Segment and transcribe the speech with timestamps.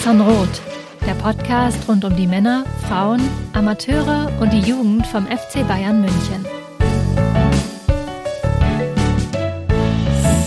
[0.00, 0.62] Mirsan Roth,
[1.06, 3.20] der Podcast rund um die Männer, Frauen,
[3.52, 6.46] Amateure und die Jugend vom FC Bayern München.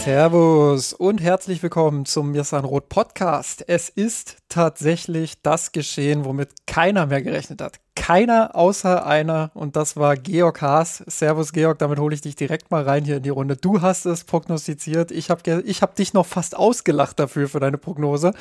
[0.03, 3.63] Servus und herzlich willkommen zum Mirsan Roth Podcast.
[3.67, 9.95] Es ist tatsächlich das geschehen, womit keiner mehr gerechnet hat keiner außer einer und das
[9.95, 11.03] war Georg Haas.
[11.07, 13.55] Servus Georg, damit hole ich dich direkt mal rein hier in die Runde.
[13.55, 15.11] Du hast es prognostiziert.
[15.11, 18.33] Ich habe ich hab dich noch fast ausgelacht dafür für deine Prognose.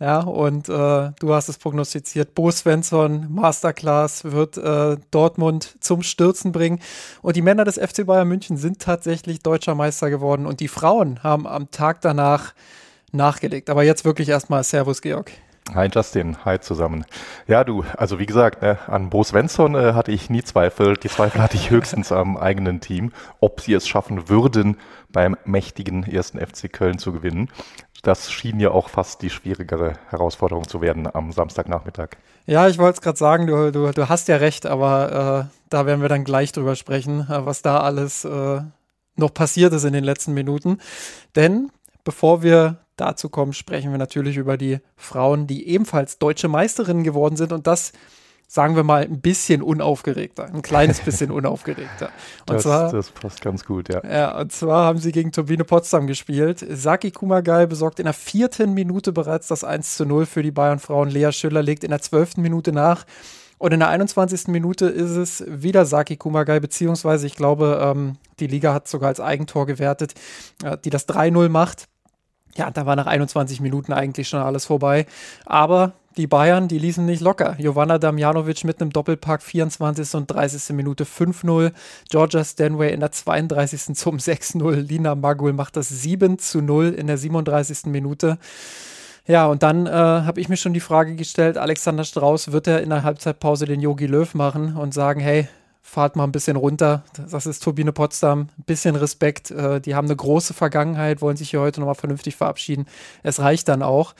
[0.00, 2.34] Ja, und äh, du hast es prognostiziert.
[2.34, 6.80] Bo Svensson, Masterclass, wird äh, Dortmund zum Stürzen bringen.
[7.22, 11.22] Und die Männer des FC Bayern München sind tatsächlich deutscher Meister geworden und die Frauen
[11.22, 12.52] haben am Tag danach
[13.12, 13.70] nachgelegt.
[13.70, 15.30] Aber jetzt wirklich erstmal Servus Georg.
[15.74, 17.04] Hi Justin, hi zusammen.
[17.46, 20.96] Ja, du, also wie gesagt, ne, an Bo Svensson äh, hatte ich nie Zweifel.
[20.96, 24.78] Die Zweifel hatte ich höchstens am eigenen Team, ob sie es schaffen würden,
[25.10, 27.50] beim mächtigen ersten FC Köln zu gewinnen.
[28.02, 32.16] Das schien ja auch fast die schwierigere Herausforderung zu werden am Samstagnachmittag.
[32.46, 35.84] Ja, ich wollte es gerade sagen, du, du, du hast ja recht, aber äh, da
[35.84, 38.60] werden wir dann gleich drüber sprechen, äh, was da alles äh,
[39.16, 40.78] noch passiert ist in den letzten Minuten.
[41.36, 41.70] Denn
[42.04, 47.36] bevor wir dazu kommen, sprechen wir natürlich über die Frauen, die ebenfalls deutsche Meisterinnen geworden
[47.36, 47.92] sind und das
[48.50, 52.10] sagen wir mal, ein bisschen unaufgeregter, ein kleines bisschen unaufgeregter.
[52.48, 54.02] Und das, zwar, das passt ganz gut, ja.
[54.02, 56.64] Ja, und zwar haben sie gegen Turbine Potsdam gespielt.
[56.66, 61.10] Saki Kumagai besorgt in der vierten Minute bereits das 1 zu 0 für die Bayern-Frauen.
[61.10, 63.04] Lea Schüller legt in der zwölften Minute nach.
[63.58, 64.48] Und in der 21.
[64.48, 69.20] Minute ist es wieder Saki Kumagai, beziehungsweise ich glaube, ähm, die Liga hat sogar als
[69.20, 70.14] Eigentor gewertet,
[70.64, 71.88] äh, die das 3-0 macht.
[72.58, 75.06] Ja, da war nach 21 Minuten eigentlich schon alles vorbei.
[75.46, 77.54] Aber die Bayern, die ließen nicht locker.
[77.58, 80.14] Jovanna Damjanovic mit einem Doppelpack 24.
[80.16, 80.74] und 30.
[80.74, 81.70] Minute 5-0.
[82.10, 83.94] Georgia Stanway in der 32.
[83.94, 84.74] zum 6-0.
[84.74, 87.86] Lina Magul macht das 7 zu 0 in der 37.
[87.86, 88.38] Minute.
[89.28, 92.82] Ja, und dann äh, habe ich mir schon die Frage gestellt, Alexander Strauß, wird er
[92.82, 95.46] in der Halbzeitpause den Yogi Löw machen und sagen, hey,
[95.82, 97.04] fahrt mal ein bisschen runter.
[97.30, 98.48] Das ist Turbine Potsdam.
[98.58, 99.50] Ein bisschen Respekt.
[99.50, 102.86] Äh, die haben eine große Vergangenheit, wollen sich hier heute nochmal vernünftig verabschieden.
[103.22, 104.14] Es reicht dann auch.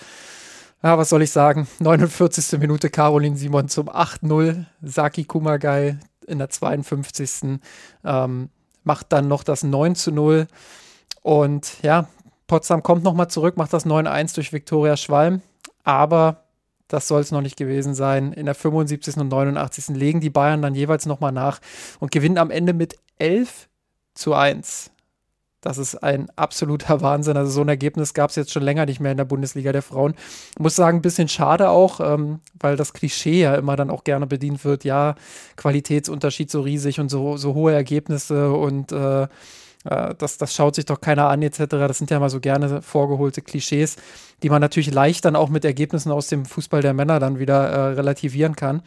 [0.83, 1.67] Ja, was soll ich sagen?
[1.81, 2.59] 49.
[2.61, 4.65] Minute Caroline Simon zum 8-0.
[4.83, 7.61] Saki Kumagai in der 52.
[8.05, 8.51] Ähm,
[8.85, 10.47] macht dann noch das 9 0.
[11.23, 12.09] Und ja,
[12.47, 15.43] Potsdam kommt nochmal zurück, macht das 9-1 durch Viktoria Schwalm.
[15.85, 16.45] Aber
[16.89, 18.33] das soll es noch nicht gewesen sein.
[18.33, 19.19] In der 75.
[19.19, 19.97] und 89.
[19.97, 21.61] legen die Bayern dann jeweils nochmal nach
[22.01, 23.69] und gewinnen am Ende mit 11
[24.15, 24.91] zu 1.
[25.61, 27.37] Das ist ein absoluter Wahnsinn.
[27.37, 29.83] Also so ein Ergebnis gab es jetzt schon länger nicht mehr in der Bundesliga der
[29.83, 30.15] Frauen.
[30.59, 34.27] Muss sagen, ein bisschen schade auch, ähm, weil das Klischee ja immer dann auch gerne
[34.27, 34.85] bedient wird.
[34.85, 35.15] Ja,
[35.57, 39.27] Qualitätsunterschied so riesig und so, so hohe Ergebnisse und äh,
[39.85, 41.65] äh, das, das schaut sich doch keiner an etc.
[41.69, 43.97] Das sind ja mal so gerne vorgeholte Klischees,
[44.43, 47.69] die man natürlich leicht dann auch mit Ergebnissen aus dem Fußball der Männer dann wieder
[47.69, 48.83] äh, relativieren kann.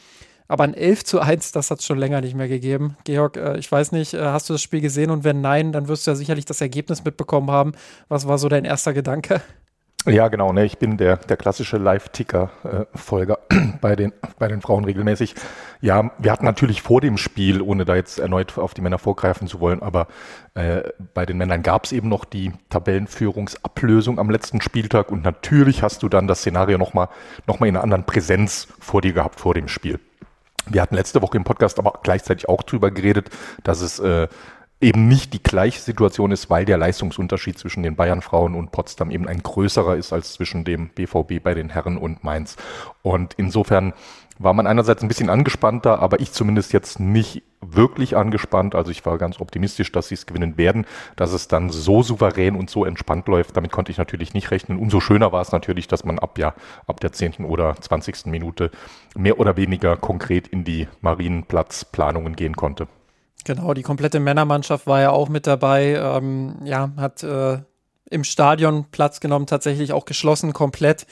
[0.47, 2.97] Aber ein 11 zu 1, das hat es schon länger nicht mehr gegeben.
[3.05, 5.09] Georg, äh, ich weiß nicht, äh, hast du das Spiel gesehen?
[5.09, 7.71] Und wenn nein, dann wirst du ja sicherlich das Ergebnis mitbekommen haben.
[8.09, 9.41] Was war so dein erster Gedanke?
[10.07, 10.51] Ja, genau.
[10.51, 10.65] Ne?
[10.65, 13.37] Ich bin der, der klassische Live-Ticker-Folger
[13.81, 15.35] bei, den, bei den Frauen regelmäßig.
[15.79, 19.47] Ja, wir hatten natürlich vor dem Spiel, ohne da jetzt erneut auf die Männer vorgreifen
[19.47, 20.07] zu wollen, aber
[20.55, 20.81] äh,
[21.13, 26.01] bei den Männern gab es eben noch die Tabellenführungsablösung am letzten Spieltag und natürlich hast
[26.01, 27.09] du dann das Szenario nochmal
[27.45, 29.99] noch mal in einer anderen Präsenz vor dir gehabt vor dem Spiel.
[30.67, 33.29] Wir hatten letzte Woche im Podcast aber gleichzeitig auch drüber geredet,
[33.63, 34.27] dass es äh,
[34.81, 39.27] eben nicht die gleiche Situation ist, weil der Leistungsunterschied zwischen den Bayern-Frauen und Potsdam eben
[39.27, 42.57] ein größerer ist als zwischen dem BVB bei den Herren und Mainz.
[43.03, 43.93] Und insofern
[44.39, 48.73] war man einerseits ein bisschen angespannter, aber ich zumindest jetzt nicht wirklich angespannt.
[48.73, 50.85] Also ich war ganz optimistisch, dass sie es gewinnen werden.
[51.15, 54.79] Dass es dann so souverän und so entspannt läuft, damit konnte ich natürlich nicht rechnen.
[54.79, 56.55] Umso schöner war es natürlich, dass man ab, ja,
[56.87, 57.45] ab der 10.
[57.45, 58.25] oder 20.
[58.27, 58.71] Minute
[59.15, 62.87] mehr oder weniger konkret in die Marienplatzplanungen gehen konnte.
[63.43, 65.95] Genau, die komplette Männermannschaft war ja auch mit dabei.
[65.95, 67.59] Ähm, ja, hat äh,
[68.09, 71.07] im Stadion Platz genommen, tatsächlich auch geschlossen komplett.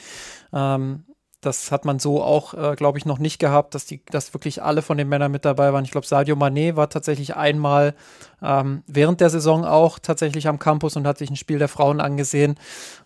[0.52, 1.04] Ähm,
[1.40, 4.62] das hat man so auch, äh, glaube ich, noch nicht gehabt, dass die, dass wirklich
[4.62, 5.84] alle von den Männern mit dabei waren.
[5.84, 7.94] Ich glaube, Sadio Mané war tatsächlich einmal
[8.42, 12.00] ähm, während der Saison auch tatsächlich am Campus und hat sich ein Spiel der Frauen
[12.00, 12.56] angesehen.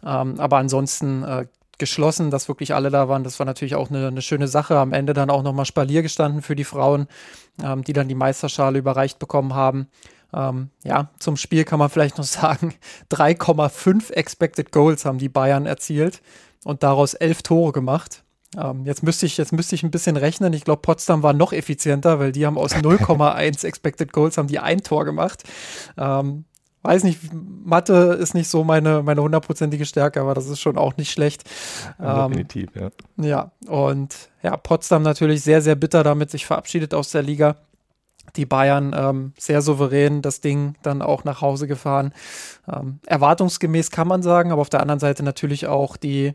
[0.05, 1.47] Ähm, aber ansonsten äh,
[1.79, 3.25] geschlossen, dass wirklich alle da waren.
[3.25, 4.79] Das war natürlich auch eine, eine schöne Sache.
[4.79, 7.06] Am Ende dann auch nochmal Spalier gestanden für die Frauen,
[7.62, 9.88] ähm, die dann die Meisterschale überreicht bekommen haben.
[10.32, 12.75] Ähm, ja, zum Spiel kann man vielleicht noch sagen,
[13.11, 16.21] 3,5 Expected Goals haben die Bayern erzielt
[16.65, 18.25] und daraus elf Tore gemacht.
[18.56, 20.53] Ähm, jetzt, müsste ich, jetzt müsste ich ein bisschen rechnen.
[20.53, 24.59] Ich glaube, Potsdam war noch effizienter, weil die haben aus 0,1 Expected Goals haben die
[24.59, 25.44] ein Tor gemacht.
[25.97, 26.44] Ähm,
[26.84, 30.96] weiß nicht, Mathe ist nicht so meine, meine hundertprozentige Stärke, aber das ist schon auch
[30.98, 31.44] nicht schlecht.
[31.98, 32.90] Ähm, Definitiv, ja.
[33.16, 37.56] Ja, und ja, Potsdam natürlich sehr, sehr bitter damit sich verabschiedet aus der Liga.
[38.36, 42.12] Die Bayern ähm, sehr souverän das Ding dann auch nach Hause gefahren.
[42.70, 46.34] Ähm, erwartungsgemäß kann man sagen, aber auf der anderen Seite natürlich auch die,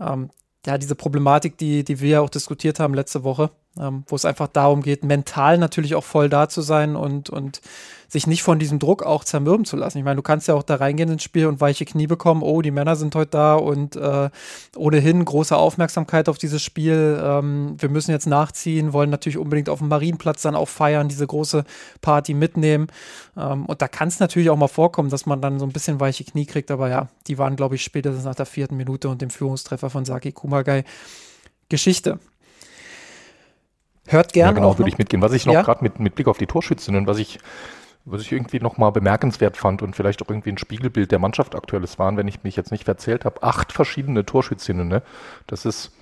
[0.00, 0.30] ähm,
[0.66, 4.48] ja, diese Problematik, die, die wir auch diskutiert haben letzte Woche, ähm, wo es einfach
[4.48, 7.60] darum geht, mental natürlich auch voll da zu sein und, und
[8.16, 9.98] sich nicht von diesem Druck auch zermürben zu lassen.
[9.98, 12.62] Ich meine, du kannst ja auch da reingehen ins Spiel und weiche Knie bekommen, oh,
[12.62, 14.30] die Männer sind heute da und äh,
[14.74, 17.20] ohnehin große Aufmerksamkeit auf dieses Spiel.
[17.22, 21.26] Ähm, wir müssen jetzt nachziehen, wollen natürlich unbedingt auf dem Marienplatz dann auch feiern, diese
[21.26, 21.64] große
[22.00, 22.86] Party mitnehmen.
[23.36, 26.00] Ähm, und da kann es natürlich auch mal vorkommen, dass man dann so ein bisschen
[26.00, 29.20] weiche Knie kriegt, aber ja, die waren, glaube ich, spätestens nach der vierten Minute und
[29.20, 30.84] dem Führungstreffer von Saki Kumagai
[31.68, 32.18] Geschichte.
[34.06, 34.52] Hört gerne.
[34.52, 35.20] Ja, genau, würde ich mitgehen.
[35.20, 35.62] Was ich noch ja?
[35.62, 37.40] gerade mit, mit Blick auf die Torschützinnen, was ich,
[38.06, 41.98] was ich irgendwie nochmal bemerkenswert fand und vielleicht auch irgendwie ein Spiegelbild der Mannschaft aktuelles
[41.98, 44.86] waren, wenn ich mich jetzt nicht verzählt habe, acht verschiedene Torschützinnen.
[44.86, 45.02] Ne?
[45.48, 45.92] Das ist,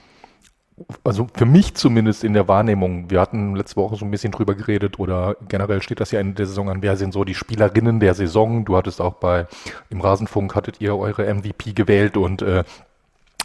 [1.02, 4.54] also für mich zumindest in der Wahrnehmung, wir hatten letzte Woche so ein bisschen drüber
[4.54, 8.00] geredet oder generell steht das ja Ende der Saison an, wer sind so die Spielerinnen
[8.00, 8.66] der Saison.
[8.66, 9.46] Du hattest auch bei,
[9.88, 12.64] im Rasenfunk hattet ihr eure MVP gewählt und äh,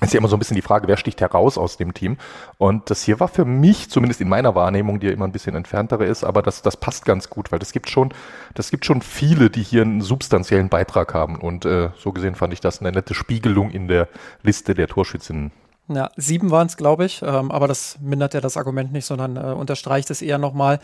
[0.02, 2.18] ist ja immer so ein bisschen die Frage, wer sticht heraus aus dem Team.
[2.58, 5.56] Und das hier war für mich, zumindest in meiner Wahrnehmung, die ja immer ein bisschen
[5.56, 8.14] entferntere ist, aber das, das passt ganz gut, weil das gibt schon,
[8.56, 11.36] das gibt schon viele, die hier einen substanziellen Beitrag haben.
[11.36, 14.08] Und äh, so gesehen fand ich das eine nette Spiegelung in der
[14.42, 15.52] Liste der Torschützinnen.
[15.90, 19.38] Ja, sieben waren es, glaube ich, ähm, aber das mindert ja das Argument nicht, sondern
[19.38, 20.80] äh, unterstreicht es eher nochmal.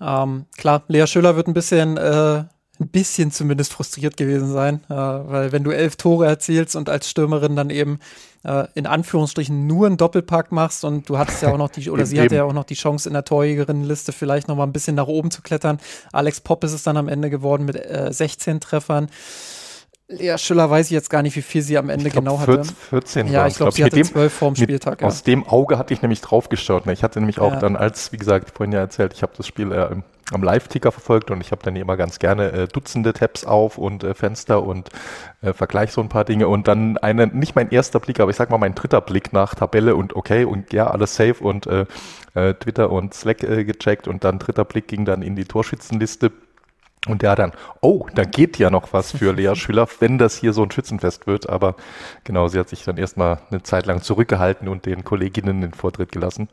[0.00, 2.42] Ähm, klar, Lea Schüller wird ein bisschen äh,
[2.80, 7.10] ein bisschen zumindest frustriert gewesen sein, äh, weil wenn du elf Tore erzielst und als
[7.10, 7.98] Stürmerin dann eben
[8.44, 12.06] äh, in Anführungsstrichen nur einen Doppelpack machst und du hattest ja auch noch die, oder
[12.06, 14.96] sie hatte ja auch noch die Chance in der Torjägerinnenliste vielleicht noch mal ein bisschen
[14.96, 15.78] nach oben zu klettern.
[16.12, 19.08] Alex Popp ist es dann am Ende geworden mit äh, 16 Treffern.
[20.10, 22.64] Lea Schüller weiß ich jetzt gar nicht, wie viel sie am Ende glaub, genau hatte.
[22.64, 25.02] 14 ja, ich glaube, sie hatte zwölf vorm Spieltag.
[25.02, 25.06] Ja.
[25.06, 26.86] Aus dem Auge hatte ich nämlich drauf geschaut.
[26.86, 26.94] Ne?
[26.94, 27.58] Ich hatte nämlich auch ja.
[27.58, 29.96] dann als, wie gesagt, vorhin ja erzählt, ich habe das Spiel äh,
[30.32, 34.04] am Live-Ticker verfolgt und ich habe dann immer ganz gerne äh, Dutzende Tabs auf und
[34.04, 34.90] äh, Fenster und
[35.40, 38.36] äh, vergleiche so ein paar Dinge und dann eine, nicht mein erster Blick, aber ich
[38.36, 41.86] sag mal mein dritter Blick nach Tabelle und okay und ja, alles safe und äh,
[42.34, 46.32] äh, Twitter und Slack äh, gecheckt und dann dritter Blick ging dann in die Torschützenliste
[47.06, 50.52] und der dann, oh, da geht ja noch was für Lea Schüller, wenn das hier
[50.52, 51.48] so ein Schützenfest wird.
[51.48, 51.76] Aber
[52.24, 56.12] genau, sie hat sich dann erstmal eine Zeit lang zurückgehalten und den Kolleginnen den Vortritt
[56.12, 56.48] gelassen.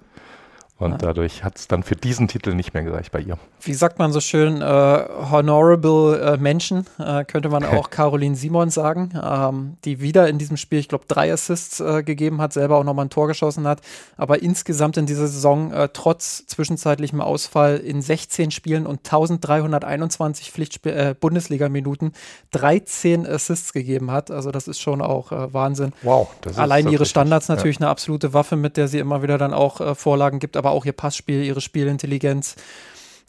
[0.78, 0.98] Und ja.
[0.98, 3.38] dadurch hat es dann für diesen Titel nicht mehr gereicht bei ihr.
[3.62, 8.70] Wie sagt man so schön, äh, honorable äh, Menschen, äh, könnte man auch Caroline Simon
[8.70, 12.76] sagen, ähm, die wieder in diesem Spiel, ich glaube, drei Assists äh, gegeben hat, selber
[12.76, 13.80] auch nochmal ein Tor geschossen hat,
[14.18, 20.92] aber insgesamt in dieser Saison äh, trotz zwischenzeitlichem Ausfall in 16 Spielen und 1321 Pflichtspiel
[20.92, 22.12] äh, Bundesliga-Minuten
[22.52, 24.30] 13 Assists gegeben hat.
[24.30, 25.94] Also das ist schon auch Wahnsinn.
[26.02, 26.30] Wow.
[26.58, 27.86] Allein ihre Standards natürlich ja.
[27.86, 30.94] eine absolute Waffe, mit der sie immer wieder dann auch Vorlagen gibt, aber auch ihr
[30.94, 32.56] Passspiel, ihre Spielintelligenz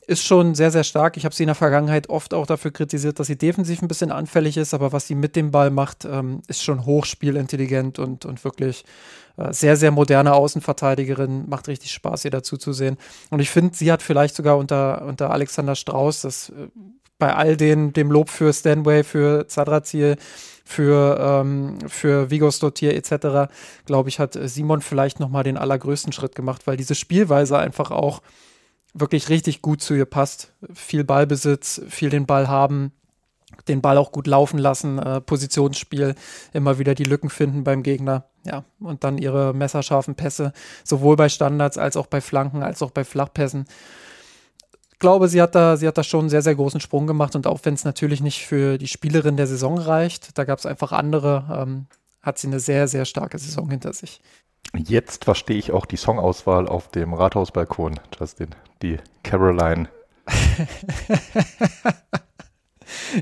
[0.06, 1.16] ist schon sehr, sehr stark.
[1.16, 4.10] Ich habe sie in der Vergangenheit oft auch dafür kritisiert, dass sie defensiv ein bisschen
[4.10, 8.42] anfällig ist, aber was sie mit dem Ball macht, ähm, ist schon hochspielintelligent und, und
[8.44, 8.84] wirklich
[9.36, 11.48] äh, sehr, sehr moderne Außenverteidigerin.
[11.48, 12.96] Macht richtig Spaß, ihr dazu zu sehen.
[13.30, 16.68] Und ich finde, sie hat vielleicht sogar unter, unter Alexander Strauß, das äh,
[17.18, 20.16] bei all den, dem Lob für Stanway, für Zadrazil,
[20.66, 23.52] für, ähm, für Vigos Dottir etc.,
[23.86, 28.20] glaube ich, hat Simon vielleicht nochmal den allergrößten Schritt gemacht, weil diese Spielweise einfach auch
[28.92, 30.52] wirklich richtig gut zu ihr passt.
[30.74, 32.90] Viel Ballbesitz, viel den Ball haben,
[33.68, 36.16] den Ball auch gut laufen lassen, äh, Positionsspiel,
[36.52, 38.24] immer wieder die Lücken finden beim Gegner.
[38.44, 42.90] Ja, und dann ihre messerscharfen Pässe, sowohl bei Standards als auch bei Flanken, als auch
[42.90, 43.66] bei Flachpässen
[44.98, 47.46] glaube, sie hat da, sie hat da schon einen sehr, sehr großen Sprung gemacht und
[47.46, 50.92] auch wenn es natürlich nicht für die Spielerin der Saison reicht, da gab es einfach
[50.92, 51.86] andere, ähm,
[52.22, 54.20] hat sie eine sehr, sehr starke Saison hinter sich.
[54.74, 58.48] Jetzt verstehe ich auch die Songauswahl auf dem Rathausbalkon, Justin.
[58.82, 59.88] Die Caroline.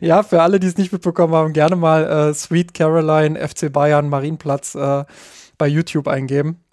[0.00, 4.08] ja, für alle, die es nicht mitbekommen haben, gerne mal äh, Sweet Caroline FC Bayern
[4.08, 5.04] Marienplatz äh,
[5.58, 6.64] bei YouTube eingeben.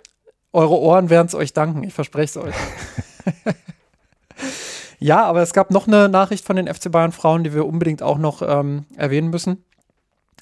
[0.54, 2.56] Eure Ohren werden es euch danken, ich verspreche es euch.
[5.02, 8.04] Ja, aber es gab noch eine Nachricht von den FC Bayern Frauen, die wir unbedingt
[8.04, 9.66] auch noch ähm, erwähnen müssen.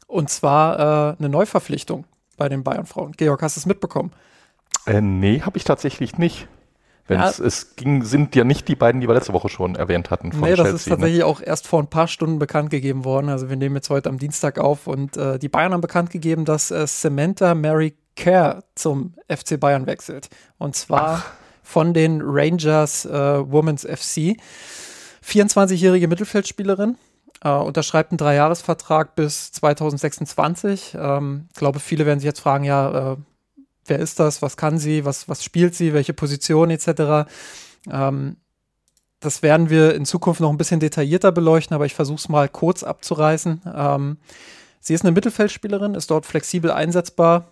[0.05, 2.03] Und zwar äh, eine Neuverpflichtung
[2.35, 3.13] bei den Bayern Frauen.
[3.13, 4.11] Georg, hast du es mitbekommen?
[4.85, 6.47] Äh, nee, habe ich tatsächlich nicht.
[7.07, 7.29] Ja.
[7.29, 10.33] Es ging, sind ja nicht die beiden, die wir letzte Woche schon erwähnt hatten.
[10.33, 10.91] Von nee, das Chelsea, ist ne?
[10.91, 11.25] tatsächlich ne?
[11.25, 13.29] auch erst vor ein paar Stunden bekannt gegeben worden.
[13.29, 16.43] Also wir nehmen jetzt heute am Dienstag auf und äh, die Bayern haben bekannt gegeben,
[16.43, 20.29] dass äh, Samantha Mary Kerr zum FC Bayern wechselt.
[20.57, 21.38] Und zwar Ach
[21.69, 24.37] von den Rangers äh, Women's FC.
[25.23, 26.97] 24-jährige Mittelfeldspielerin.
[27.43, 30.97] äh, unterschreibt einen Dreijahresvertrag bis 2026.
[30.99, 33.17] Ähm, ich glaube, viele werden sich jetzt fragen, ja, äh,
[33.85, 37.29] wer ist das, was kann sie, was, was spielt sie, welche Position etc.
[37.89, 38.37] Ähm,
[39.19, 42.49] das werden wir in Zukunft noch ein bisschen detaillierter beleuchten, aber ich versuche es mal
[42.49, 43.61] kurz abzureißen.
[43.75, 44.17] Ähm,
[44.79, 47.51] sie ist eine Mittelfeldspielerin, ist dort flexibel einsetzbar.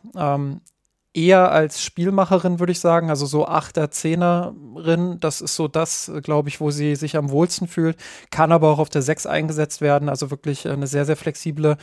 [1.17, 3.09] Eher als Spielmacherin, würde ich sagen.
[3.09, 7.67] Also so Achter, Zehnerin, das ist so das, glaube ich, wo sie sich am wohlsten
[7.67, 7.97] fühlt.
[8.29, 10.09] Kann aber auch auf der Sechs eingesetzt werden.
[10.09, 11.77] Also wirklich eine sehr, sehr flexible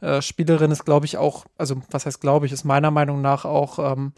[0.00, 3.44] äh, Spielerin ist, glaube ich, auch, also was heißt glaube ich, ist meiner Meinung nach
[3.44, 4.12] auch, ähm,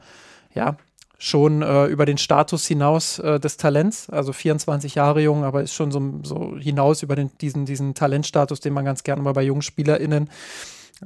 [0.55, 0.77] ja,
[1.19, 5.73] schon äh, über den Status hinaus äh, des Talents, also 24 Jahre jung, aber ist
[5.73, 9.43] schon so, so hinaus über den, diesen, diesen Talentstatus, den man ganz gerne mal bei
[9.43, 10.29] jungen SpielerInnen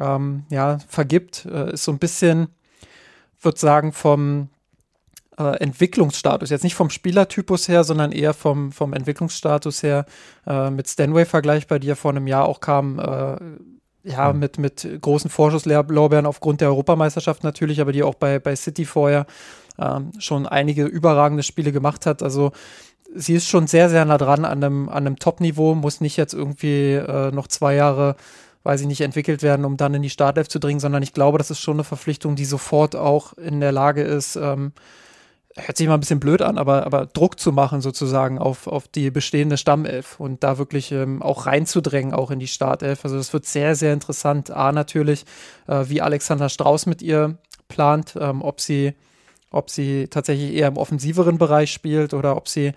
[0.01, 1.45] ähm, ja, vergibt.
[1.45, 2.49] Äh, ist so ein bisschen
[3.41, 4.49] würde sagen, vom
[5.39, 10.07] äh, Entwicklungsstatus, jetzt nicht vom Spielertypus her, sondern eher vom, vom Entwicklungsstatus her
[10.47, 13.37] äh, mit Stanway vergleichbar, die ja vor einem Jahr auch kam, äh,
[14.09, 14.39] ja, mhm.
[14.39, 19.27] mit, mit großen Vorschusslorbeeren aufgrund der Europameisterschaft natürlich, aber die auch bei, bei City vorher
[19.79, 22.23] ähm, schon einige überragende Spiele gemacht hat.
[22.23, 22.53] Also
[23.15, 26.35] sie ist schon sehr, sehr nah dran an einem, an einem Top-Niveau, muss nicht jetzt
[26.35, 28.17] irgendwie äh, noch zwei Jahre
[28.67, 31.39] weiß ich nicht, entwickelt werden, um dann in die Startelf zu dringen, sondern ich glaube,
[31.39, 34.73] das ist schon eine Verpflichtung, die sofort auch in der Lage ist, ähm,
[35.57, 38.89] hört sich mal ein bisschen blöd an, aber, aber Druck zu machen sozusagen auf, auf
[38.89, 43.05] die bestehende Stammelf und da wirklich ähm, auch reinzudrängen, auch in die Startelf.
[43.05, 44.51] Also das wird sehr, sehr interessant.
[44.51, 45.25] A natürlich,
[45.67, 48.95] äh, wie Alexander Strauß mit ihr plant, ähm, ob sie
[49.53, 52.73] ob sie tatsächlich eher im offensiveren Bereich spielt oder ob sie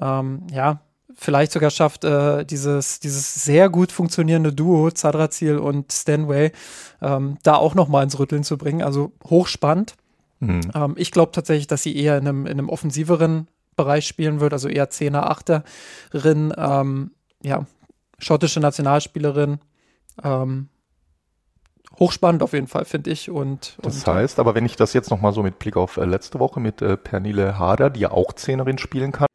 [0.00, 0.80] ähm, ja
[1.16, 6.52] vielleicht sogar schafft, äh, dieses, dieses sehr gut funktionierende Duo, Zadrazil und Stanway,
[7.00, 8.82] ähm, da auch noch mal ins Rütteln zu bringen.
[8.82, 9.94] Also hochspannend.
[10.40, 10.70] Mhm.
[10.74, 14.52] Ähm, ich glaube tatsächlich, dass sie eher in einem, in einem offensiveren Bereich spielen wird,
[14.52, 16.52] also eher Zehner, Achterin.
[16.56, 17.10] Ähm,
[17.42, 17.66] ja,
[18.18, 19.58] schottische Nationalspielerin.
[20.22, 20.68] Ähm,
[21.98, 23.30] hochspannend auf jeden Fall, finde ich.
[23.30, 26.04] Und, das und, heißt, aber wenn ich das jetzt nochmal so mit Blick auf äh,
[26.04, 29.28] letzte Woche mit äh, Pernille Harder, die ja auch Zehnerin spielen kann,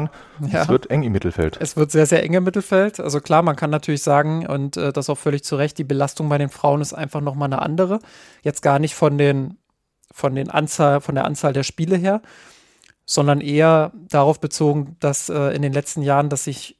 [0.47, 0.61] ja.
[0.61, 1.57] es wird eng im Mittelfeld.
[1.59, 2.99] Es wird sehr, sehr eng im Mittelfeld.
[2.99, 6.29] Also klar, man kann natürlich sagen, und äh, das auch völlig zu Recht, die Belastung
[6.29, 7.99] bei den Frauen ist einfach nochmal eine andere.
[8.41, 9.57] Jetzt gar nicht von den,
[10.11, 12.21] von den Anzahl, von der Anzahl der Spiele her,
[13.05, 16.78] sondern eher darauf bezogen, dass äh, in den letzten Jahren, dass sich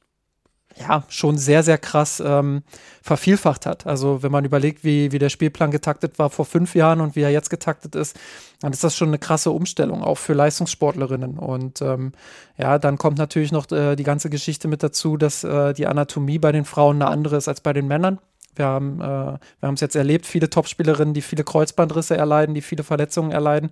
[0.80, 2.62] ja, schon sehr, sehr krass ähm,
[3.02, 3.86] vervielfacht hat.
[3.86, 7.22] Also wenn man überlegt, wie, wie der Spielplan getaktet war vor fünf Jahren und wie
[7.22, 8.18] er jetzt getaktet ist,
[8.60, 11.38] dann ist das schon eine krasse Umstellung, auch für Leistungssportlerinnen.
[11.38, 12.12] Und ähm,
[12.56, 16.38] ja, dann kommt natürlich noch äh, die ganze Geschichte mit dazu, dass äh, die Anatomie
[16.38, 18.18] bei den Frauen eine andere ist als bei den Männern.
[18.56, 23.30] Wir haben äh, es jetzt erlebt, viele Topspielerinnen, die viele Kreuzbandrisse erleiden, die viele Verletzungen
[23.30, 23.70] erleiden.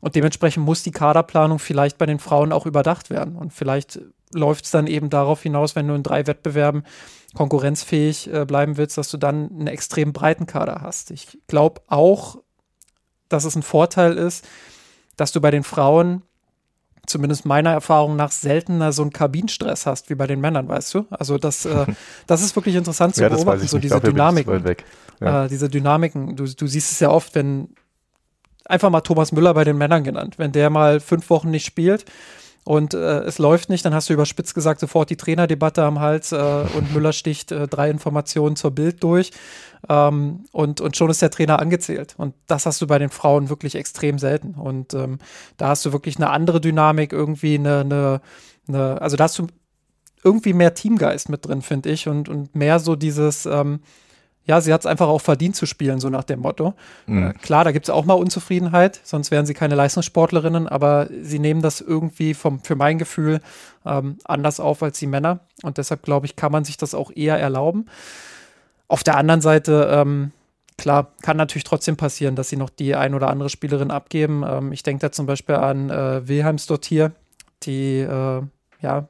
[0.00, 3.36] Und dementsprechend muss die Kaderplanung vielleicht bei den Frauen auch überdacht werden.
[3.36, 4.00] Und vielleicht
[4.32, 6.84] läuft es dann eben darauf hinaus, wenn du in drei Wettbewerben
[7.34, 11.10] konkurrenzfähig äh, bleiben willst, dass du dann einen extrem breiten Kader hast.
[11.10, 12.38] Ich glaube auch,
[13.28, 14.46] dass es ein Vorteil ist,
[15.16, 16.22] dass du bei den Frauen
[17.06, 21.06] zumindest meiner Erfahrung nach seltener so einen Kabinenstress hast wie bei den Männern, weißt du?
[21.10, 21.86] Also das, äh,
[22.26, 24.64] das ist wirklich interessant zu ja, beobachten, so diese Dynamiken.
[25.20, 25.44] Ja.
[25.44, 26.36] Äh, diese Dynamiken.
[26.36, 27.68] Du, du siehst es ja oft, wenn
[28.64, 32.04] einfach mal Thomas Müller bei den Männern genannt, wenn der mal fünf Wochen nicht spielt,
[32.66, 36.32] und äh, es läuft nicht, dann hast du überspitzt gesagt sofort die Trainerdebatte am Hals
[36.32, 39.30] äh, und Müller sticht äh, drei Informationen zur Bild durch
[39.88, 42.16] ähm, und, und schon ist der Trainer angezählt.
[42.18, 44.54] Und das hast du bei den Frauen wirklich extrem selten.
[44.54, 45.20] Und ähm,
[45.58, 48.20] da hast du wirklich eine andere Dynamik, irgendwie eine, eine,
[48.66, 49.46] eine also da hast du
[50.24, 53.78] irgendwie mehr Teamgeist mit drin, finde ich, und, und mehr so dieses, ähm,
[54.46, 56.74] ja, sie hat es einfach auch verdient zu spielen, so nach dem Motto.
[57.06, 57.30] Mhm.
[57.30, 61.40] Äh, klar, da gibt es auch mal Unzufriedenheit, sonst wären sie keine Leistungssportlerinnen, aber sie
[61.40, 63.40] nehmen das irgendwie vom, für mein Gefühl
[63.84, 65.40] ähm, anders auf als die Männer.
[65.62, 67.86] Und deshalb, glaube ich, kann man sich das auch eher erlauben.
[68.86, 70.30] Auf der anderen Seite, ähm,
[70.78, 74.44] klar, kann natürlich trotzdem passieren, dass sie noch die ein oder andere Spielerin abgeben.
[74.48, 77.10] Ähm, ich denke da zum Beispiel an äh, Wilhelms Dottier,
[77.64, 78.42] die äh,
[78.80, 79.08] ja,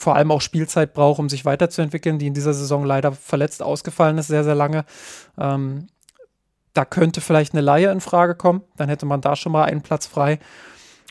[0.00, 4.16] vor allem auch Spielzeit braucht, um sich weiterzuentwickeln, die in dieser Saison leider verletzt ausgefallen
[4.16, 4.86] ist, sehr, sehr lange.
[5.36, 5.88] Ähm,
[6.72, 9.82] da könnte vielleicht eine Laie in Frage kommen, dann hätte man da schon mal einen
[9.82, 10.38] Platz frei.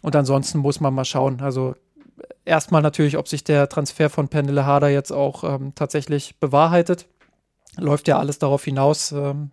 [0.02, 1.40] Und ansonsten muss man mal schauen.
[1.42, 1.76] Also
[2.46, 7.06] erstmal natürlich, ob sich der Transfer von Pernille Harder jetzt auch ähm, tatsächlich bewahrheitet.
[7.78, 9.12] Läuft ja alles darauf hinaus.
[9.12, 9.52] Ähm,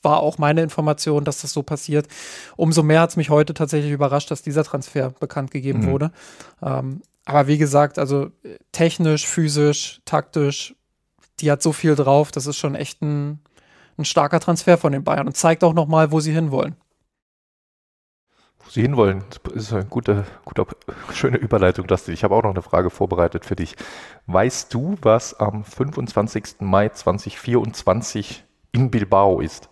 [0.00, 2.08] war auch meine Information, dass das so passiert.
[2.56, 5.90] Umso mehr hat es mich heute tatsächlich überrascht, dass dieser Transfer bekannt gegeben mhm.
[5.90, 6.12] wurde.
[6.62, 8.30] Ähm, aber wie gesagt, also
[8.72, 10.74] technisch, physisch, taktisch,
[11.40, 12.30] die hat so viel drauf.
[12.30, 13.40] Das ist schon echt ein,
[13.98, 16.76] ein starker Transfer von den Bayern und zeigt auch nochmal, wo sie hinwollen.
[18.68, 20.64] Sie hinwollen, das ist eine gute, gute,
[21.12, 22.14] schöne Überleitung, Dustin.
[22.14, 23.74] Ich habe auch noch eine Frage vorbereitet für dich.
[24.26, 26.60] Weißt du, was am 25.
[26.60, 29.68] Mai 2024 in Bilbao ist?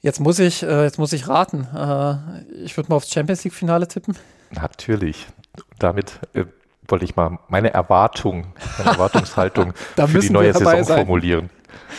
[0.00, 1.68] Jetzt muss ich, äh, jetzt muss ich raten.
[1.72, 4.16] Äh, ich würde mal aufs Champions League Finale tippen.
[4.52, 5.26] Natürlich.
[5.78, 6.44] Damit äh,
[6.88, 10.98] wollte ich mal meine Erwartung, meine Erwartungshaltung für die neue Saison sein.
[10.98, 11.50] formulieren.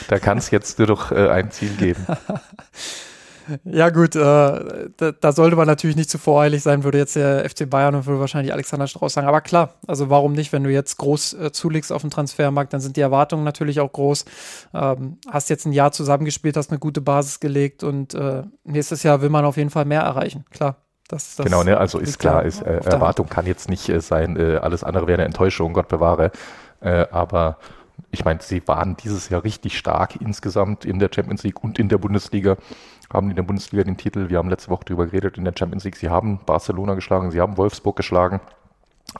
[0.08, 2.06] Da kann es jetzt nur noch äh, ein Ziel geben.
[3.66, 7.50] Ja, gut, äh, da, da, sollte man natürlich nicht zu voreilig sein, würde jetzt der
[7.50, 9.28] FC Bayern und würde wahrscheinlich Alexander Strauß sagen.
[9.28, 12.80] Aber klar, also warum nicht, wenn du jetzt groß äh, zulegst auf dem Transfermarkt, dann
[12.80, 14.26] sind die Erwartungen natürlich auch groß.
[14.74, 19.22] Ähm, hast jetzt ein Jahr zusammengespielt, hast eine gute Basis gelegt und äh, nächstes Jahr
[19.22, 20.78] will man auf jeden Fall mehr erreichen, klar.
[21.08, 21.78] Das, das genau, ne?
[21.78, 25.20] also ist klar, ist, äh, Erwartung kann jetzt nicht äh, sein, äh, alles andere wäre
[25.20, 26.32] eine Enttäuschung, Gott bewahre.
[26.82, 27.60] aber
[28.12, 31.88] ich meine, sie waren dieses Jahr richtig stark insgesamt in der Champions League und in
[31.88, 32.58] der Bundesliga
[33.12, 34.30] haben in der Bundesliga den Titel.
[34.30, 35.96] Wir haben letzte Woche darüber geredet in der Champions League.
[35.96, 38.42] Sie haben Barcelona geschlagen, sie haben Wolfsburg geschlagen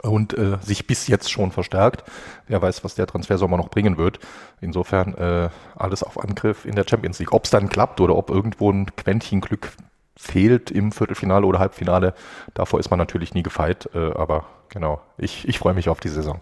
[0.02, 2.04] und äh, sich bis jetzt schon verstärkt.
[2.48, 4.20] Wer weiß, was der Transfersommer noch bringen wird.
[4.62, 7.34] Insofern äh, alles auf Angriff in der Champions League.
[7.34, 9.72] Ob es dann klappt oder ob irgendwo ein Quäntchen Glück
[10.16, 12.14] fehlt im Viertelfinale oder Halbfinale,
[12.54, 13.90] davor ist man natürlich nie gefeit.
[13.94, 16.42] Äh, aber genau, ich, ich freue mich auf die Saison.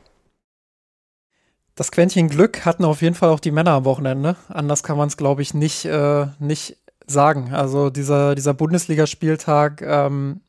[1.76, 4.36] Das Quäntchen Glück hatten auf jeden Fall auch die Männer am Wochenende.
[4.50, 7.54] Anders kann man es, glaube ich, nicht, äh, nicht sagen.
[7.54, 10.42] Also dieser, dieser Bundesligaspieltag, ähm,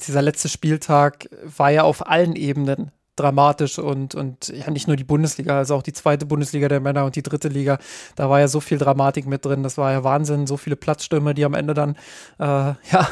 [0.00, 2.90] dieser letzte Spieltag war ja auf allen Ebenen
[3.22, 7.04] dramatisch und, und ja nicht nur die Bundesliga, also auch die zweite Bundesliga der Männer
[7.04, 7.78] und die dritte Liga,
[8.16, 11.34] da war ja so viel Dramatik mit drin, das war ja Wahnsinn, so viele Platzstürme,
[11.34, 11.96] die am Ende dann
[12.38, 12.44] äh,
[12.90, 13.08] ja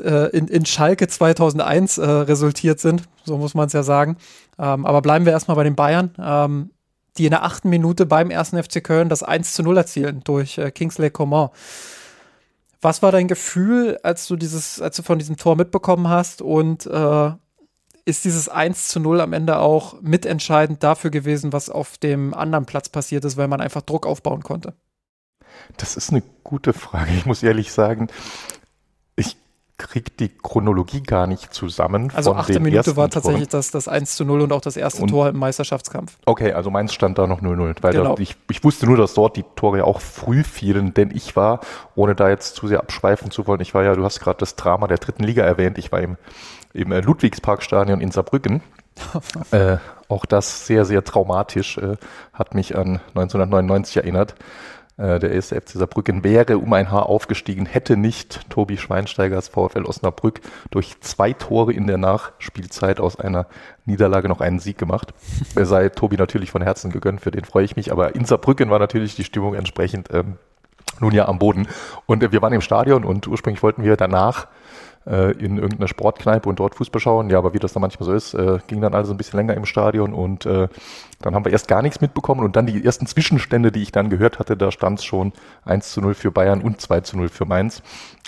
[0.00, 4.16] äh, in, in Schalke 2001 äh, resultiert sind, so muss man es ja sagen.
[4.58, 6.10] Ähm, aber bleiben wir erstmal bei den Bayern.
[6.18, 6.70] Ähm,
[7.16, 10.58] die in der achten Minute beim ersten FC Köln das 1 zu 0 erzielen durch
[10.58, 11.50] äh, Kingsley Coman.
[12.80, 16.86] Was war dein Gefühl, als du dieses, als du von diesem Tor mitbekommen hast und
[16.86, 17.30] äh,
[18.04, 22.66] ist dieses 1 zu 0 am Ende auch mitentscheidend dafür gewesen, was auf dem anderen
[22.66, 24.74] Platz passiert ist, weil man einfach Druck aufbauen konnte?
[25.76, 27.12] Das ist eine gute Frage.
[27.12, 28.08] Ich muss ehrlich sagen,
[29.76, 32.12] kriegt die Chronologie gar nicht zusammen.
[32.14, 35.08] Also achte Minute war tatsächlich das, das 1 zu 0 und auch das erste und,
[35.08, 36.16] Tor im Meisterschaftskampf.
[36.26, 37.76] Okay, also meins stand da noch 0-0.
[37.80, 38.14] Weil genau.
[38.14, 41.34] da, ich, ich wusste nur, dass dort die Tore ja auch früh fielen, denn ich
[41.34, 41.60] war,
[41.96, 44.54] ohne da jetzt zu sehr abschweifen zu wollen, ich war ja, du hast gerade das
[44.54, 46.18] Drama der dritten Liga erwähnt, ich war im,
[46.74, 48.60] im äh, Ludwigsparkstadion in Saarbrücken.
[49.50, 51.96] äh, auch das sehr, sehr traumatisch, äh,
[52.32, 54.34] hat mich an 1999 erinnert.
[54.96, 59.84] Äh, der erste FC Saarbrücken wäre um ein Haar aufgestiegen, hätte nicht Tobi Schweinsteigers VfL
[59.84, 63.46] Osnabrück durch zwei Tore in der Nachspielzeit aus einer
[63.86, 65.14] Niederlage noch einen Sieg gemacht.
[65.56, 68.70] Er sei Tobi natürlich von Herzen gegönnt, für den freue ich mich, aber in Saarbrücken
[68.70, 70.38] war natürlich die Stimmung entsprechend ähm,
[71.00, 71.66] nun ja am Boden.
[72.06, 74.46] Und äh, wir waren im Stadion und ursprünglich wollten wir danach
[75.06, 77.30] äh, in irgendeiner Sportkneipe und dort Fußball schauen.
[77.30, 79.54] Ja, aber wie das dann manchmal so ist, äh, ging dann alles ein bisschen länger
[79.54, 80.68] im Stadion und äh,
[81.20, 84.10] dann haben wir erst gar nichts mitbekommen und dann die ersten Zwischenstände, die ich dann
[84.10, 85.32] gehört hatte, da stand es schon
[85.64, 87.82] 1 zu 0 für Bayern und 2 zu 0 für Mainz.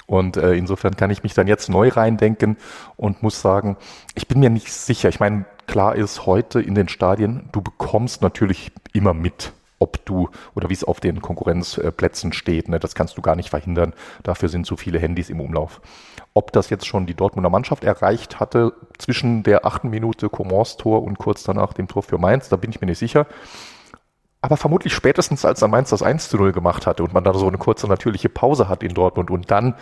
[0.06, 2.56] Und äh, insofern kann ich mich dann jetzt neu reindenken
[2.96, 3.76] und muss sagen,
[4.14, 5.08] ich bin mir nicht sicher.
[5.08, 10.28] Ich meine, klar ist heute in den Stadien, du bekommst natürlich immer mit, ob du
[10.54, 12.68] oder wie es auf den Konkurrenzplätzen steht.
[12.68, 12.78] Ne?
[12.78, 13.92] Das kannst du gar nicht verhindern.
[14.22, 15.80] Dafür sind zu viele Handys im Umlauf.
[16.34, 21.02] Ob das jetzt schon die Dortmunder Mannschaft erreicht hatte zwischen der achten Minute Comors Tor
[21.02, 23.26] und kurz danach dem Tor für Mainz, da bin ich mir nicht sicher.
[24.40, 27.34] Aber vermutlich spätestens, als dann Mainz das 1 zu 0 gemacht hatte und man da
[27.34, 29.74] so eine kurze natürliche Pause hat in Dortmund und dann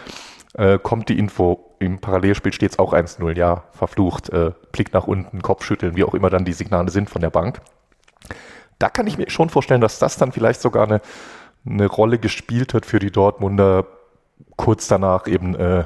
[0.54, 5.06] äh, kommt die Info, im Parallelspiel steht es auch 1-0, ja, verflucht, äh, Blick nach
[5.06, 7.60] unten, Kopfschütteln, wie auch immer dann die Signale sind von der Bank
[8.78, 11.00] da kann ich mir schon vorstellen, dass das dann vielleicht sogar eine,
[11.66, 13.86] eine Rolle gespielt hat für die Dortmunder,
[14.56, 15.84] kurz danach eben äh,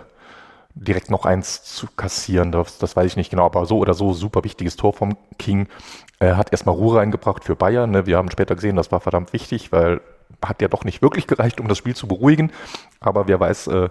[0.75, 2.53] direkt noch eins zu kassieren.
[2.53, 5.69] Das, das weiß ich nicht genau, aber so oder so super wichtiges Tor vom King.
[6.19, 7.91] Er hat erstmal Ruhe reingebracht für Bayern.
[7.91, 8.07] Ne?
[8.07, 10.01] Wir haben später gesehen, das war verdammt wichtig, weil
[10.45, 12.53] hat ja doch nicht wirklich gereicht, um das Spiel zu beruhigen.
[13.01, 13.89] Aber wer weiß, äh,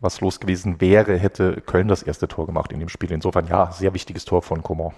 [0.00, 3.10] was los gewesen wäre, hätte Köln das erste Tor gemacht in dem Spiel.
[3.10, 4.92] Insofern ja, sehr wichtiges Tor von Coman.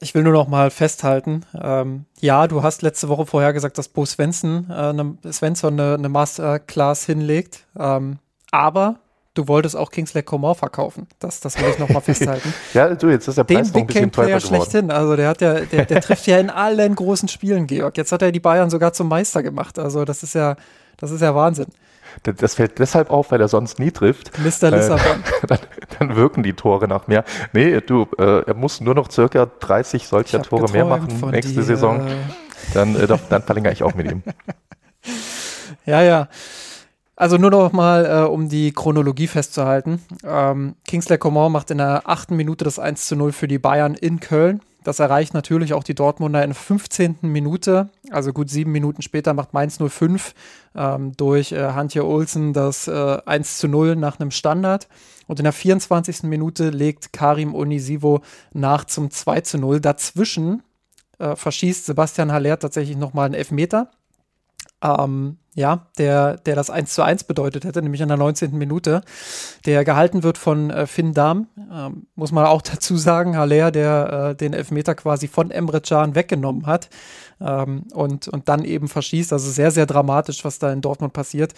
[0.00, 3.88] Ich will nur noch mal festhalten, ähm, ja, du hast letzte Woche vorher gesagt, dass
[3.88, 8.18] Bo Svensson, äh, ne, Svensson eine, eine Masterclass hinlegt, ähm,
[8.52, 9.00] aber
[9.34, 11.06] du wolltest auch Kingsley Coman verkaufen.
[11.18, 12.52] Das, das will ich noch mal festhalten.
[12.74, 14.46] ja, du, jetzt ist der Preis Den noch ein bisschen teurer geworden.
[14.46, 14.90] schlechthin.
[14.90, 17.96] Also der hat ja, der, der trifft ja in allen großen Spielen, Georg.
[17.96, 19.78] Jetzt hat er die Bayern sogar zum Meister gemacht.
[19.78, 20.56] Also das ist ja,
[20.96, 21.66] das ist ja Wahnsinn.
[22.22, 24.32] Das fällt deshalb auf, weil er sonst nie trifft.
[24.38, 24.70] Mr.
[24.70, 25.22] Lissabon.
[25.42, 25.58] Äh, dann,
[25.98, 27.24] dann, wirken die Tore nach mehr.
[27.52, 31.62] Nee, du, äh, er muss nur noch circa 30 solcher Tore mehr machen nächste dir.
[31.62, 32.06] Saison.
[32.74, 34.22] Dann, äh, dann verlängere ich auch mit ihm.
[35.86, 36.28] Ja, ja.
[37.16, 40.02] Also nur noch mal, äh, um die Chronologie festzuhalten.
[40.22, 43.94] Ähm, Kingsley Coman macht in der achten Minute das 1 zu 0 für die Bayern
[43.94, 44.60] in Köln.
[44.84, 47.18] Das erreicht natürlich auch die Dortmunder in der 15.
[47.22, 47.88] Minute.
[48.10, 50.34] Also gut sieben Minuten später macht Mainz 05
[50.76, 54.88] ähm, durch äh, Hantje Olsen das äh, 1 zu 0 nach einem Standard.
[55.28, 56.24] Und in der 24.
[56.24, 59.80] Minute legt Karim Onisivo nach zum 2 zu 0.
[59.80, 60.64] Dazwischen
[61.20, 63.92] äh, verschießt Sebastian Haller tatsächlich nochmal einen Elfmeter
[64.82, 68.56] ähm, ja, der, der das 1 zu 1 bedeutet hätte, nämlich in der 19.
[68.56, 69.00] Minute,
[69.66, 74.30] der gehalten wird von äh, Finn Dahm, ähm, muss man auch dazu sagen, Haller, der
[74.30, 76.90] äh, den Elfmeter quasi von Emre Can weggenommen hat
[77.40, 81.54] ähm, und, und dann eben verschießt, also sehr, sehr dramatisch, was da in Dortmund passiert.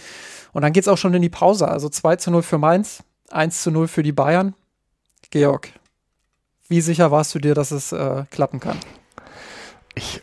[0.53, 3.03] Und dann geht es auch schon in die Pause, also 2 zu 0 für Mainz,
[3.31, 4.55] 1 zu 0 für die Bayern.
[5.31, 5.69] Georg,
[6.69, 8.79] wie sicher warst du dir, dass es äh, klappen kann?
[9.95, 10.23] Ich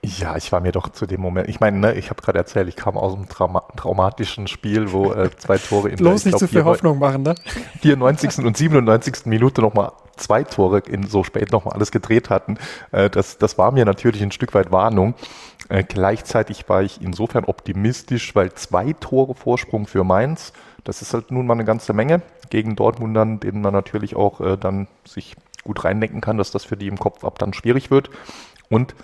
[0.00, 2.68] ja, ich war mir doch zu dem Moment, ich meine, ne, ich habe gerade erzählt,
[2.68, 6.38] ich kam aus einem Trauma traumatischen Spiel, wo äh, zwei Tore in Bloß der, nicht
[6.38, 7.34] zu viel Hoffnung machen, ne?
[7.80, 8.44] 94.
[8.44, 9.26] und 97.
[9.26, 12.58] Minute nochmal zwei Tore in so spät nochmal alles gedreht hatten.
[12.92, 15.14] Äh, das, das war mir natürlich ein Stück weit Warnung.
[15.68, 20.52] Äh, gleichzeitig war ich insofern optimistisch, weil zwei Tore Vorsprung für Mainz,
[20.84, 24.56] das ist halt nun mal eine ganze Menge gegen Dortmundern, denen man natürlich auch äh,
[24.56, 28.10] dann sich gut reindenken kann, dass das für die im Kopf ab dann schwierig wird.
[28.70, 28.94] Und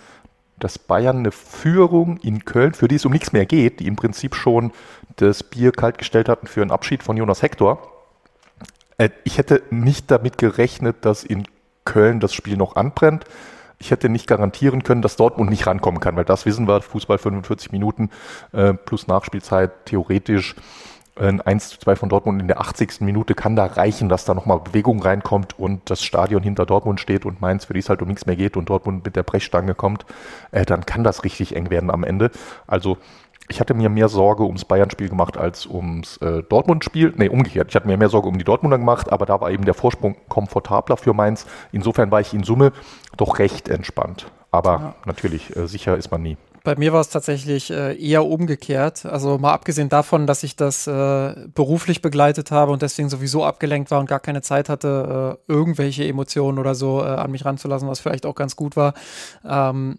[0.59, 3.97] dass Bayern eine Führung in Köln, für die es um nichts mehr geht, die im
[3.97, 4.73] Prinzip schon
[5.17, 7.91] das Bier kaltgestellt hatten für einen Abschied von Jonas Hector.
[8.99, 11.45] Äh, ich hätte nicht damit gerechnet, dass in
[11.85, 13.25] Köln das Spiel noch anbrennt.
[13.79, 17.19] Ich hätte nicht garantieren können, dass Dortmund nicht rankommen kann, weil das wissen wir, Fußball
[17.19, 18.11] 45 Minuten
[18.53, 20.55] äh, plus Nachspielzeit theoretisch
[21.17, 23.01] ein 1 zu 2 von Dortmund in der 80.
[23.01, 27.25] Minute kann da reichen, dass da nochmal Bewegung reinkommt und das Stadion hinter Dortmund steht
[27.25, 29.75] und Mainz, für die es halt um nichts mehr geht und Dortmund mit der Brechstange
[29.75, 30.05] kommt,
[30.51, 32.31] äh, dann kann das richtig eng werden am Ende.
[32.67, 32.99] Also
[33.49, 37.13] ich hatte mir mehr Sorge ums Bayern-Spiel gemacht als ums äh, Dortmund-Spiel.
[37.17, 37.69] Nee, umgekehrt.
[37.69, 40.17] Ich hatte mir mehr Sorge um die Dortmunder gemacht, aber da war eben der Vorsprung
[40.29, 41.47] komfortabler für Mainz.
[41.71, 42.73] Insofern war ich in Summe
[43.17, 44.31] doch recht entspannt.
[44.51, 44.95] Aber ja.
[45.05, 46.39] natürlich, äh, sicher ist man nie.
[46.65, 49.05] Bei mir war es tatsächlich äh, eher umgekehrt.
[49.05, 53.91] Also mal abgesehen davon, dass ich das äh, beruflich begleitet habe und deswegen sowieso abgelenkt
[53.91, 57.87] war und gar keine Zeit hatte, äh, irgendwelche Emotionen oder so äh, an mich ranzulassen,
[57.87, 58.95] was vielleicht auch ganz gut war.
[59.45, 59.99] Ähm,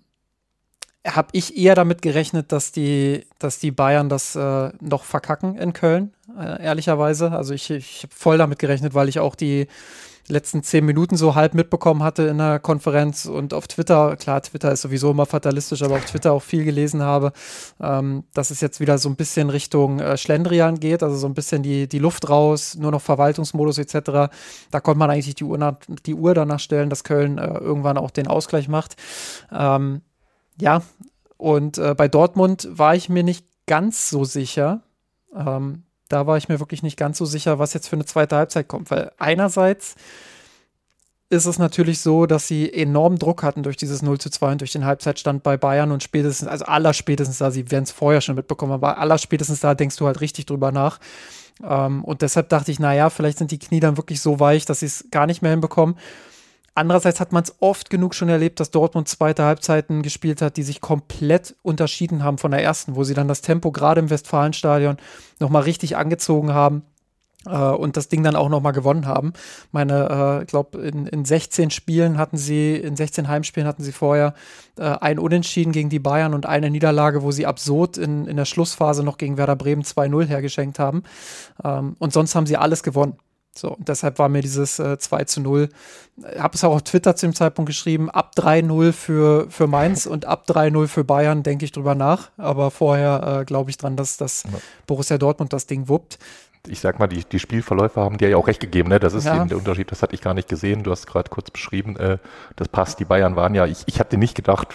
[1.05, 5.71] habe ich eher damit gerechnet, dass die, dass die Bayern das äh, noch verkacken in
[5.71, 7.31] Köln, äh, ehrlicherweise.
[7.31, 9.67] Also ich, ich habe voll damit gerechnet, weil ich auch die
[10.27, 14.71] letzten zehn Minuten so halb mitbekommen hatte in der Konferenz und auf Twitter, klar, Twitter
[14.71, 17.31] ist sowieso immer fatalistisch, aber auf Twitter auch viel gelesen habe,
[17.79, 21.33] ähm, dass es jetzt wieder so ein bisschen Richtung äh, Schlendrian geht, also so ein
[21.33, 24.31] bisschen die, die Luft raus, nur noch Verwaltungsmodus etc.
[24.71, 27.97] Da konnte man eigentlich die Uhr, nach, die Uhr danach stellen, dass Köln äh, irgendwann
[27.97, 28.95] auch den Ausgleich macht.
[29.51, 30.01] Ähm,
[30.59, 30.81] ja,
[31.37, 34.81] und äh, bei Dortmund war ich mir nicht ganz so sicher.
[35.35, 38.35] Ähm, da war ich mir wirklich nicht ganz so sicher, was jetzt für eine zweite
[38.35, 39.95] Halbzeit kommt, weil einerseits
[41.29, 44.61] ist es natürlich so, dass sie enormen Druck hatten durch dieses 0 zu 2 und
[44.61, 48.21] durch den Halbzeitstand bei Bayern und spätestens, also aller spätestens da, sie werden es vorher
[48.21, 50.99] schon mitbekommen, aber aller spätestens da denkst du halt richtig drüber nach.
[51.63, 54.81] Ähm, und deshalb dachte ich, naja, vielleicht sind die Knie dann wirklich so weich, dass
[54.81, 55.97] sie es gar nicht mehr hinbekommen.
[56.77, 60.63] Andererseits hat man es oft genug schon erlebt, dass Dortmund zweite Halbzeiten gespielt hat, die
[60.63, 64.97] sich komplett unterschieden haben von der ersten, wo sie dann das Tempo gerade im Westfalenstadion
[65.39, 66.83] nochmal richtig angezogen haben
[67.45, 69.31] äh, und das Ding dann auch nochmal gewonnen haben.
[69.71, 73.93] Meine, äh, ich glaube, in, in 16 Spielen hatten sie, in 16 Heimspielen hatten sie
[73.93, 74.33] vorher
[74.77, 78.45] äh, ein Unentschieden gegen die Bayern und eine Niederlage, wo sie absurd in, in der
[78.45, 81.03] Schlussphase noch gegen Werder Bremen 2-0 hergeschenkt haben.
[81.63, 83.17] Ähm, und sonst haben sie alles gewonnen.
[83.57, 85.69] So, und deshalb war mir dieses äh, 2 zu 0,
[86.33, 90.05] ich habe es auch auf Twitter zu dem Zeitpunkt geschrieben, ab 3-0 für, für Mainz
[90.05, 92.31] und ab 3-0 für Bayern denke ich drüber nach.
[92.37, 94.49] Aber vorher äh, glaube ich dran, dass, dass ja.
[94.87, 96.19] Borussia Dortmund das Ding wuppt.
[96.67, 98.99] Ich sag mal, die, die Spielverläufe haben dir ja auch recht gegeben, ne?
[98.99, 99.35] Das ist ja.
[99.35, 100.83] eben der Unterschied, das hatte ich gar nicht gesehen.
[100.83, 102.17] Du hast gerade kurz beschrieben, äh,
[102.55, 102.99] das passt.
[102.99, 104.69] Die Bayern waren ja, ich, ich hatte nicht gedacht,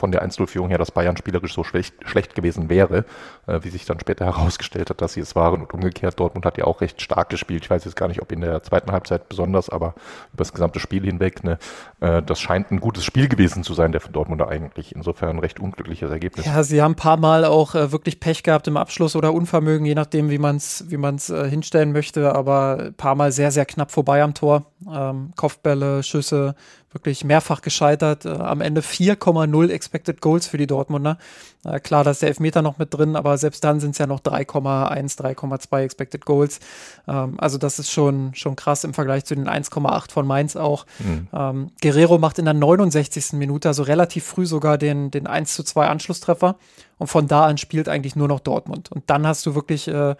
[0.00, 3.04] von der 1-0-Führung her, dass Bayern spielerisch so schlecht, schlecht gewesen wäre,
[3.46, 5.60] äh, wie sich dann später herausgestellt hat, dass sie es waren.
[5.60, 7.64] Und umgekehrt, Dortmund hat ja auch recht stark gespielt.
[7.64, 9.94] Ich weiß jetzt gar nicht, ob in der zweiten Halbzeit besonders, aber
[10.32, 11.44] über das gesamte Spiel hinweg.
[11.44, 11.58] Ne,
[12.00, 14.94] äh, das scheint ein gutes Spiel gewesen zu sein, der von Dortmunder eigentlich.
[14.96, 16.46] Insofern recht unglückliches Ergebnis.
[16.46, 19.86] Ja, sie haben ein paar Mal auch äh, wirklich Pech gehabt im Abschluss oder Unvermögen,
[19.86, 23.50] je nachdem, wie man es wie man's, äh, hinstellen möchte, aber ein paar Mal sehr,
[23.50, 24.64] sehr knapp vorbei am Tor.
[24.90, 26.54] Ähm, Kopfbälle, Schüsse,
[26.92, 28.24] wirklich mehrfach gescheitert.
[28.24, 31.18] Äh, am Ende 4,0 Expected Goals für die Dortmunder.
[31.64, 34.06] Äh, klar, da ist der Elfmeter noch mit drin, aber selbst dann sind es ja
[34.06, 36.60] noch 3,1, 3,2 Expected Goals.
[37.06, 40.86] Ähm, also das ist schon, schon krass im Vergleich zu den 1,8 von Mainz auch.
[40.98, 41.28] Mhm.
[41.32, 43.34] Ähm, Guerrero macht in der 69.
[43.34, 46.56] Minute, also relativ früh sogar den, den 1 zu 2 Anschlusstreffer.
[46.98, 48.90] Und von da an spielt eigentlich nur noch Dortmund.
[48.92, 50.16] Und dann hast du wirklich äh,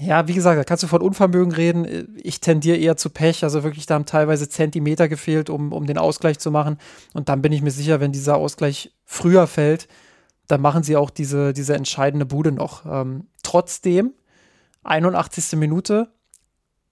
[0.00, 2.18] ja, wie gesagt, da kannst du von Unvermögen reden.
[2.22, 3.44] Ich tendiere eher zu Pech.
[3.44, 6.78] Also wirklich, da haben teilweise Zentimeter gefehlt, um, um den Ausgleich zu machen.
[7.12, 9.88] Und dann bin ich mir sicher, wenn dieser Ausgleich früher fällt,
[10.46, 12.86] dann machen sie auch diese, diese entscheidende Bude noch.
[12.86, 14.14] Ähm, trotzdem,
[14.84, 15.58] 81.
[15.58, 16.08] Minute,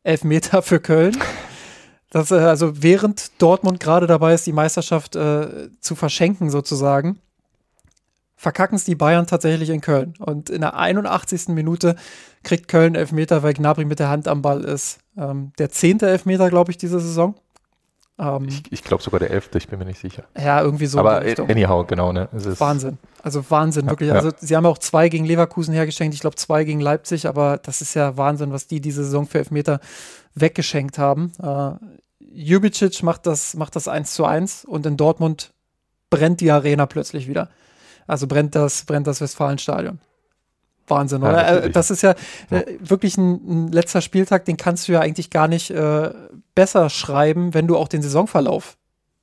[0.02, 1.16] Elfmeter für Köln.
[2.10, 7.20] Das, äh, also während Dortmund gerade dabei ist, die Meisterschaft äh, zu verschenken, sozusagen,
[8.38, 10.14] verkacken es die Bayern tatsächlich in Köln.
[10.20, 11.48] Und in der 81.
[11.48, 11.96] Minute
[12.44, 15.00] kriegt Köln Elfmeter, weil Gnabry mit der Hand am Ball ist.
[15.16, 17.34] Ähm, der zehnte Elfmeter, glaube ich, diese Saison.
[18.16, 20.22] Ähm, ich, ich glaube sogar der elfte, ich bin mir nicht sicher.
[20.38, 21.00] Ja, irgendwie so.
[21.00, 22.12] Aber anyhow, genau.
[22.12, 22.28] Ne?
[22.32, 22.98] Wahnsinn.
[23.24, 24.12] Also Wahnsinn, ja, wirklich.
[24.12, 27.80] Also sie haben auch zwei gegen Leverkusen hergeschenkt, ich glaube zwei gegen Leipzig, aber das
[27.80, 29.80] ist ja Wahnsinn, was die diese Saison für Elfmeter
[30.36, 31.32] weggeschenkt haben.
[31.42, 31.72] Äh,
[32.20, 35.52] Jubicic macht das, macht das 1 zu 1 und in Dortmund
[36.08, 37.48] brennt die Arena plötzlich wieder.
[38.08, 40.00] Also brennt das, brennt das Westfalenstadion.
[40.88, 41.32] Wahnsinn, oder?
[41.32, 42.14] Ja, äh, das ist ja,
[42.50, 42.58] ja.
[42.58, 46.10] Äh, wirklich ein, ein, letzter Spieltag, den kannst du ja eigentlich gar nicht äh,
[46.54, 48.76] besser schreiben, wenn du auch den Saisonverlauf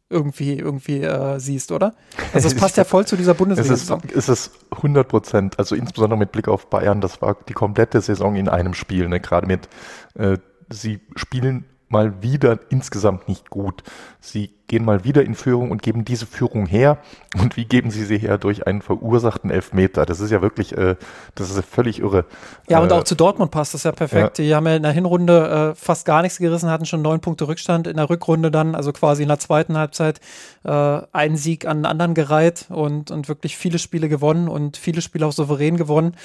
[0.09, 1.95] irgendwie, irgendwie äh, siehst, oder?
[2.33, 5.75] Also es passt ja voll zu dieser bundesliga Es ist, es ist 100 Prozent, also
[5.75, 9.19] insbesondere mit Blick auf Bayern, das war die komplette Saison in einem Spiel, ne?
[9.19, 9.67] gerade mit,
[10.13, 10.37] äh,
[10.69, 13.83] sie spielen mal wieder insgesamt nicht gut.
[14.19, 16.97] Sie gehen mal wieder in Führung und geben diese Führung her.
[17.39, 18.37] Und wie geben sie sie her?
[18.37, 20.05] Durch einen verursachten Elfmeter.
[20.05, 20.97] Das ist ja wirklich, äh,
[21.33, 22.25] das ist ja völlig irre.
[22.67, 24.37] Ja, und äh, auch zu Dortmund passt das ja perfekt.
[24.37, 24.43] Ja.
[24.43, 27.47] Die haben ja in der Hinrunde äh, fast gar nichts gerissen, hatten schon neun Punkte
[27.47, 27.87] Rückstand.
[27.87, 30.19] In der Rückrunde dann, also quasi in der zweiten Halbzeit,
[30.65, 30.71] äh,
[31.13, 35.25] einen Sieg an den anderen gereiht und, und wirklich viele Spiele gewonnen und viele Spiele
[35.25, 36.17] auch souverän gewonnen.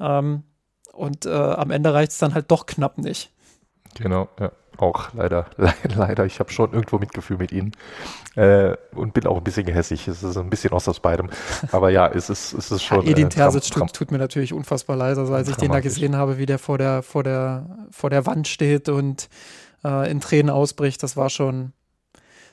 [0.00, 0.44] Ähm,
[0.94, 3.30] und äh, am Ende reicht es dann halt doch knapp nicht.
[3.96, 5.46] Genau, ja auch leider,
[5.96, 6.24] leider.
[6.24, 7.72] Ich habe schon irgendwo Mitgefühl mit ihnen
[8.36, 10.08] äh, und bin auch ein bisschen gehässig.
[10.08, 11.30] Es ist ein bisschen aus aus beidem.
[11.72, 13.04] Aber ja, es ist, es ist schon.
[13.04, 15.18] Ja, Edin äh, Terzic tut, tut, mir natürlich unfassbar leid.
[15.18, 18.26] Also als ich den da gesehen habe, wie der vor der, vor der, vor der
[18.26, 19.28] Wand steht und
[19.84, 21.72] äh, in Tränen ausbricht, das war schon,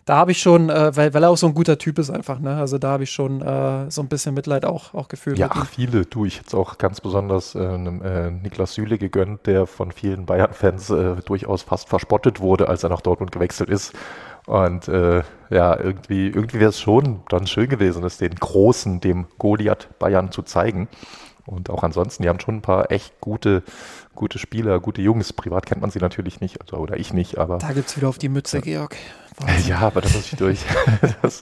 [0.06, 2.40] da habe ich schon, äh, weil, weil er auch so ein guter Typ ist einfach,
[2.40, 2.58] ne?
[2.58, 5.40] Also da habe ich schon äh, so ein bisschen Mitleid auch, auch gefühlt.
[5.40, 6.06] Ja, ach, viele.
[6.06, 10.92] Du, ich hätte auch ganz besonders äh, äh, Niklas Süle gegönnt, der von vielen Bayern-Fans
[10.92, 13.94] äh, durchaus fast verspottet wurde, als er nach Dortmund gewechselt ist.
[14.46, 19.26] Und äh, ja, irgendwie, irgendwie wäre es schon dann schön gewesen, es den Großen, dem
[19.40, 20.88] Goliath Bayern zu zeigen.
[21.48, 23.64] Und auch ansonsten, die haben schon ein paar echt gute,
[24.14, 25.34] gute Spieler, gute Jungs.
[25.34, 27.58] Privat kennt man sie natürlich nicht, also, oder ich nicht, aber.
[27.58, 28.96] Da gibt es wieder auf die Mütze, Georg.
[29.38, 29.68] Wahnsinn.
[29.68, 30.60] Ja, aber das muss ich durch.
[31.22, 31.42] das,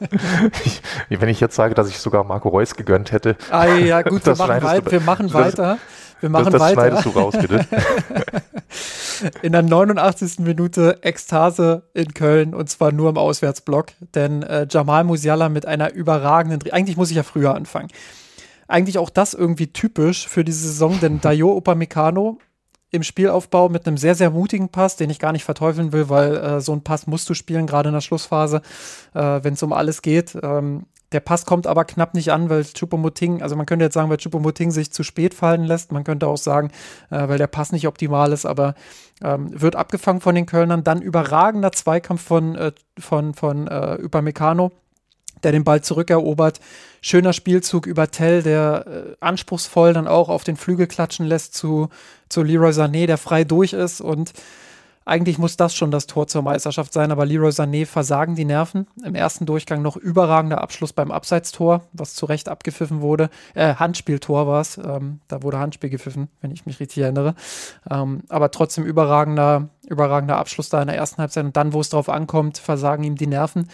[0.65, 3.35] ich, wenn ich jetzt sage, dass ich sogar Marco Reus gegönnt hätte.
[3.51, 5.77] Ah, ja, gut, wir machen, weit, wir machen das, weiter.
[6.19, 6.81] Wir machen das, das weiter.
[6.81, 7.65] schneidest du raus, bitte.
[9.41, 10.39] in der 89.
[10.39, 15.93] Minute Ekstase in Köln und zwar nur im Auswärtsblock, denn äh, Jamal Musiala mit einer
[15.93, 17.89] überragenden, eigentlich muss ich ja früher anfangen.
[18.67, 22.39] Eigentlich auch das irgendwie typisch für diese Saison, denn Dayo Upamecano
[22.93, 26.35] im Spielaufbau mit einem sehr, sehr mutigen Pass, den ich gar nicht verteufeln will, weil
[26.37, 28.61] äh, so ein Pass musst du spielen, gerade in der Schlussphase,
[29.13, 30.37] äh, wenn es um alles geht.
[30.41, 34.09] Ähm, der Pass kommt aber knapp nicht an, weil Chupomoting, also man könnte jetzt sagen,
[34.09, 35.91] weil Chupomoting sich zu spät fallen lässt.
[35.91, 36.69] Man könnte auch sagen,
[37.09, 38.75] äh, weil der Pass nicht optimal ist, aber
[39.23, 40.83] ähm, wird abgefangen von den Kölnern.
[40.83, 44.71] Dann überragender Zweikampf von, äh, von, von äh, Upamecano
[45.43, 46.59] der den Ball zurückerobert.
[47.05, 51.89] Schöner Spielzug über Tell, der äh, anspruchsvoll dann auch auf den Flügel klatschen lässt zu,
[52.29, 53.99] zu Leroy Sané, der frei durch ist.
[53.99, 54.31] Und
[55.03, 58.87] eigentlich muss das schon das Tor zur Meisterschaft sein, aber Leroy Sané versagen die Nerven.
[59.03, 63.29] Im ersten Durchgang noch überragender Abschluss beim Abseitstor, was zu Recht abgepfiffen wurde.
[63.53, 64.77] Äh, Handspieltor war es.
[64.77, 67.35] Ähm, da wurde Handspiel gepfiffen, wenn ich mich richtig erinnere.
[67.91, 71.43] Ähm, aber trotzdem überragender, überragender Abschluss da in der ersten Halbzeit.
[71.43, 73.67] Und dann, wo es drauf ankommt, versagen ihm die Nerven.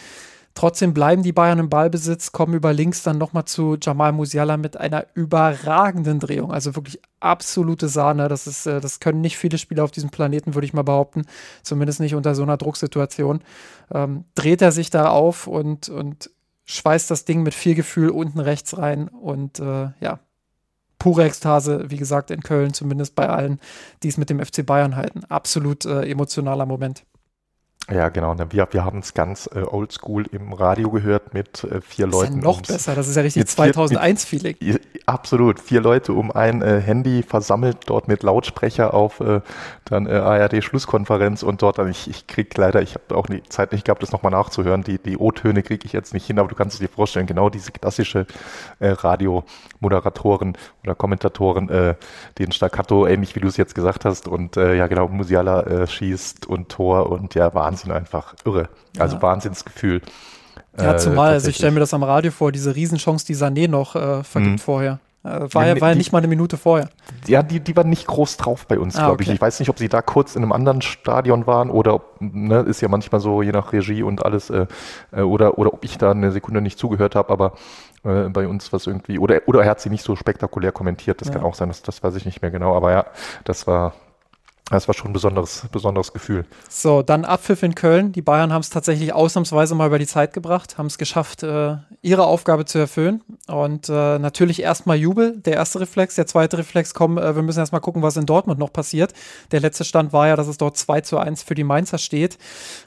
[0.54, 4.76] Trotzdem bleiben die Bayern im Ballbesitz, kommen über links dann nochmal zu Jamal Musiala mit
[4.76, 6.52] einer überragenden Drehung.
[6.52, 8.28] Also wirklich absolute Sahne.
[8.28, 11.22] Das, ist, äh, das können nicht viele Spieler auf diesem Planeten, würde ich mal behaupten.
[11.62, 13.42] Zumindest nicht unter so einer Drucksituation.
[13.92, 16.30] Ähm, dreht er sich da auf und, und
[16.64, 19.08] schweißt das Ding mit viel Gefühl unten rechts rein.
[19.08, 20.18] Und äh, ja,
[20.98, 23.60] pure Ekstase, wie gesagt, in Köln, zumindest bei allen,
[24.02, 25.24] die es mit dem FC Bayern halten.
[25.28, 27.04] Absolut äh, emotionaler Moment.
[27.90, 28.36] Ja, genau.
[28.50, 32.38] Wir, wir haben es ganz äh, oldschool im Radio gehört mit äh, vier Das Leuten.
[32.38, 34.56] ist ja noch besser, das ist ja richtig mit vier- 2001-Feeling.
[34.60, 34.76] Ja,
[35.06, 35.58] Absolut.
[35.58, 39.40] Vier Leute um ein äh, Handy versammelt, dort mit Lautsprecher auf äh,
[39.86, 43.72] dann äh, ARD-Schlusskonferenz und dort dann, ich, ich krieg leider, ich habe auch die Zeit
[43.72, 44.82] nicht gehabt, das nochmal nachzuhören.
[44.84, 47.50] Die, die O-Töne kriege ich jetzt nicht hin, aber du kannst es dir vorstellen, genau
[47.50, 48.24] diese klassische
[48.78, 51.94] äh, Radiomoderatoren oder Kommentatoren, äh,
[52.38, 55.86] den Staccato, ähnlich wie du es jetzt gesagt hast, und äh, ja genau, Musiala äh,
[55.88, 58.34] schießt und Tor und ja, Wahnsinn einfach.
[58.44, 58.68] Irre.
[58.98, 59.22] Also Ja.
[59.22, 60.02] Wahnsinnsgefühl.
[60.78, 63.68] Ja, Äh, zumal, also ich stelle mir das am Radio vor, diese Riesenchance, die Sané
[63.68, 64.58] noch äh, vergibt Mhm.
[64.58, 64.98] vorher.
[65.22, 66.88] Äh, war, ja, Die- war ja nicht mal eine Minute vorher.
[67.26, 69.28] Ja, die, die waren nicht groß drauf bei uns, Ah, glaube ich.
[69.28, 69.34] okay.
[69.34, 72.60] Ich weiß nicht, ob sie da kurz in einem anderen Stadion waren oder, ob, ne,
[72.60, 74.66] ist ja manchmal so, je nach Regie und alles, äh,
[75.12, 77.52] äh, oder, oder ob ich da eine Sekunde nicht zugehört habe, aber
[78.04, 81.28] äh, bei uns was irgendwie, oder, oder er hat sie nicht so spektakulär kommentiert, das
[81.28, 81.34] Ja.
[81.34, 83.04] kann auch sein, das, das weiß ich nicht mehr genau, aber ja,
[83.44, 83.92] das war,
[84.76, 86.46] das war schon ein besonderes, besonderes Gefühl.
[86.68, 88.12] So, dann Abpfiff in Köln.
[88.12, 91.76] Die Bayern haben es tatsächlich ausnahmsweise mal über die Zeit gebracht, haben es geschafft, äh,
[92.02, 93.22] ihre Aufgabe zu erfüllen.
[93.48, 96.14] Und äh, natürlich erstmal Jubel, der erste Reflex.
[96.14, 99.12] Der zweite Reflex, komm, äh, wir müssen erstmal gucken, was in Dortmund noch passiert.
[99.50, 102.38] Der letzte Stand war ja, dass es dort 2 zu 1 für die Mainzer steht.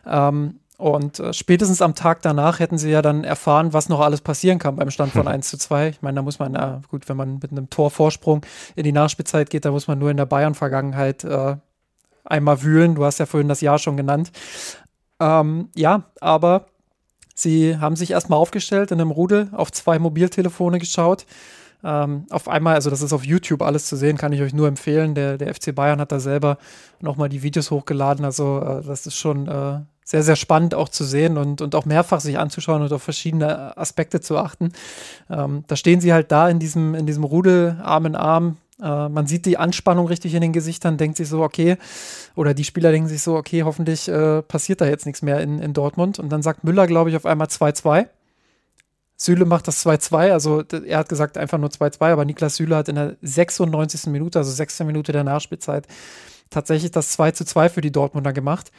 [0.07, 4.21] Ähm, und äh, spätestens am Tag danach hätten sie ja dann erfahren, was noch alles
[4.21, 5.89] passieren kann beim Stand von 1 zu 2.
[5.89, 9.49] Ich meine, da muss man, ja, gut, wenn man mit einem Torvorsprung in die Nachspielzeit
[9.49, 11.57] geht, da muss man nur in der Bayern-Vergangenheit äh,
[12.23, 12.95] einmal wühlen.
[12.95, 14.31] Du hast ja vorhin das Jahr schon genannt.
[15.19, 16.67] Ähm, ja, aber
[17.35, 21.25] sie haben sich erstmal aufgestellt in einem Rudel, auf zwei Mobiltelefone geschaut.
[21.83, 24.67] Ähm, auf einmal, also das ist auf YouTube alles zu sehen, kann ich euch nur
[24.67, 25.15] empfehlen.
[25.15, 26.57] Der, der FC Bayern hat da selber
[27.01, 28.23] nochmal die Videos hochgeladen.
[28.23, 31.85] Also äh, das ist schon äh, sehr, sehr spannend auch zu sehen und, und auch
[31.85, 34.71] mehrfach sich anzuschauen und auf verschiedene Aspekte zu achten.
[35.29, 38.57] Ähm, da stehen sie halt da in diesem, in diesem Rudel, Arm in Arm.
[38.81, 41.77] Äh, man sieht die Anspannung richtig in den Gesichtern, denkt sich so, okay,
[42.35, 45.59] oder die Spieler denken sich so, okay, hoffentlich äh, passiert da jetzt nichts mehr in,
[45.59, 46.19] in Dortmund.
[46.19, 48.07] Und dann sagt Müller, glaube ich, auf einmal 2-2.
[49.15, 52.89] Süle macht das 2-2, also er hat gesagt einfach nur 2-2, aber Niklas Süle hat
[52.89, 54.07] in der 96.
[54.07, 55.87] Minute, also 16 Minute der Nachspielzeit,
[56.49, 58.71] tatsächlich das 2-2 für die Dortmunder gemacht.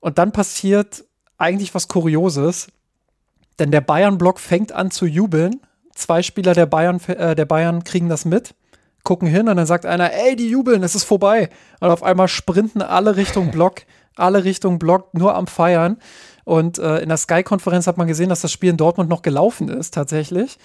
[0.00, 1.04] Und dann passiert
[1.38, 2.68] eigentlich was Kurioses,
[3.58, 5.60] denn der Bayern-Block fängt an zu jubeln.
[5.94, 8.54] Zwei Spieler der Bayern, äh, der Bayern kriegen das mit,
[9.06, 11.48] gucken hin und dann sagt einer, ey, die jubeln, es ist vorbei.
[11.80, 13.82] Und auf einmal sprinten alle Richtung Block,
[14.16, 15.96] alle Richtung Block, nur am Feiern.
[16.44, 19.68] Und äh, in der Sky-Konferenz hat man gesehen, dass das Spiel in Dortmund noch gelaufen
[19.68, 20.58] ist, tatsächlich.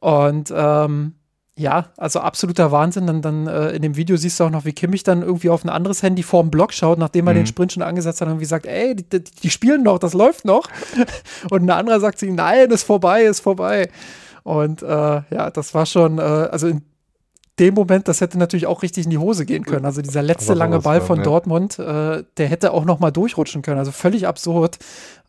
[0.00, 1.14] Und ähm,
[1.56, 3.06] ja, also absoluter Wahnsinn.
[3.06, 5.64] Dann, dann äh, in dem Video siehst du auch noch, wie Kimmich dann irgendwie auf
[5.64, 7.38] ein anderes Handy vorm Block schaut, nachdem er Mhm.
[7.40, 10.14] den Sprint schon angesetzt hat und irgendwie sagt, ey, die, die, die spielen noch, das
[10.14, 10.66] läuft noch.
[11.50, 13.90] und ein anderer sagt ihm, nein, ist vorbei, ist vorbei.
[14.44, 16.82] Und äh, ja, das war schon, äh, also in
[17.58, 19.84] dem Moment, das hätte natürlich auch richtig in die Hose gehen können.
[19.84, 21.22] Also dieser letzte lange Ball von, von ja.
[21.24, 23.78] Dortmund, äh, der hätte auch noch mal durchrutschen können.
[23.78, 24.78] Also völlig absurd.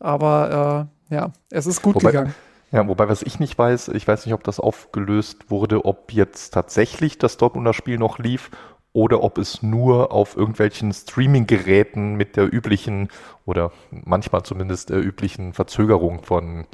[0.00, 2.34] Aber äh, ja, es ist gut Wobei- gegangen.
[2.72, 6.52] Ja, wobei, was ich nicht weiß, ich weiß nicht, ob das aufgelöst wurde, ob jetzt
[6.54, 8.50] tatsächlich das Dortmunder Spiel noch lief
[8.92, 13.10] oder ob es nur auf irgendwelchen Streaming-Geräten mit der üblichen
[13.44, 16.66] oder manchmal zumindest der üblichen Verzögerung von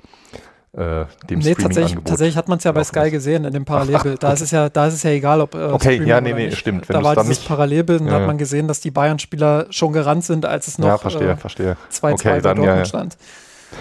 [0.72, 4.22] äh, dem Nee, tatsächlich, tatsächlich hat man es ja bei Sky gesehen in dem Parallelbild.
[4.22, 6.32] Da ist es ja, da ist es ja egal, ob äh, Okay, Streaming ja, nee,
[6.32, 6.84] nee, stimmt.
[6.88, 8.20] Da war dieses nicht- Parallelbild und da Ja.
[8.20, 11.36] hat man gesehen, dass die Bayern-Spieler schon gerannt sind, als es noch ja, verstehe, äh,
[11.36, 11.76] verstehe.
[11.90, 12.84] 2-2 Okay, bei Dortmund ja.
[12.84, 13.16] stand.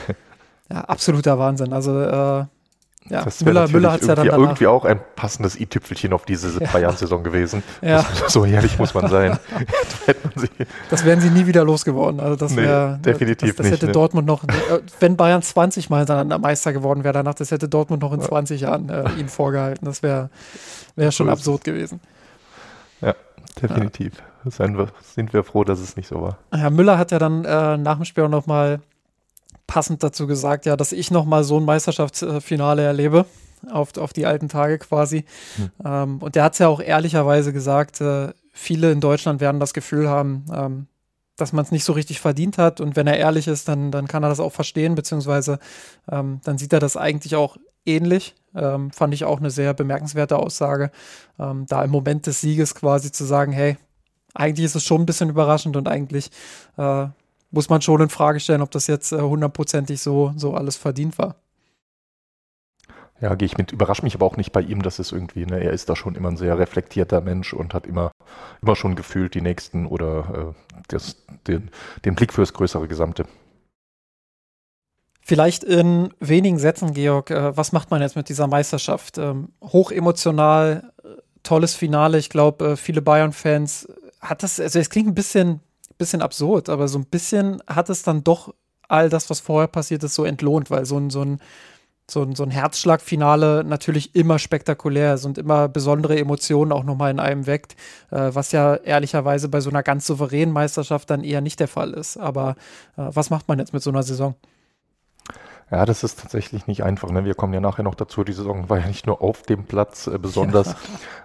[0.72, 1.74] Ja, absoluter Wahnsinn.
[1.74, 2.46] Also äh,
[3.10, 4.48] ja, Das wäre Müller, Müller hat es ja dann irgendwie, danach.
[4.50, 7.64] irgendwie auch ein passendes i-Tüpfelchen auf diese Bayern-Saison gewesen.
[7.82, 8.06] Ja.
[8.22, 9.40] Das, so ehrlich muss man sein.
[10.90, 12.20] Das wären sie nie wieder losgeworden.
[12.20, 13.92] Also das Nee, wäre definitiv das, das nicht, hätte ne.
[13.92, 18.02] Dortmund noch, äh, wenn Bayern 20 Mal hintereinander Meister geworden wäre danach, das hätte Dortmund
[18.02, 19.86] noch in 20 Jahren äh, ihnen vorgehalten.
[19.86, 20.30] Das wäre
[20.96, 22.00] wäre schon So absurd gewesen.
[23.02, 23.14] ja,
[23.62, 24.14] definitiv.
[24.44, 26.38] Wir, sind wir froh, dass es nicht so war.
[26.52, 28.80] Herr Müller hat ja dann äh, nach dem Spiel auch noch mal
[29.70, 33.26] passend dazu gesagt, ja, dass ich noch mal so ein Meisterschaftsfinale erlebe.
[33.70, 35.26] Auf, auf die alten Tage quasi.
[35.58, 35.72] Hm.
[35.84, 39.74] Ähm, und der hat es ja auch ehrlicherweise gesagt, äh, viele in Deutschland werden das
[39.74, 40.88] Gefühl haben, ähm,
[41.36, 42.80] dass man es nicht so richtig verdient hat.
[42.80, 45.60] Und wenn er ehrlich ist, dann, dann kann er das auch verstehen, beziehungsweise
[46.10, 48.34] ähm, dann sieht er das eigentlich auch ähnlich.
[48.56, 50.90] Ähm, fand ich auch eine sehr bemerkenswerte Aussage,
[51.38, 53.78] ähm, da im Moment des Sieges quasi zu sagen, hey,
[54.34, 56.32] eigentlich ist es schon ein bisschen überraschend und eigentlich
[56.78, 57.08] äh,
[57.52, 61.18] muss man schon in Frage stellen, ob das jetzt äh, hundertprozentig so, so alles verdient
[61.18, 61.36] war.
[63.22, 63.72] Ja, gehe ich mit.
[63.72, 66.16] Überrascht mich aber auch nicht bei ihm, dass es irgendwie, ne, er ist da schon
[66.16, 68.12] immer ein sehr reflektierter Mensch und hat immer,
[68.62, 71.70] immer schon gefühlt die nächsten oder äh, das, den,
[72.06, 73.26] den Blick fürs größere Gesamte.
[75.22, 79.18] Vielleicht in wenigen Sätzen, Georg, äh, was macht man jetzt mit dieser Meisterschaft?
[79.18, 81.08] Ähm, hochemotional, äh,
[81.44, 82.18] tolles Finale.
[82.18, 83.90] Ich glaube, äh, viele Bayern-Fans
[84.22, 85.60] hat das, also es klingt ein bisschen
[86.00, 88.56] bisschen absurd, aber so ein bisschen hat es dann doch
[88.88, 91.40] all das, was vorher passiert ist, so entlohnt, weil so ein, so ein,
[92.10, 97.12] so ein, so ein Herzschlagfinale natürlich immer spektakulär ist und immer besondere Emotionen auch nochmal
[97.12, 97.76] in einem weckt,
[98.10, 101.94] äh, was ja ehrlicherweise bei so einer ganz souveränen Meisterschaft dann eher nicht der Fall
[101.94, 102.18] ist.
[102.18, 102.56] Aber
[102.98, 104.36] äh, was macht man jetzt mit so einer Saison?
[105.72, 107.12] Ja, das ist tatsächlich nicht einfach.
[107.12, 107.26] Ne?
[107.26, 108.24] Wir kommen ja nachher noch dazu.
[108.24, 110.76] Die Saison war ja nicht nur auf dem Platz äh, besonders,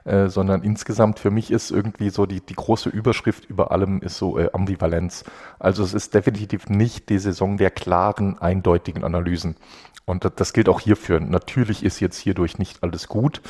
[0.05, 0.13] ja.
[0.25, 4.19] äh, sondern insgesamt für mich ist irgendwie so die, die große Überschrift über allem ist
[4.19, 5.25] so äh, Ambivalenz.
[5.59, 9.57] Also es ist definitiv nicht die Saison der klaren, eindeutigen Analysen.
[10.05, 11.21] Und das, das gilt auch hierfür.
[11.21, 13.41] Natürlich ist jetzt hierdurch nicht alles gut.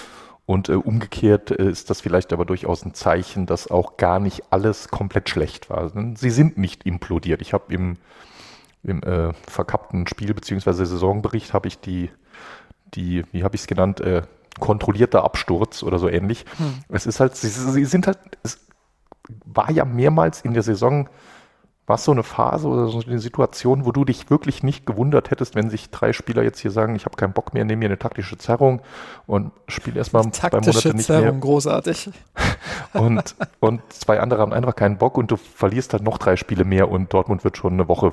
[0.47, 4.45] Und äh, umgekehrt äh, ist das vielleicht aber durchaus ein Zeichen, dass auch gar nicht
[4.51, 5.91] alles komplett schlecht war.
[6.15, 7.41] Sie sind nicht implodiert.
[7.41, 7.97] Ich habe im
[8.85, 10.73] im äh, verkappten Spiel bzw.
[10.73, 12.11] Saisonbericht habe ich die,
[12.95, 14.23] die, wie habe ich es genannt, äh,
[14.61, 16.45] kontrollierter Absturz oder so ähnlich.
[16.59, 16.75] Hm.
[16.89, 18.61] Es ist halt, sie, sie, sind halt, es
[19.45, 21.09] war ja mehrmals in der Saison,
[21.87, 25.31] war es so eine Phase oder so eine Situation, wo du dich wirklich nicht gewundert
[25.31, 27.87] hättest, wenn sich drei Spieler jetzt hier sagen, ich habe keinen Bock mehr, nehme mir
[27.87, 28.81] eine taktische Zerrung
[29.27, 31.41] und spiele erstmal zwei Monate nicht Zerrung, mehr.
[31.41, 32.11] großartig.
[32.93, 36.65] Und, und zwei andere haben einfach keinen Bock und du verlierst halt noch drei Spiele
[36.65, 38.13] mehr und Dortmund wird schon eine Woche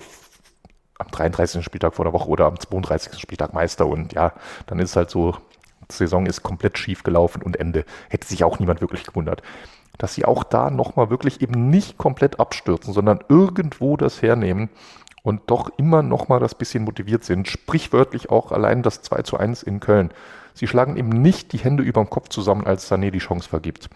[1.02, 1.64] am 33.
[1.64, 3.20] Spieltag vor der Woche oder am 32.
[3.20, 4.34] Spieltag Meister und ja,
[4.68, 5.36] dann ist halt so,
[5.90, 7.86] die Saison ist komplett schief gelaufen und Ende.
[8.10, 9.42] Hätte sich auch niemand wirklich gewundert.
[9.98, 14.70] Dass sie auch da nochmal wirklich eben nicht komplett abstürzen, sondern irgendwo das hernehmen
[15.24, 17.48] und doch immer nochmal das bisschen motiviert sind.
[17.48, 20.12] Sprichwörtlich auch allein das 2 zu 1 in Köln.
[20.54, 23.90] Sie schlagen eben nicht die Hände über dem Kopf zusammen, als Sané die Chance vergibt.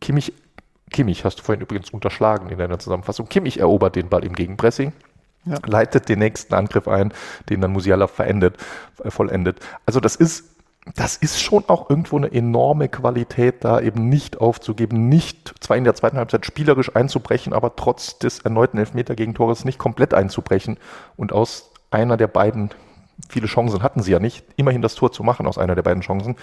[0.00, 0.32] Kimmich,
[0.90, 3.28] Kimmich hast du vorhin übrigens unterschlagen in deiner Zusammenfassung.
[3.28, 4.92] Kimmich erobert den Ball im Gegenpressing
[5.44, 5.58] ja.
[5.66, 7.12] leitet den nächsten Angriff ein,
[7.48, 8.56] den dann Musiala verendet,
[9.02, 9.60] äh, vollendet.
[9.86, 10.44] Also das ist,
[10.94, 15.84] das ist schon auch irgendwo eine enorme Qualität, da eben nicht aufzugeben, nicht zwar in
[15.84, 20.78] der zweiten Halbzeit spielerisch einzubrechen, aber trotz des erneuten Elfmeter-Gegentores nicht komplett einzubrechen
[21.16, 22.70] und aus einer der beiden,
[23.28, 26.02] viele Chancen hatten sie ja nicht, immerhin das Tor zu machen aus einer der beiden
[26.02, 26.36] Chancen.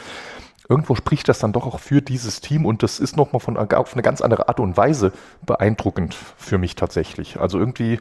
[0.67, 3.93] Irgendwo spricht das dann doch auch für dieses Team und das ist nochmal von auf
[3.93, 5.11] eine ganz andere Art und Weise
[5.45, 7.39] beeindruckend für mich tatsächlich.
[7.39, 7.99] Also irgendwie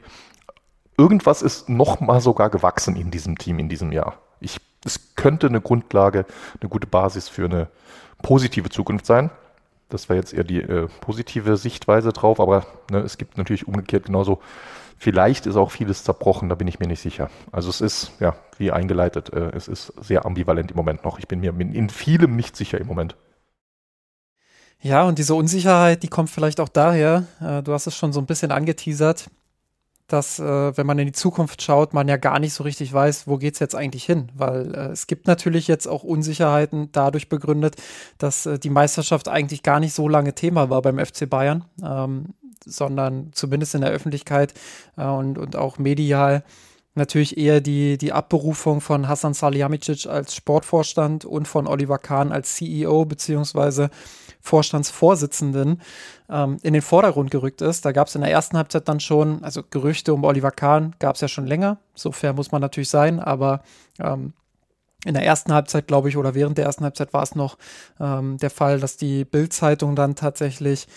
[0.97, 4.19] irgendwas ist noch mal sogar gewachsen in diesem Team in diesem Jahr.
[4.41, 6.27] Ich, es könnte eine Grundlage,
[6.61, 7.69] eine gute Basis für eine
[8.23, 9.31] positive Zukunft sein.
[9.89, 14.07] Das wäre jetzt eher die äh, positive Sichtweise drauf, aber ne, es gibt natürlich umgekehrt
[14.07, 14.41] genauso.
[14.97, 17.29] Vielleicht ist auch vieles zerbrochen, da bin ich mir nicht sicher.
[17.53, 21.19] Also es ist, ja, wie eingeleitet, äh, es ist sehr ambivalent im Moment noch.
[21.19, 23.17] Ich bin mir in vielem nicht sicher im Moment.
[24.81, 28.21] Ja, und diese Unsicherheit, die kommt vielleicht auch daher, äh, du hast es schon so
[28.21, 29.31] ein bisschen angeteasert,
[30.15, 33.27] dass, äh, wenn man in die Zukunft schaut, man ja gar nicht so richtig weiß,
[33.27, 34.31] wo geht es jetzt eigentlich hin.
[34.37, 37.75] Weil äh, es gibt natürlich jetzt auch Unsicherheiten dadurch begründet,
[38.19, 42.35] dass äh, die Meisterschaft eigentlich gar nicht so lange Thema war beim FC Bayern, ähm,
[42.65, 44.55] sondern zumindest in der Öffentlichkeit
[44.97, 46.45] äh, und, und auch medial
[46.95, 52.55] natürlich eher die, die Abberufung von Hassan Salihamidzic als Sportvorstand und von Oliver Kahn als
[52.55, 53.91] CEO beziehungsweise
[54.45, 55.81] Vorstandsvorsitzenden
[56.29, 57.87] ähm, in den Vordergrund gerückt ist.
[57.87, 61.15] Da gab es in der ersten Halbzeit dann schon, also Gerüchte um Oliver Kahn gab
[61.15, 63.63] es ja schon länger, so fair muss man natürlich sein, aber
[63.99, 64.35] ähm,
[65.07, 67.57] in der ersten Halbzeit, glaube ich, oder während der ersten Halbzeit war es noch
[67.99, 70.89] ähm, der Fall, dass die Bild-Zeitung dann tatsächlich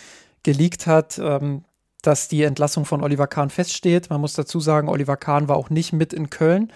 [0.44, 1.64] geleakt hat, ähm,
[2.02, 4.10] dass die Entlassung von Oliver Kahn feststeht.
[4.10, 6.74] Man muss dazu sagen, Oliver Kahn war auch nicht mit in Köln.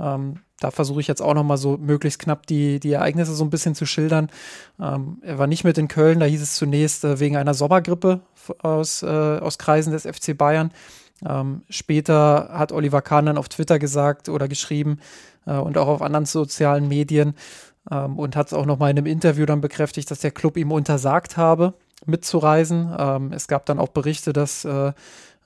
[0.00, 3.44] Ähm, da versuche ich jetzt auch noch mal so möglichst knapp die, die Ereignisse so
[3.44, 4.30] ein bisschen zu schildern.
[4.80, 8.20] Ähm, er war nicht mit in Köln, da hieß es zunächst äh, wegen einer Sommergrippe
[8.62, 10.70] aus, äh, aus Kreisen des FC Bayern.
[11.22, 15.00] Ähm, später hat Oliver Kahn dann auf Twitter gesagt oder geschrieben
[15.46, 17.34] äh, und auch auf anderen sozialen Medien
[17.90, 20.56] ähm, und hat es auch noch mal in einem Interview dann bekräftigt, dass der Club
[20.56, 21.74] ihm untersagt habe,
[22.06, 22.90] mitzureisen.
[22.98, 24.92] Ähm, es gab dann auch Berichte, dass äh,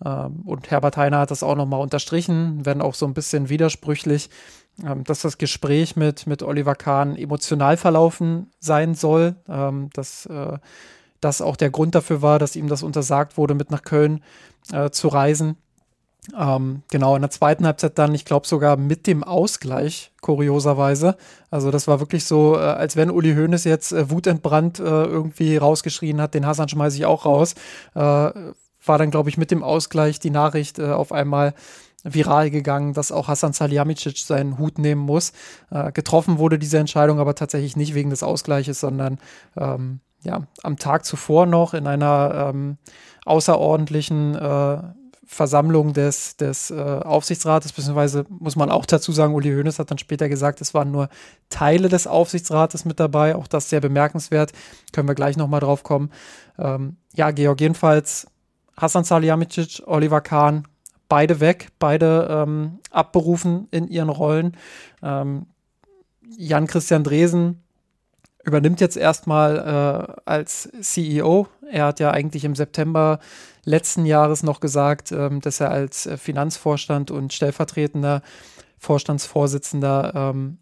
[0.04, 4.30] ähm, und Herbert Heiner hat das auch nochmal unterstrichen, wenn auch so ein bisschen widersprüchlich,
[5.04, 10.58] dass das Gespräch mit, mit Oliver Kahn emotional verlaufen sein soll, ähm, dass äh,
[11.20, 14.22] das auch der Grund dafür war, dass ihm das untersagt wurde, mit nach Köln
[14.72, 15.56] äh, zu reisen.
[16.38, 21.16] Ähm, genau, in der zweiten Halbzeit dann, ich glaube sogar mit dem Ausgleich, kurioserweise.
[21.50, 25.56] Also das war wirklich so, äh, als wenn Uli Hoeneß jetzt äh, wutentbrannt äh, irgendwie
[25.56, 27.54] rausgeschrien hat, den Hassan schmeiße ich auch raus.
[27.94, 31.52] Äh, war dann, glaube ich, mit dem Ausgleich die Nachricht auf einmal
[32.14, 35.32] viral gegangen, dass auch Hassan Salihamidzic seinen Hut nehmen muss.
[35.70, 39.18] Äh, getroffen wurde diese Entscheidung aber tatsächlich nicht wegen des Ausgleiches, sondern
[39.56, 42.78] ähm, ja, am Tag zuvor noch in einer ähm,
[43.24, 44.78] außerordentlichen äh,
[45.30, 49.98] Versammlung des, des äh, Aufsichtsrates, beziehungsweise muss man auch dazu sagen, Uli Hoeneß hat dann
[49.98, 51.10] später gesagt, es waren nur
[51.50, 54.52] Teile des Aufsichtsrates mit dabei, auch das sehr bemerkenswert,
[54.92, 56.10] können wir gleich nochmal drauf kommen.
[56.58, 58.26] Ähm, ja, Georg, jedenfalls
[58.78, 60.66] Hasan Salihamidzic, Oliver Kahn,
[61.08, 64.56] beide weg, beide ähm, abberufen in ihren Rollen.
[65.02, 65.46] Ähm,
[66.36, 67.62] Jan-Christian Dresen
[68.44, 69.56] übernimmt jetzt erstmal
[70.16, 71.48] äh, als CEO.
[71.70, 73.18] Er hat ja eigentlich im September
[73.64, 78.22] letzten Jahres noch gesagt, ähm, dass er als äh, Finanzvorstand und stellvertretender
[78.78, 80.58] Vorstandsvorsitzender ähm,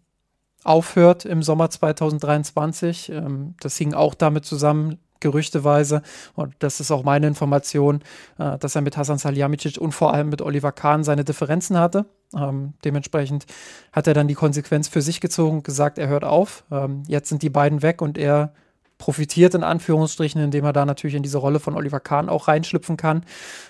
[0.63, 3.09] aufhört im Sommer 2023.
[3.09, 6.01] Ähm, das hing auch damit zusammen, gerüchteweise,
[6.35, 8.01] und das ist auch meine Information,
[8.37, 12.05] äh, dass er mit Hasan Salihamidzic und vor allem mit Oliver Kahn seine Differenzen hatte.
[12.35, 13.45] Ähm, dementsprechend
[13.93, 16.63] hat er dann die Konsequenz für sich gezogen gesagt, er hört auf.
[16.71, 18.53] Ähm, jetzt sind die beiden weg und er
[18.97, 22.97] profitiert in Anführungsstrichen, indem er da natürlich in diese Rolle von Oliver Kahn auch reinschlüpfen
[22.97, 23.23] kann.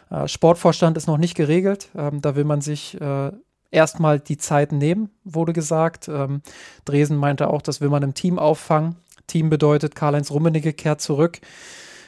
[0.10, 1.89] Äh, Sportvorstand ist noch nicht geregelt.
[1.95, 3.32] Ähm, da will man sich äh,
[3.72, 6.08] erstmal die Zeit nehmen, wurde gesagt.
[6.08, 6.41] Ähm,
[6.86, 8.95] Dresen meinte auch, das will man im Team auffangen.
[9.28, 11.39] Team bedeutet, Karl-Heinz Rummenigge kehrt zurück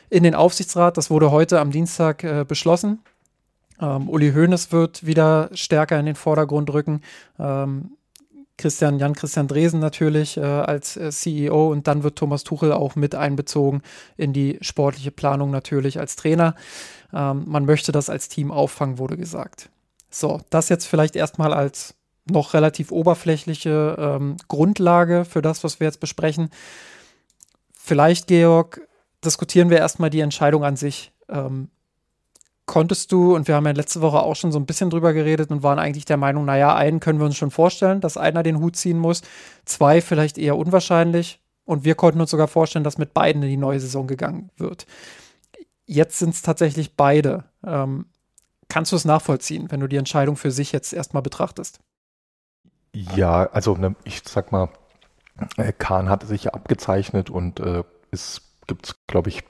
[0.10, 0.98] in den Aufsichtsrat.
[0.98, 3.00] Das wurde heute am Dienstag äh, beschlossen.
[3.82, 7.02] Ähm, Uli Hoeneß wird wieder stärker in den Vordergrund rücken.
[7.38, 7.92] Ähm,
[8.58, 13.16] Christian, Jan-Christian Dresen natürlich äh, als äh, CEO und dann wird Thomas Tuchel auch mit
[13.16, 13.82] einbezogen
[14.18, 16.56] in die sportliche Planung natürlich als Trainer.
[17.14, 19.70] Ähm, man möchte das als Team auffangen, wurde gesagt.
[20.10, 21.96] So, das jetzt vielleicht erstmal als
[22.30, 26.50] noch relativ oberflächliche ähm, Grundlage für das, was wir jetzt besprechen.
[27.90, 28.88] Vielleicht, Georg,
[29.26, 31.12] diskutieren wir erstmal die Entscheidung an sich.
[31.28, 31.72] Ähm,
[32.68, 35.50] konntest du, und wir haben ja letzte Woche auch schon so ein bisschen drüber geredet
[35.50, 38.60] und waren eigentlich der Meinung, naja, einen können wir uns schon vorstellen, dass einer den
[38.60, 39.24] Hut ziehen muss,
[39.66, 43.58] zwei vielleicht eher unwahrscheinlich und wir konnten uns sogar vorstellen, dass mit beiden in die
[43.58, 44.86] neue Saison gegangen wird.
[45.88, 47.46] Jetzt sind es tatsächlich beide.
[47.66, 48.06] Ähm,
[48.68, 51.80] kannst du es nachvollziehen, wenn du die Entscheidung für sich jetzt erstmal betrachtest?
[52.94, 54.70] Ja, also ne, ich sag mal,
[55.78, 59.44] Kahn hatte sich ja abgezeichnet und äh, es gibt, glaube ich,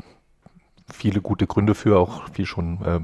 [0.91, 2.99] viele gute Gründe für, auch wie schon äh,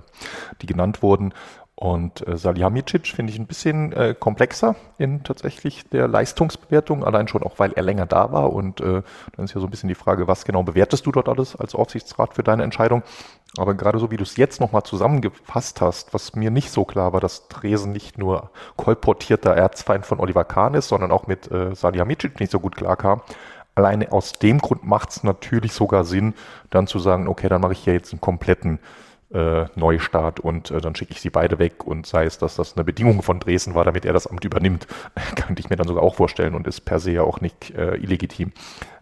[0.62, 1.34] die genannt wurden.
[1.76, 7.44] Und äh, Salihamidzic finde ich ein bisschen äh, komplexer in tatsächlich der Leistungsbewertung, allein schon
[7.44, 8.54] auch, weil er länger da war.
[8.54, 9.02] Und äh,
[9.36, 11.76] dann ist ja so ein bisschen die Frage, was genau bewertest du dort alles als
[11.76, 13.04] Aufsichtsrat für deine Entscheidung?
[13.58, 17.14] Aber gerade so wie du es jetzt nochmal zusammengefasst hast, was mir nicht so klar
[17.14, 21.74] war, dass Dresen nicht nur kolportierter Erzfeind von Oliver Kahn ist, sondern auch mit äh,
[21.74, 23.22] Salihamidzic nicht so gut klarkam,
[23.76, 26.34] alleine aus dem Grund macht es natürlich sogar Sinn,
[26.70, 28.80] dann zu sagen, okay, dann mache ich hier jetzt einen kompletten
[29.34, 32.76] äh, Neustart und äh, dann schicke ich sie beide weg und sei es, dass das
[32.76, 34.88] eine Bedingung von Dresden war, damit er das Amt übernimmt,
[35.36, 37.96] könnte ich mir dann sogar auch vorstellen und ist per se ja auch nicht äh,
[37.96, 38.54] illegitim.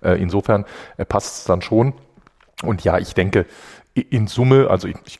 [0.01, 0.65] Äh, insofern
[0.97, 1.93] äh, passt es dann schon.
[2.63, 3.45] Und ja, ich denke,
[3.93, 5.19] in Summe, also ich, ich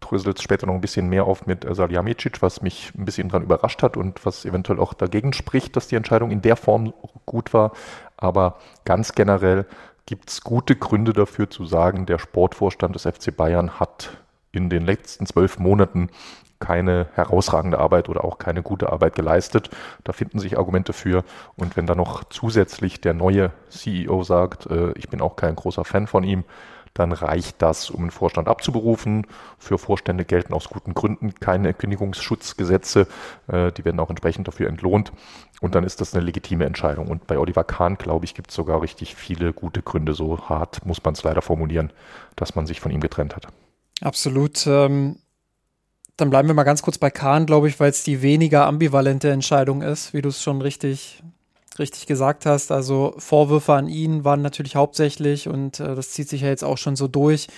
[0.00, 3.28] dröselt es später noch ein bisschen mehr auf mit äh, Salihamidzic, was mich ein bisschen
[3.28, 6.92] dran überrascht hat und was eventuell auch dagegen spricht, dass die Entscheidung in der Form
[7.26, 7.72] gut war.
[8.16, 9.66] Aber ganz generell
[10.06, 14.18] gibt es gute Gründe dafür zu sagen, der Sportvorstand des FC Bayern hat
[14.52, 16.10] in den letzten zwölf Monaten
[16.58, 19.70] keine herausragende Arbeit oder auch keine gute Arbeit geleistet.
[20.04, 21.24] Da finden sich Argumente für.
[21.56, 25.84] Und wenn da noch zusätzlich der neue CEO sagt, äh, ich bin auch kein großer
[25.84, 26.44] Fan von ihm,
[26.94, 29.26] dann reicht das, um einen Vorstand abzuberufen.
[29.58, 33.06] Für Vorstände gelten aus guten Gründen keine Kündigungsschutzgesetze.
[33.48, 35.12] Äh, die werden auch entsprechend dafür entlohnt.
[35.60, 37.08] Und dann ist das eine legitime Entscheidung.
[37.08, 40.14] Und bei Oliver Kahn, glaube ich, gibt es sogar richtig viele gute Gründe.
[40.14, 41.92] So hart muss man es leider formulieren,
[42.34, 43.46] dass man sich von ihm getrennt hat.
[44.00, 44.66] Absolut.
[44.66, 45.16] Ähm,
[46.16, 49.30] dann bleiben wir mal ganz kurz bei Kahn, glaube ich, weil es die weniger ambivalente
[49.30, 51.22] Entscheidung ist, wie du es schon richtig
[51.78, 52.72] richtig gesagt hast.
[52.72, 56.78] Also Vorwürfe an ihn waren natürlich hauptsächlich und äh, das zieht sich ja jetzt auch
[56.78, 57.48] schon so durch.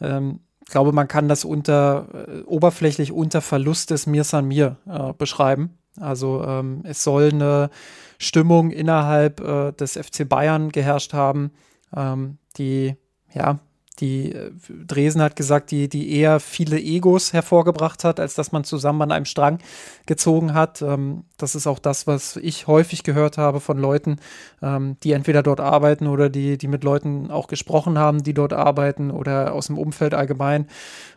[0.00, 4.76] Ähm, ich glaube, man kann das unter äh, oberflächlich unter Verlust des Mir San Mir
[4.86, 5.78] äh, beschreiben.
[6.00, 7.70] Also ähm, es soll eine
[8.18, 11.52] Stimmung innerhalb äh, des FC Bayern geherrscht haben,
[11.94, 12.96] ähm, die
[13.34, 13.58] ja
[14.00, 18.64] die äh, Dresen hat gesagt, die, die eher viele Egos hervorgebracht hat, als dass man
[18.64, 19.58] zusammen an einem Strang
[20.06, 20.82] gezogen hat.
[20.82, 24.16] Ähm, das ist auch das, was ich häufig gehört habe von Leuten,
[24.62, 28.52] ähm, die entweder dort arbeiten oder die, die mit Leuten auch gesprochen haben, die dort
[28.52, 30.68] arbeiten oder aus dem Umfeld allgemein,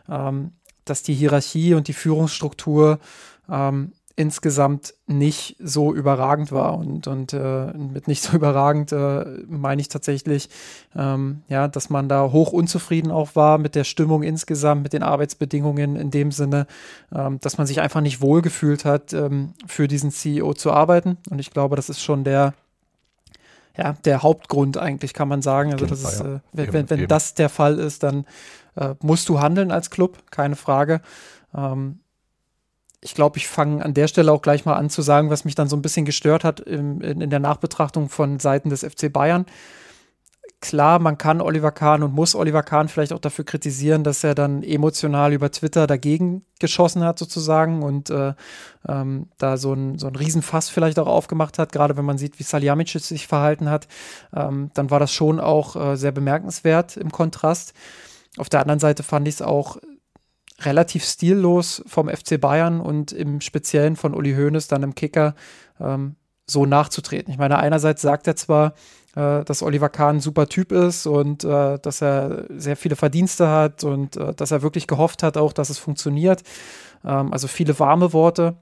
[0.08, 0.52] ähm,
[0.84, 2.98] dass die Hierarchie und die Führungsstruktur
[3.50, 6.78] ähm, insgesamt nicht so überragend war.
[6.78, 10.48] Und, und äh, mit nicht so überragend äh, meine ich tatsächlich,
[10.96, 15.02] ähm, ja, dass man da hoch unzufrieden auch war mit der Stimmung insgesamt, mit den
[15.02, 16.66] Arbeitsbedingungen in dem Sinne,
[17.14, 21.18] ähm, dass man sich einfach nicht wohlgefühlt hat, ähm, für diesen CEO zu arbeiten.
[21.28, 22.54] Und ich glaube, das ist schon der,
[23.76, 25.72] ja, der Hauptgrund eigentlich, kann man sagen.
[25.72, 28.24] Also das ist, äh, wenn, wenn, wenn das der Fall ist, dann
[28.76, 31.02] äh, musst du handeln als Club, keine Frage.
[31.54, 32.00] Ähm,
[33.00, 35.54] ich glaube, ich fange an der Stelle auch gleich mal an zu sagen, was mich
[35.54, 39.12] dann so ein bisschen gestört hat im, in, in, der Nachbetrachtung von Seiten des FC
[39.12, 39.46] Bayern.
[40.60, 44.34] klar, man kann Oliver Kahn und muss Oliver Kahn vielleicht auch dafür kritisieren, dass er
[44.34, 48.32] dann emotional über Twitter dagegen geschossen hat sozusagen und äh,
[48.88, 52.38] ähm, da so ein, so ein Riesenfass vielleicht auch aufgemacht hat, gerade wenn man sieht,
[52.38, 53.86] wie Saljamicic sich verhalten hat,
[54.34, 57.74] ähm, dann war das schon auch äh, sehr bemerkenswert im Kontrast.
[58.38, 59.76] Auf der anderen Seite fand ich es auch
[60.60, 65.34] relativ stillos vom FC Bayern und im Speziellen von Uli Hoeneß dann im Kicker
[65.80, 67.32] ähm, so nachzutreten.
[67.32, 68.74] Ich meine, einerseits sagt er zwar,
[69.16, 73.48] äh, dass Oliver Kahn ein super Typ ist und äh, dass er sehr viele Verdienste
[73.48, 76.42] hat und äh, dass er wirklich gehofft hat auch, dass es funktioniert.
[77.04, 78.56] Ähm, also viele warme Worte.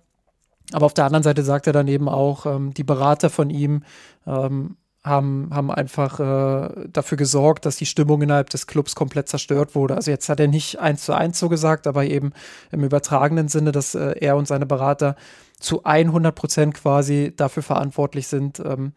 [0.72, 3.82] Aber auf der anderen Seite sagt er dann eben auch, ähm, die Berater von ihm
[4.26, 9.74] ähm, haben, haben einfach äh, dafür gesorgt, dass die Stimmung innerhalb des Clubs komplett zerstört
[9.74, 9.94] wurde.
[9.94, 12.32] Also jetzt hat er nicht eins zu eins so gesagt, aber eben
[12.72, 15.16] im übertragenen Sinne, dass äh, er und seine Berater
[15.60, 18.92] zu 100 Prozent quasi dafür verantwortlich sind, ähm,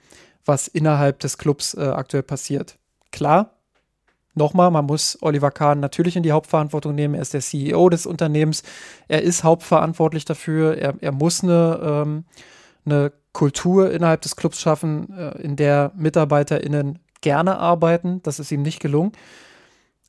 [0.45, 2.77] was innerhalb des Clubs äh, aktuell passiert.
[3.11, 3.57] Klar,
[4.33, 7.15] nochmal, man muss Oliver Kahn natürlich in die Hauptverantwortung nehmen.
[7.15, 8.63] Er ist der CEO des Unternehmens.
[9.09, 10.77] Er ist hauptverantwortlich dafür.
[10.77, 12.25] Er, er muss eine, ähm,
[12.85, 18.19] eine Kultur innerhalb des Clubs schaffen, äh, in der MitarbeiterInnen gerne arbeiten.
[18.23, 19.11] Das ist ihm nicht gelungen.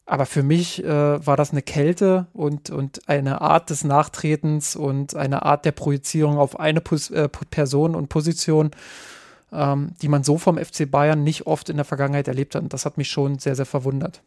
[0.07, 5.15] Aber für mich äh, war das eine Kälte und, und eine Art des Nachtretens und
[5.15, 8.71] eine Art der Projizierung auf eine Pos äh, Person und Position,
[9.53, 12.63] ähm, die man so vom FC Bayern nicht oft in der Vergangenheit erlebt hat.
[12.63, 14.23] Und das hat mich schon sehr, sehr verwundert.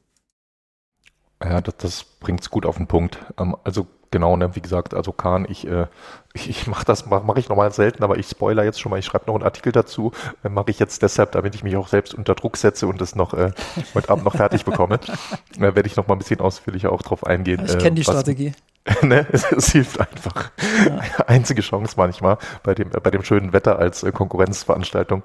[1.43, 3.17] Ja, das, das bringt es gut auf den Punkt.
[3.39, 5.87] Ähm, also genau, ne, wie gesagt, also Kahn, ich, äh,
[6.33, 8.99] ich, ich mache das, mache mach ich normal selten, aber ich spoiler jetzt schon mal,
[8.99, 10.11] ich schreibe noch einen Artikel dazu,
[10.43, 13.15] äh, mache ich jetzt deshalb, damit ich mich auch selbst unter Druck setze und das
[13.15, 13.51] noch äh,
[13.95, 14.99] heute Abend noch fertig bekomme,
[15.57, 17.63] äh, werde ich noch mal ein bisschen ausführlicher auch drauf eingehen.
[17.65, 18.53] Ich kenne die äh, was, Strategie.
[19.01, 20.51] ne, es, es, hilft einfach.
[20.87, 21.25] Ja.
[21.27, 25.23] Einzige Chance manchmal bei dem, bei dem schönen Wetter als äh, Konkurrenzveranstaltung.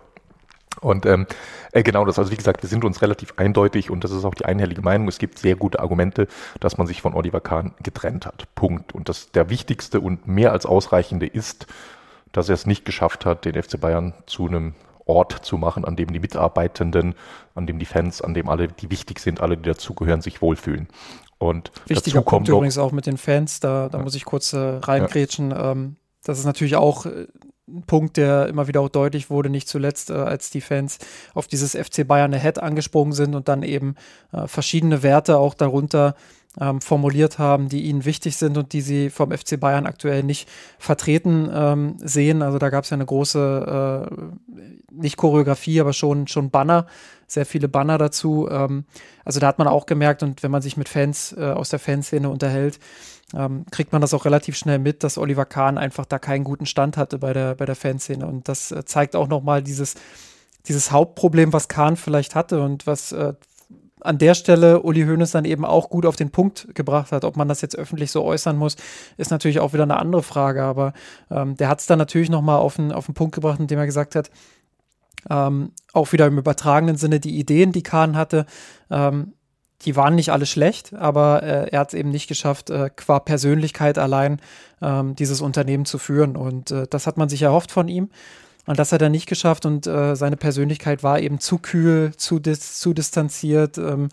[0.80, 1.26] Und ähm,
[1.72, 4.34] äh, genau das, also wie gesagt, wir sind uns relativ eindeutig und das ist auch
[4.34, 5.08] die einhellige Meinung.
[5.08, 6.28] Es gibt sehr gute Argumente,
[6.60, 8.46] dass man sich von Oliver Kahn getrennt hat.
[8.54, 8.94] Punkt.
[8.94, 11.66] Und das der wichtigste und mehr als ausreichende ist,
[12.32, 14.74] dass er es nicht geschafft hat, den FC Bayern zu einem
[15.06, 17.14] Ort zu machen, an dem die Mitarbeitenden,
[17.54, 20.88] an dem die Fans, an dem alle, die wichtig sind, alle, die dazugehören, sich wohlfühlen.
[21.38, 24.04] Und Wichtiger dazu kommt Punkt übrigens auch mit den Fans, da, da ja.
[24.04, 25.50] muss ich kurz äh, reingrätschen.
[25.50, 25.72] Ja.
[25.72, 27.26] Ähm, das ist natürlich auch äh,
[27.86, 30.98] Punkt, der immer wieder auch deutlich wurde, nicht zuletzt, äh, als die Fans
[31.34, 33.96] auf dieses FC Bayern Ahead angesprungen sind und dann eben
[34.32, 36.14] äh, verschiedene Werte auch darunter
[36.60, 40.48] ähm, formuliert haben, die ihnen wichtig sind und die sie vom FC Bayern aktuell nicht
[40.78, 42.42] vertreten ähm, sehen.
[42.42, 46.86] Also da gab es ja eine große, äh, nicht Choreografie, aber schon, schon Banner,
[47.26, 48.48] sehr viele Banner dazu.
[48.50, 48.84] Ähm,
[49.24, 51.78] also da hat man auch gemerkt und wenn man sich mit Fans äh, aus der
[51.78, 52.78] Fanszene unterhält,
[53.34, 56.66] ähm, kriegt man das auch relativ schnell mit, dass Oliver Kahn einfach da keinen guten
[56.66, 58.26] Stand hatte bei der, bei der Fanszene.
[58.26, 59.94] Und das äh, zeigt auch nochmal dieses,
[60.68, 63.34] dieses Hauptproblem, was Kahn vielleicht hatte und was äh,
[64.00, 67.24] an der Stelle Uli Hoeneß dann eben auch gut auf den Punkt gebracht hat.
[67.24, 68.76] Ob man das jetzt öffentlich so äußern muss,
[69.16, 70.62] ist natürlich auch wieder eine andere Frage.
[70.62, 70.92] Aber
[71.30, 73.86] ähm, der hat es dann natürlich nochmal auf den, auf den Punkt gebracht, indem er
[73.86, 74.30] gesagt hat,
[75.28, 78.46] ähm, auch wieder im übertragenen Sinne die Ideen, die Kahn hatte,
[78.90, 79.32] ähm,
[79.82, 83.20] die waren nicht alle schlecht, aber äh, er hat es eben nicht geschafft, äh, qua
[83.20, 84.40] Persönlichkeit allein
[84.80, 86.36] ähm, dieses Unternehmen zu führen.
[86.36, 88.08] Und äh, das hat man sich erhofft von ihm.
[88.66, 92.40] Und das hat er nicht geschafft und äh, seine Persönlichkeit war eben zu kühl, zu,
[92.40, 94.08] dis zu distanziert, ähm,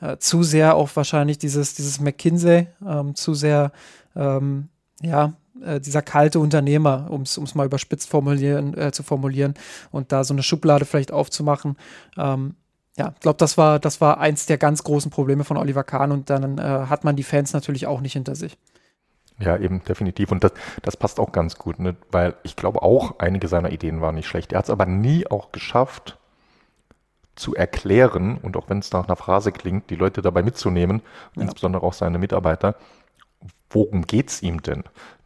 [0.00, 3.72] äh, zu sehr auch wahrscheinlich dieses, dieses McKinsey, ähm, zu sehr,
[4.14, 4.68] ähm,
[5.00, 5.32] ja,
[5.64, 9.54] äh, dieser kalte Unternehmer, um es mal überspitzt formulieren, zu formulieren
[9.90, 11.76] und da so eine Schublade vielleicht aufzumachen.
[12.96, 16.12] Ja, ich glaube, das war, das war eins der ganz großen Probleme von Oliver Kahn
[16.12, 18.56] und dann äh, hat man die Fans natürlich auch nicht hinter sich.
[19.40, 20.30] Ja, eben, definitiv.
[20.30, 21.96] Und das, das passt auch ganz gut, ne?
[22.12, 24.52] weil ich glaube auch, einige seiner Ideen waren nicht schlecht.
[24.52, 26.18] Er hat es aber nie auch geschafft,
[27.34, 31.02] zu erklären und auch wenn es nach einer Phrase klingt, die Leute dabei mitzunehmen,
[31.34, 31.42] ja.
[31.42, 32.76] insbesondere auch seine Mitarbeiter,
[33.70, 34.84] worum geht es ihm denn?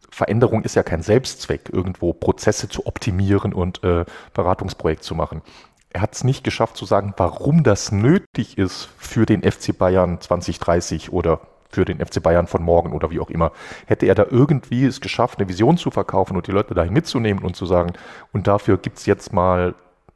[0.09, 5.43] Veränderung ist ja kein Selbstzweck, irgendwo Prozesse zu optimieren und äh, Beratungsprojekt zu machen
[5.91, 10.21] er hat es nicht geschafft zu sagen, warum das nötig ist für den FC Bayern
[10.21, 13.51] 2030 oder für den FC Bayern von morgen oder wie auch immer.
[13.85, 17.43] Hätte er da irgendwie es geschafft, eine Vision zu verkaufen und die Leute dahin mitzunehmen
[17.43, 17.93] und zu sagen,
[18.33, 19.75] und dafür gibt es jetzt mal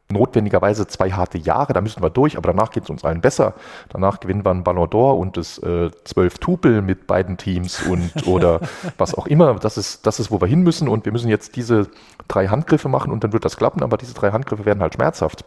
[0.09, 3.55] notwendigerweise zwei harte Jahre, da müssen wir durch, aber danach geht es uns allen besser.
[3.89, 8.11] Danach gewinnen wir einen Ballon d'Or und das äh, zwölf Tupel mit beiden Teams und
[8.27, 8.59] oder
[8.97, 9.55] was auch immer.
[9.55, 11.87] Das ist, das ist, wo wir hin müssen und wir müssen jetzt diese
[12.27, 15.45] drei Handgriffe machen und dann wird das klappen, aber diese drei Handgriffe werden halt schmerzhaft.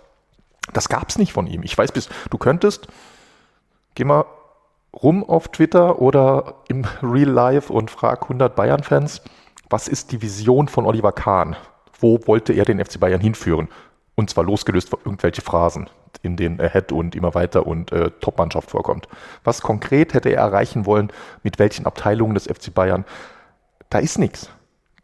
[0.72, 1.62] Das gab es nicht von ihm.
[1.62, 2.88] Ich weiß bis, du könntest,
[3.94, 4.24] geh mal
[5.02, 9.22] rum auf Twitter oder im Real Life und frag 100 Bayern-Fans,
[9.68, 11.56] was ist die Vision von Oliver Kahn?
[11.98, 13.68] Wo wollte er den FC Bayern hinführen?
[14.14, 15.90] Und zwar losgelöst von irgendwelche Phrasen,
[16.22, 19.08] in denen Ahead und immer weiter und äh, Top-Mannschaft vorkommt.
[19.44, 21.12] Was konkret hätte er erreichen wollen,
[21.42, 23.04] mit welchen Abteilungen des FC Bayern,
[23.90, 24.48] da ist nichts.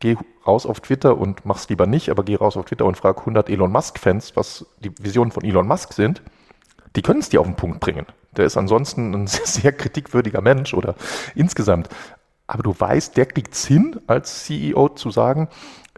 [0.02, 3.20] Geh raus auf Twitter und mach's lieber nicht, aber geh raus auf Twitter und frag
[3.20, 6.22] 100 Elon Musk-Fans, was die Visionen von Elon Musk sind.
[6.96, 8.06] Die können es dir auf den Punkt bringen.
[8.36, 10.96] Der ist ansonsten ein sehr kritikwürdiger Mensch oder
[11.36, 11.88] insgesamt.
[12.48, 15.48] Aber du weißt, der kriegt's hin, als CEO zu sagen,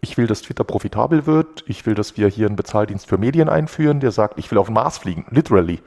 [0.02, 3.48] ich will, dass Twitter profitabel wird, ich will, dass wir hier einen Bezahldienst für Medien
[3.48, 5.80] einführen, der sagt, ich will auf den Mars fliegen, literally.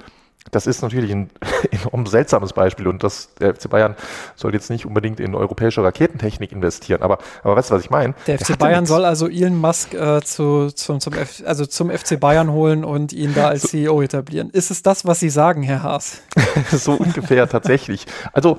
[0.52, 1.30] Das ist natürlich ein
[1.72, 3.95] enorm seltsames Beispiel und das, der FC Bayern
[4.36, 8.14] soll jetzt nicht unbedingt in europäische Raketentechnik investieren, aber, aber weißt du, was ich meine?
[8.28, 12.20] Der FC Bayern soll also Elon Musk äh, zu, zum, zum, F, also zum FC
[12.20, 14.50] Bayern holen und ihn da als so, CEO etablieren.
[14.50, 16.22] Ist es das, was Sie sagen, Herr Haas?
[16.72, 18.06] so ungefähr tatsächlich.
[18.34, 18.58] Also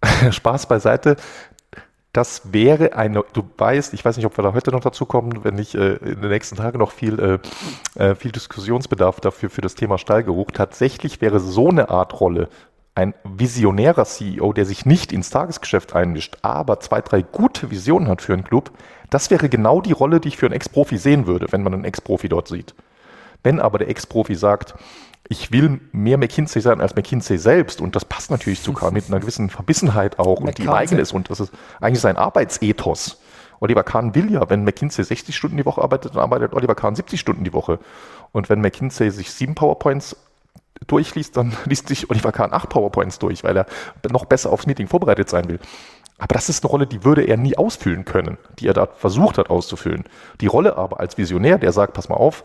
[0.30, 1.16] Spaß beiseite
[2.16, 5.44] das wäre eine, du weißt, ich weiß nicht, ob wir da heute noch dazu kommen,
[5.44, 7.40] wenn nicht äh, in den nächsten Tagen noch viel,
[7.96, 10.50] äh, äh, viel Diskussionsbedarf dafür für das Thema Stallgeruch.
[10.50, 12.48] Tatsächlich wäre so eine Art Rolle
[12.94, 18.22] ein visionärer CEO, der sich nicht ins Tagesgeschäft einmischt, aber zwei, drei gute Visionen hat
[18.22, 18.70] für einen Club,
[19.10, 21.84] das wäre genau die Rolle, die ich für einen Ex-Profi sehen würde, wenn man einen
[21.84, 22.74] Ex-Profi dort sieht.
[23.46, 24.74] Wenn aber der Ex-Profi sagt,
[25.28, 29.06] ich will mehr McKinsey sein als McKinsey selbst und das passt natürlich zu Kahn mit
[29.06, 33.20] einer gewissen Verbissenheit auch und die eigen ist und das ist eigentlich sein Arbeitsethos.
[33.60, 36.96] Oliver Kahn will ja, wenn McKinsey 60 Stunden die Woche arbeitet, dann arbeitet Oliver Kahn
[36.96, 37.78] 70 Stunden die Woche.
[38.32, 40.16] Und wenn McKinsey sich sieben PowerPoints
[40.88, 43.66] durchliest, dann liest sich Oliver Kahn acht PowerPoints durch, weil er
[44.10, 45.60] noch besser aufs Meeting vorbereitet sein will.
[46.18, 49.38] Aber das ist eine Rolle, die würde er nie ausfüllen können, die er da versucht
[49.38, 50.02] hat auszufüllen.
[50.40, 52.42] Die Rolle aber als Visionär, der sagt, pass mal auf,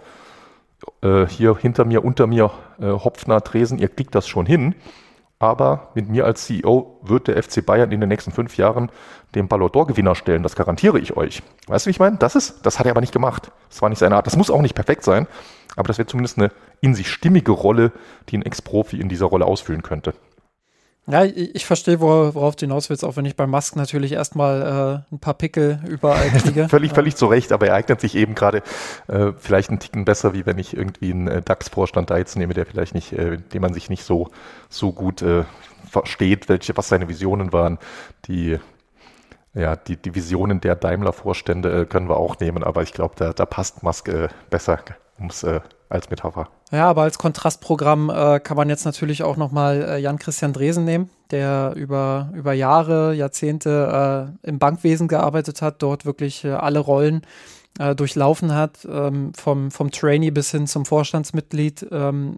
[1.01, 4.75] äh, hier hinter mir, unter mir, äh, Hopfner, Tresen, ihr kriegt das schon hin.
[5.39, 8.91] Aber mit mir als CEO wird der FC Bayern in den nächsten fünf Jahren
[9.33, 10.43] den Ballon d'Or-Gewinner stellen.
[10.43, 11.41] Das garantiere ich euch.
[11.65, 12.17] Weißt du, wie ich meine?
[12.17, 13.51] Das ist, das hat er aber nicht gemacht.
[13.69, 14.27] Das war nicht seine Art.
[14.27, 15.25] Das muss auch nicht perfekt sein.
[15.75, 16.51] Aber das wäre zumindest eine
[16.81, 17.91] in sich stimmige Rolle,
[18.29, 20.13] die ein Ex-Profi in dieser Rolle ausfüllen könnte.
[21.07, 25.03] Ja, ich, ich verstehe, worauf du hinaus willst, auch wenn ich bei Musk natürlich erstmal
[25.09, 26.69] äh, ein paar Pickel überall kriege.
[26.69, 28.61] völlig, völlig zu Recht, aber er eignet sich eben gerade
[29.07, 32.53] äh, vielleicht einen Ticken besser, wie wenn ich irgendwie einen äh, DAX-Vorstand da jetzt nehme,
[32.53, 34.29] der vielleicht nicht, äh, dem man sich nicht so,
[34.69, 35.43] so gut äh,
[35.89, 37.79] versteht, welche, was seine Visionen waren.
[38.25, 38.59] Die,
[39.55, 43.33] ja, die, die Visionen der Daimler-Vorstände äh, können wir auch nehmen, aber ich glaube, da,
[43.33, 44.79] da passt Musk äh, besser,
[45.17, 46.47] um es äh, als Metapher.
[46.71, 51.09] Ja, aber als Kontrastprogramm äh, kann man jetzt natürlich auch nochmal äh, Jan-Christian Dresen nehmen,
[51.31, 57.21] der über, über Jahre, Jahrzehnte äh, im Bankwesen gearbeitet hat, dort wirklich äh, alle Rollen
[57.77, 62.37] äh, durchlaufen hat, ähm, vom, vom Trainee bis hin zum Vorstandsmitglied, ähm,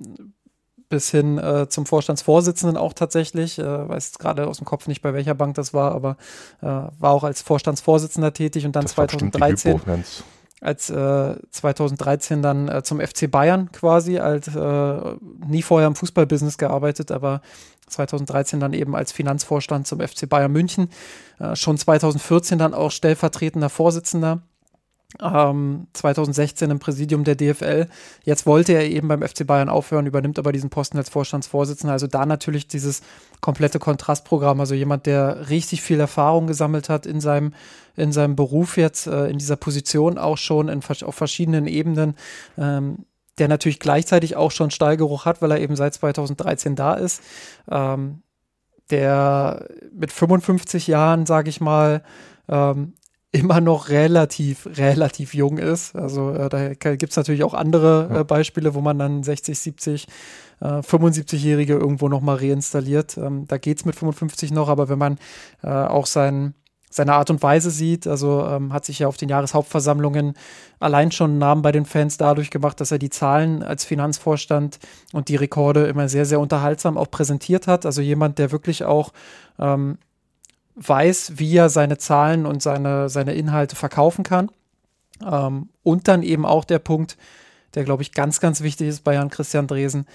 [0.90, 3.60] bis hin äh, zum Vorstandsvorsitzenden auch tatsächlich.
[3.60, 6.18] Äh, weiß gerade aus dem Kopf nicht, bei welcher Bank das war, aber
[6.62, 9.82] war auch als Vorstandsvorsitzender tätig und dann das 2013
[10.64, 16.58] als äh, 2013 dann äh, zum FC Bayern quasi, als äh, nie vorher im Fußballbusiness
[16.58, 17.42] gearbeitet, aber
[17.88, 20.90] 2013 dann eben als Finanzvorstand zum FC Bayern München,
[21.40, 24.42] äh, schon 2014 dann auch stellvertretender Vorsitzender
[25.22, 27.88] ähm, 2016 im Präsidium der DFL.
[28.24, 31.94] Jetzt wollte er eben beim FC Bayern aufhören, übernimmt aber diesen Posten als Vorstandsvorsitzender.
[31.94, 33.02] Also da natürlich dieses
[33.42, 34.60] komplette Kontrastprogramm.
[34.60, 37.54] Also jemand, der richtig viel Erfahrung gesammelt hat in seinem,
[37.96, 42.16] in seinem Beruf jetzt, äh, in dieser Position auch schon in, auf verschiedenen Ebenen.
[42.58, 43.06] Ähm,
[43.40, 47.22] der natürlich gleichzeitig auch schon Stallgeruch hat, weil er eben seit 2013 da ist.
[47.70, 48.22] Ähm,
[48.90, 52.04] der mit 55 Jahren, sage ich mal,
[52.48, 52.94] ähm,
[53.34, 55.96] immer noch relativ, relativ jung ist.
[55.96, 60.08] Also äh, da gibt es natürlich auch andere äh, Beispiele, wo man dann 60, 70,
[60.62, 63.18] äh, 75-Jährige irgendwo nochmal reinstalliert.
[63.18, 65.18] Ähm, da geht es mit 55 noch, aber wenn man
[65.64, 66.54] äh, auch sein,
[66.92, 70.36] seine Art und Weise sieht, also ähm, hat sich ja auf den Jahreshauptversammlungen
[70.80, 74.78] allein schon einen Namen bei den Fans dadurch gemacht, dass er die Zahlen als Finanzvorstand
[75.12, 77.88] und die Rekorde immer sehr, sehr unterhaltsam auch präsentiert hat.
[77.88, 79.12] Also jemand, der wirklich auch
[79.58, 79.98] ähm,
[80.76, 84.50] weiß, wie er seine Zahlen und seine, seine Inhalte verkaufen kann.
[85.26, 87.18] Ähm, und dann eben auch der Punkt,
[87.76, 90.06] der, glaube ich, ganz, ganz wichtig ist bei Jan Christian Dresen,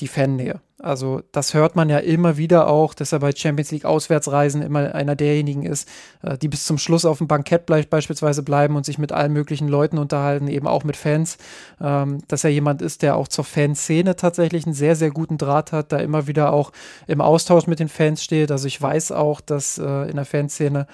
[0.00, 0.60] die Fannähe.
[0.80, 4.94] Also das hört man ja immer wieder auch, dass er bei Champions League Auswärtsreisen immer
[4.94, 5.88] einer derjenigen ist,
[6.22, 9.66] äh, die bis zum Schluss auf dem Bankett beispielsweise bleiben und sich mit allen möglichen
[9.66, 11.36] Leuten unterhalten, eben auch mit Fans.
[11.80, 15.72] Ähm, dass er jemand ist, der auch zur Fanszene tatsächlich einen sehr, sehr guten Draht
[15.72, 16.70] hat, da immer wieder auch
[17.08, 18.52] im Austausch mit den Fans steht.
[18.52, 20.86] Also ich weiß auch, dass äh, in der Fanszene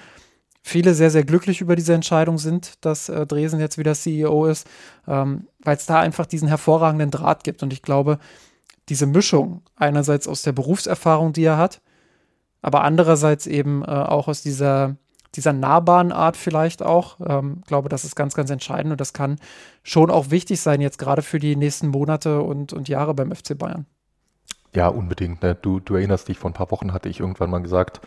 [0.63, 4.65] viele sehr, sehr glücklich über diese Entscheidung sind, dass äh, Dresen jetzt wieder CEO ist,
[5.07, 7.61] ähm, weil es da einfach diesen hervorragenden Draht gibt.
[7.61, 8.17] Und ich glaube,
[8.89, 11.81] diese Mischung einerseits aus der Berufserfahrung, die er hat,
[12.61, 14.95] aber andererseits eben äh, auch aus dieser
[15.35, 17.17] dieser nahbaren Art vielleicht auch.
[17.25, 19.37] Ähm, glaube, das ist ganz, ganz entscheidend und das kann
[19.83, 23.57] schon auch wichtig sein, jetzt gerade für die nächsten Monate und, und Jahre beim FC
[23.57, 23.85] Bayern.
[24.73, 25.41] Ja, unbedingt.
[25.41, 25.55] Ne?
[25.55, 28.01] Du, du erinnerst dich, vor ein paar Wochen hatte ich irgendwann mal gesagt,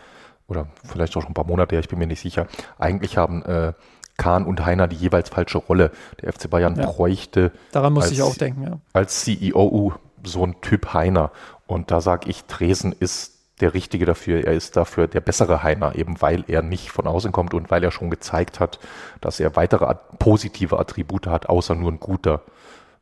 [0.47, 3.43] oder vielleicht auch schon ein paar Monate, ja, ich bin mir nicht sicher, eigentlich haben
[3.43, 3.73] äh,
[4.17, 5.91] Kahn und Heiner die jeweils falsche Rolle.
[6.21, 6.85] Der FC Bayern ja.
[6.85, 7.51] bräuchte.
[7.71, 8.79] Daran muss als, ich auch denken, ja.
[8.93, 11.31] Als CEO so ein Typ Heiner.
[11.67, 14.45] Und da sage ich, Dresden ist der Richtige dafür.
[14.45, 17.83] Er ist dafür der bessere Heiner, eben weil er nicht von außen kommt und weil
[17.83, 18.79] er schon gezeigt hat,
[19.21, 22.41] dass er weitere positive Attribute hat, außer nur ein guter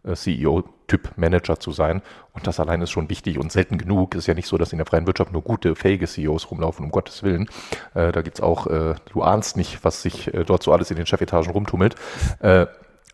[0.03, 2.01] äh, CEO-Typ Manager zu sein.
[2.33, 4.15] Und das allein ist schon wichtig und selten genug.
[4.15, 6.91] Ist ja nicht so, dass in der freien Wirtschaft nur gute, fähige CEOs rumlaufen, um
[6.91, 7.49] Gottes Willen.
[7.93, 10.97] Äh, da gibt's auch, äh, du ahnst nicht, was sich äh, dort so alles in
[10.97, 11.95] den Chefetagen rumtummelt.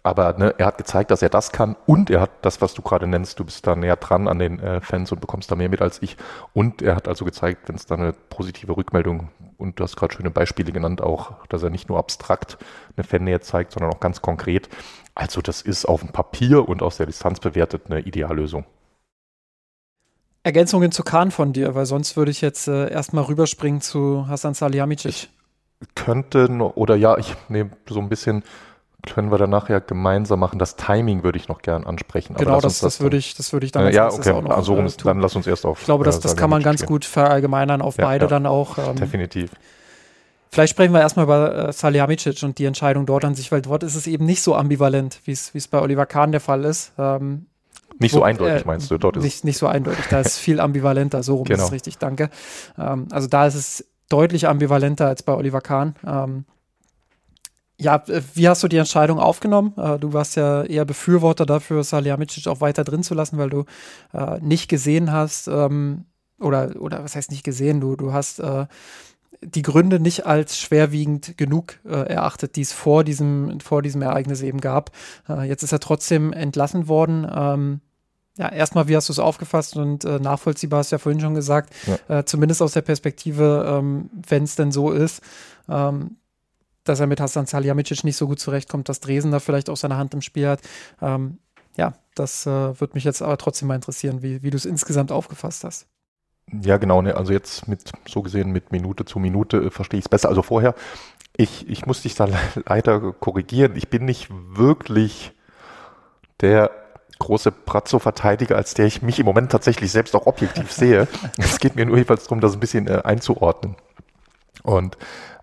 [0.05, 2.81] Aber ne, er hat gezeigt, dass er das kann und er hat das, was du
[2.81, 5.69] gerade nennst, du bist da näher dran an den äh, Fans und bekommst da mehr
[5.69, 6.17] mit als ich.
[6.53, 10.13] Und er hat also gezeigt, wenn es da eine positive Rückmeldung und du hast gerade
[10.13, 12.57] schöne Beispiele genannt, auch, dass er nicht nur abstrakt
[12.97, 14.67] eine Fannähe zeigt, sondern auch ganz konkret.
[15.15, 18.65] Also das ist auf dem Papier und aus der Distanz bewertet eine Ideallösung.
[20.43, 24.53] Ergänzungen zu Kahn von dir, weil sonst würde ich jetzt äh, erstmal rüberspringen zu Hasan
[24.53, 25.29] Salihamidzic.
[25.79, 28.43] Ich könnte, oder ja, ich nehme so ein bisschen
[29.05, 30.59] können wir dann nachher gemeinsam machen.
[30.59, 32.35] Das Timing würde ich noch gern ansprechen.
[32.35, 34.51] Genau, das, das, das, würde ich, das würde ich dann äh, Ja, okay, auch noch,
[34.51, 35.79] also äh, dann lass uns erst auf.
[35.79, 38.29] Ich glaube, das, das kann man ganz gut verallgemeinern auf ja, beide ja.
[38.29, 38.77] dann auch.
[38.77, 39.51] Ähm, Definitiv.
[40.49, 43.83] Vielleicht sprechen wir erstmal über äh, Salihamidzic und die Entscheidung dort an sich, weil dort
[43.83, 46.93] ist es eben nicht so ambivalent, wie es bei Oliver Kahn der Fall ist.
[46.97, 47.47] Ähm,
[47.99, 48.97] nicht wo, so eindeutig, äh, meinst du?
[48.97, 51.59] Dort ist nicht, nicht so eindeutig, da ist viel ambivalenter, so rum genau.
[51.59, 52.29] ist es richtig, danke.
[52.77, 55.95] Ähm, also da ist es deutlich ambivalenter als bei Oliver Kahn.
[56.05, 56.45] Ähm,
[57.79, 58.03] ja,
[58.33, 59.73] wie hast du die Entscheidung aufgenommen?
[59.77, 63.65] Äh, du warst ja eher Befürworter dafür, Salihamidzic auch weiter drin zu lassen, weil du
[64.13, 66.05] äh, nicht gesehen hast, ähm,
[66.39, 68.65] oder, oder was heißt nicht gesehen, du, du hast äh,
[69.41, 74.41] die Gründe nicht als schwerwiegend genug äh, erachtet, die es vor diesem, vor diesem Ereignis
[74.41, 74.91] eben gab.
[75.27, 77.27] Äh, jetzt ist er trotzdem entlassen worden.
[77.33, 77.81] Ähm,
[78.37, 81.35] ja, erstmal, wie hast du es aufgefasst und äh, nachvollziehbar hast du ja vorhin schon
[81.35, 82.19] gesagt, ja.
[82.19, 85.21] äh, zumindest aus der Perspektive, ähm, wenn es denn so ist,
[85.69, 86.17] ähm,
[86.83, 89.97] dass er mit Hassan Salihamidzic nicht so gut zurechtkommt, dass Dresen da vielleicht auch seine
[89.97, 90.61] Hand im Spiel hat.
[91.01, 91.39] Ähm,
[91.77, 95.11] ja, das äh, würde mich jetzt aber trotzdem mal interessieren, wie, wie du es insgesamt
[95.11, 95.87] aufgefasst hast.
[96.61, 97.01] Ja, genau.
[97.01, 100.29] Ne, also jetzt mit, so gesehen, mit Minute zu Minute äh, verstehe ich es besser.
[100.29, 100.75] Also vorher,
[101.35, 102.27] ich, ich muss dich da
[102.67, 103.75] leider korrigieren.
[103.75, 105.31] Ich bin nicht wirklich
[106.41, 106.71] der
[107.19, 111.07] große Brazzo-Verteidiger, als der ich mich im Moment tatsächlich selbst auch objektiv sehe.
[111.37, 113.75] Es geht mir nur jedenfalls darum, das ein bisschen äh, einzuordnen.
[114.63, 114.97] Und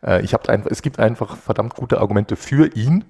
[0.04, 3.04] äh, ich einfach, es gibt einfach verdammt gute Argumente für ihn,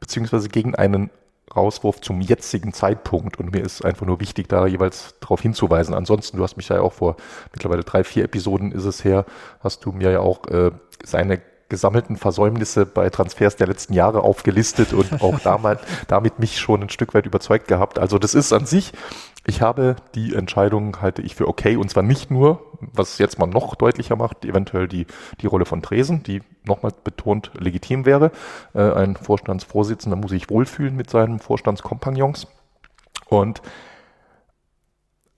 [0.00, 1.10] beziehungsweise gegen einen
[1.54, 3.38] Rauswurf zum jetzigen Zeitpunkt.
[3.38, 5.94] Und mir ist einfach nur wichtig, da jeweils darauf hinzuweisen.
[5.94, 7.16] Ansonsten, du hast mich ja auch vor
[7.52, 9.24] mittlerweile drei, vier Episoden ist es her,
[9.60, 10.70] hast du mir ja auch äh,
[11.04, 11.40] seine
[11.72, 16.90] gesammelten Versäumnisse bei Transfers der letzten Jahre aufgelistet und auch damals, damit mich schon ein
[16.90, 17.98] Stück weit überzeugt gehabt.
[17.98, 18.92] Also das ist an sich,
[19.46, 22.60] ich habe die Entscheidung, halte ich für okay und zwar nicht nur,
[22.92, 25.06] was jetzt mal noch deutlicher macht, eventuell die,
[25.40, 28.32] die Rolle von Tresen, die nochmal betont legitim wäre.
[28.74, 32.48] Äh, ein Vorstandsvorsitzender muss sich wohlfühlen mit seinen Vorstandskompagnons
[33.30, 33.62] und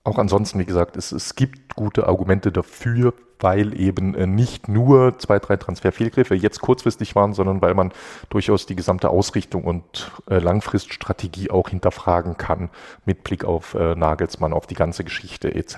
[0.03, 5.17] auch ansonsten, wie gesagt, es, es gibt gute Argumente dafür, weil eben äh, nicht nur
[5.17, 7.91] zwei, drei Transferfehlgriffe jetzt kurzfristig waren, sondern weil man
[8.29, 12.69] durchaus die gesamte Ausrichtung und äh, Langfriststrategie auch hinterfragen kann
[13.05, 15.77] mit Blick auf äh, Nagelsmann, auf die ganze Geschichte etc.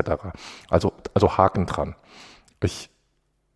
[0.69, 1.95] Also, also Haken dran.
[2.63, 2.89] Ich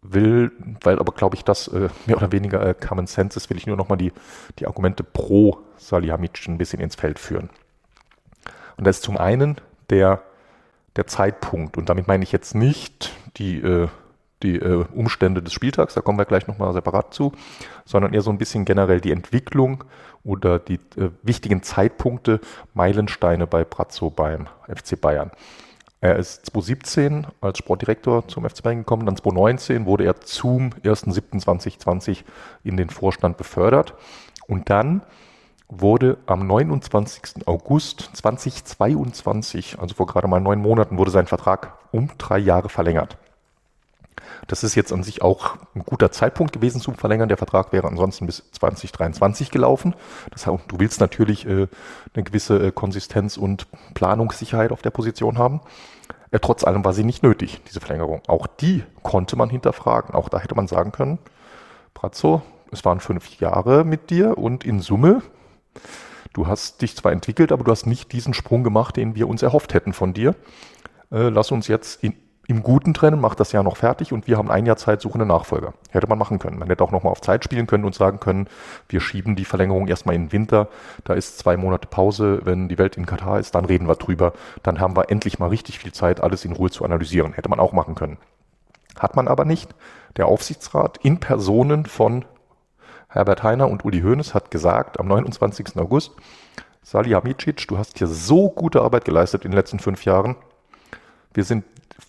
[0.01, 3.77] will, weil aber glaube ich, das mehr oder weniger Common Sense ist, will ich nur
[3.77, 4.11] nochmal die,
[4.57, 7.49] die Argumente pro Salihamidzic ein bisschen ins Feld führen.
[8.77, 9.57] Und das ist zum einen
[9.89, 10.23] der
[10.95, 11.77] der Zeitpunkt.
[11.77, 13.87] Und damit meine ich jetzt nicht die, äh,
[14.43, 17.31] die äh, Umstände des Spieltags, da kommen wir gleich nochmal separat zu,
[17.85, 19.83] sondern eher so ein bisschen generell die Entwicklung
[20.23, 22.39] oder die äh, wichtigen Zeitpunkte,
[22.73, 25.31] Meilensteine bei Brazzo beim FC Bayern.
[26.03, 32.23] Er ist 2017 als Sportdirektor zum FC Bayern gekommen, dann 2019 wurde er zum 1.7.2020
[32.63, 33.93] in den Vorstand befördert
[34.47, 35.03] und dann
[35.71, 37.47] wurde am 29.
[37.47, 43.17] August 2022, also vor gerade mal neun Monaten, wurde sein Vertrag um drei Jahre verlängert.
[44.47, 47.29] Das ist jetzt an sich auch ein guter Zeitpunkt gewesen zum Verlängern.
[47.29, 49.95] Der Vertrag wäre ansonsten bis 2023 gelaufen.
[50.31, 51.67] Das heißt, du willst natürlich äh,
[52.13, 55.61] eine gewisse äh, Konsistenz und Planungssicherheit auf der Position haben.
[56.31, 58.21] Äh, trotz allem war sie nicht nötig, diese Verlängerung.
[58.27, 60.15] Auch die konnte man hinterfragen.
[60.15, 61.19] Auch da hätte man sagen können,
[61.93, 62.41] Brazzo,
[62.71, 65.21] es waren fünf Jahre mit dir und in Summe
[66.33, 69.41] Du hast dich zwar entwickelt, aber du hast nicht diesen Sprung gemacht, den wir uns
[69.41, 70.35] erhofft hätten von dir.
[71.11, 72.13] Äh, lass uns jetzt in,
[72.47, 75.21] im Guten trennen, macht das Jahr noch fertig und wir haben ein Jahr Zeit, suchen
[75.21, 75.73] einen Nachfolger.
[75.89, 76.57] Hätte man machen können.
[76.57, 78.47] Man hätte auch nochmal auf Zeit spielen können und sagen können,
[78.87, 80.69] wir schieben die Verlängerung erstmal in den Winter.
[81.03, 82.41] Da ist zwei Monate Pause.
[82.43, 84.33] Wenn die Welt in Katar ist, dann reden wir drüber.
[84.63, 87.33] Dann haben wir endlich mal richtig viel Zeit, alles in Ruhe zu analysieren.
[87.33, 88.17] Hätte man auch machen können.
[88.97, 89.73] Hat man aber nicht.
[90.17, 92.25] Der Aufsichtsrat in Personen von
[93.13, 95.75] Herbert Heiner und Uli Hoeneß hat gesagt am 29.
[95.75, 96.13] August,
[96.81, 100.37] Salihamidzic, du hast hier so gute Arbeit geleistet in den letzten fünf Jahren.
[101.33, 101.65] Wir sind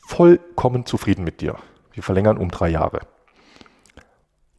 [0.07, 1.57] vollkommen zufrieden mit dir.
[1.93, 3.01] Wir verlängern um drei Jahre.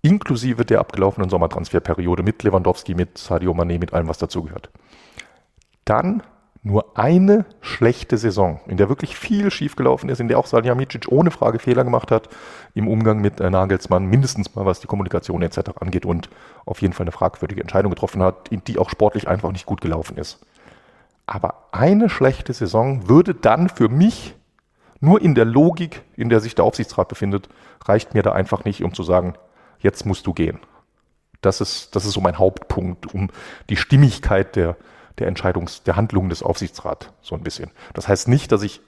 [0.02, 4.70] Inklusive der abgelaufenen Sommertransferperiode mit Lewandowski, mit Sadio Mané, mit allem, was dazugehört.
[5.86, 6.24] Dann
[6.64, 11.30] nur eine schlechte Saison, in der wirklich viel schiefgelaufen ist, in der auch Salihamidzic ohne
[11.30, 12.30] Frage Fehler gemacht hat
[12.74, 15.72] im Umgang mit äh, Nagelsmann, mindestens mal was die Kommunikation etc.
[15.82, 16.30] angeht und
[16.66, 20.18] auf jeden Fall eine fragwürdige Entscheidung getroffen hat, die auch sportlich einfach nicht gut gelaufen
[20.18, 20.40] ist.
[21.26, 24.36] Aber eine schlechte Saison würde dann für mich
[25.02, 27.50] nur in der Logik, in der sich der Aufsichtsrat befindet,
[27.84, 29.34] reicht mir da einfach nicht, um zu sagen,
[29.80, 30.60] jetzt musst du gehen.
[31.42, 33.30] Das ist, das ist so mein Hauptpunkt, um
[33.70, 34.78] die Stimmigkeit der,
[35.20, 37.72] der Entscheidungs-, der Handlungen des Aufsichtsrats so ein bisschen.
[37.94, 38.82] Das heißt nicht, dass ich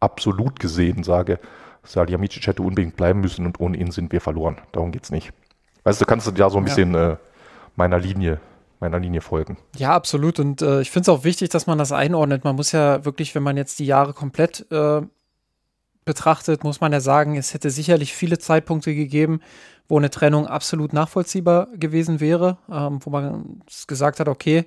[0.00, 1.38] absolut gesehen sage,
[1.84, 4.58] Salihamidzic hätte unbedingt bleiben müssen und ohne ihn sind wir verloren.
[4.72, 5.32] Darum geht's nicht.
[5.84, 7.12] Weißt du, kannst du ja so ein bisschen ja.
[7.12, 7.16] äh,
[7.76, 8.40] meiner Linie
[8.80, 9.56] meiner Linie folgen.
[9.76, 10.38] Ja, absolut.
[10.38, 12.44] Und äh, ich finde es auch wichtig, dass man das einordnet.
[12.44, 15.02] Man muss ja wirklich, wenn man jetzt die Jahre komplett äh,
[16.04, 19.40] betrachtet, muss man ja sagen, es hätte sicherlich viele Zeitpunkte gegeben,
[19.88, 24.64] wo eine Trennung absolut nachvollziehbar gewesen wäre, ähm, wo man gesagt hat, okay,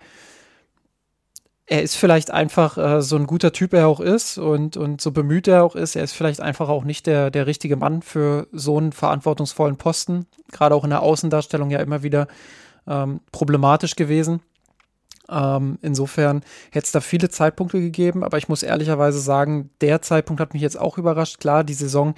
[1.72, 5.11] er ist vielleicht einfach äh, so ein guter Typ er auch ist und, und so
[5.11, 5.95] bemüht er auch ist.
[5.95, 10.26] Er ist vielleicht einfach auch nicht der, der richtige Mann für so einen verantwortungsvollen Posten.
[10.51, 12.28] Gerade auch in der Außendarstellung ja immer wieder
[12.88, 14.41] ähm, problematisch gewesen.
[15.30, 16.41] Ähm, insofern
[16.72, 20.63] hätte es da viele Zeitpunkte gegeben, aber ich muss ehrlicherweise sagen, der Zeitpunkt hat mich
[20.63, 21.39] jetzt auch überrascht.
[21.39, 22.15] Klar, die Saison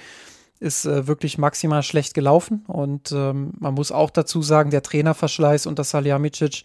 [0.61, 5.65] ist äh, wirklich maximal schlecht gelaufen und ähm, man muss auch dazu sagen, der Trainerverschleiß
[5.65, 6.63] unter Salihamidzic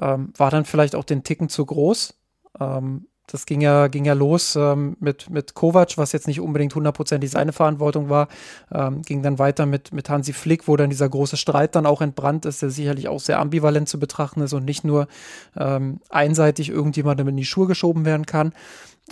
[0.00, 2.14] ähm, war dann vielleicht auch den Ticken zu groß.
[2.60, 6.74] Ähm, das ging ja, ging ja los ähm, mit, mit Kovac, was jetzt nicht unbedingt
[6.74, 8.28] hundertprozentig seine Verantwortung war.
[8.72, 12.00] Ähm, ging dann weiter mit, mit Hansi Flick, wo dann dieser große Streit dann auch
[12.00, 15.08] entbrannt ist, der sicherlich auch sehr ambivalent zu betrachten ist und nicht nur
[15.56, 18.52] ähm, einseitig irgendjemandem in die Schuhe geschoben werden kann.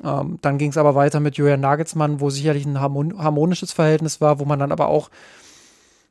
[0.05, 4.38] Ähm, dann ging es aber weiter mit Julian Nagelsmann, wo sicherlich ein harmonisches Verhältnis war,
[4.38, 5.11] wo man dann aber auch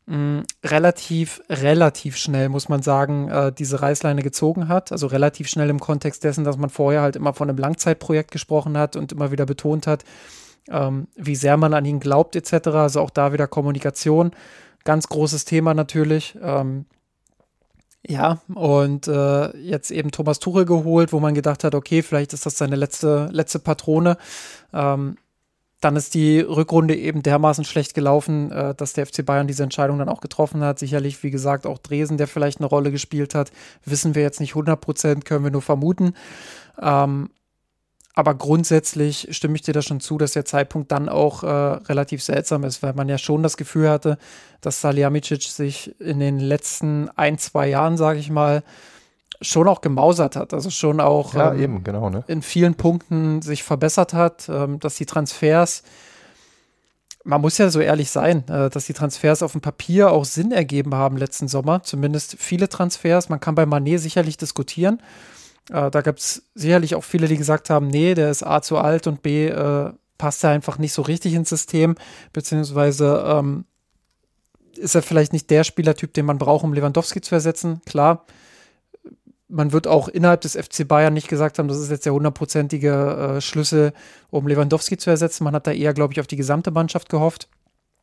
[0.06, 4.92] mh, relativ, relativ schnell, muss man sagen, äh, diese Reißleine gezogen hat.
[4.92, 8.78] Also relativ schnell im Kontext dessen, dass man vorher halt immer von einem Langzeitprojekt gesprochen
[8.78, 10.04] hat und immer wieder betont hat,
[10.70, 12.68] ähm, wie sehr man an ihn glaubt, etc.
[12.70, 14.32] Also auch da wieder Kommunikation.
[14.84, 16.38] Ganz großes Thema natürlich.
[16.42, 16.86] Ähm,
[18.06, 22.46] ja, und äh, jetzt eben Thomas Tuchel geholt, wo man gedacht hat, okay, vielleicht ist
[22.46, 24.18] das seine letzte, letzte Patrone.
[24.74, 25.16] Ähm,
[25.84, 30.00] dann ist die Rückrunde eben dermaßen schlecht gelaufen, äh, dass der FC Bayern diese Entscheidung
[30.00, 30.80] dann auch getroffen hat.
[30.80, 33.52] Sicherlich, wie gesagt, auch Dresen, der vielleicht eine Rolle gespielt hat,
[33.84, 36.14] wissen wir jetzt nicht 100 Prozent, können wir nur vermuten.
[36.82, 37.30] Ähm,
[38.16, 42.22] aber grundsätzlich stimme ich dir da schon zu, dass der Zeitpunkt dann auch äh, relativ
[42.22, 44.18] seltsam ist, weil man ja schon das Gefühl hatte,
[44.62, 48.64] dass Salihamidzic sich in den letzten ein, zwei Jahren, sage ich mal,
[49.44, 52.24] schon auch gemausert hat, also schon auch ja, ähm, eben, genau, ne?
[52.28, 55.84] in vielen Punkten sich verbessert hat, ähm, dass die Transfers,
[57.24, 60.52] man muss ja so ehrlich sein, äh, dass die Transfers auf dem Papier auch Sinn
[60.52, 63.30] ergeben haben letzten Sommer, zumindest viele Transfers.
[63.30, 65.02] Man kann bei Manet sicherlich diskutieren.
[65.70, 68.78] Äh, da gab es sicherlich auch viele, die gesagt haben, nee, der ist A zu
[68.78, 71.96] alt und B äh, passt er einfach nicht so richtig ins System,
[72.32, 73.66] beziehungsweise ähm,
[74.78, 77.82] ist er vielleicht nicht der Spielertyp, den man braucht, um Lewandowski zu ersetzen.
[77.86, 78.26] Klar,
[79.54, 83.36] man wird auch innerhalb des FC Bayern nicht gesagt haben, das ist jetzt der hundertprozentige
[83.38, 83.94] äh, Schlüssel,
[84.32, 85.44] um Lewandowski zu ersetzen.
[85.44, 87.48] Man hat da eher, glaube ich, auf die gesamte Mannschaft gehofft.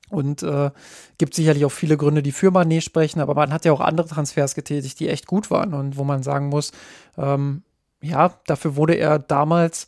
[0.09, 0.70] Und äh,
[1.18, 4.09] gibt sicherlich auch viele Gründe, die für Mané sprechen, aber man hat ja auch andere
[4.09, 6.72] Transfers getätigt, die echt gut waren und wo man sagen muss,
[7.16, 7.62] ähm,
[8.03, 9.86] ja, dafür wurde er damals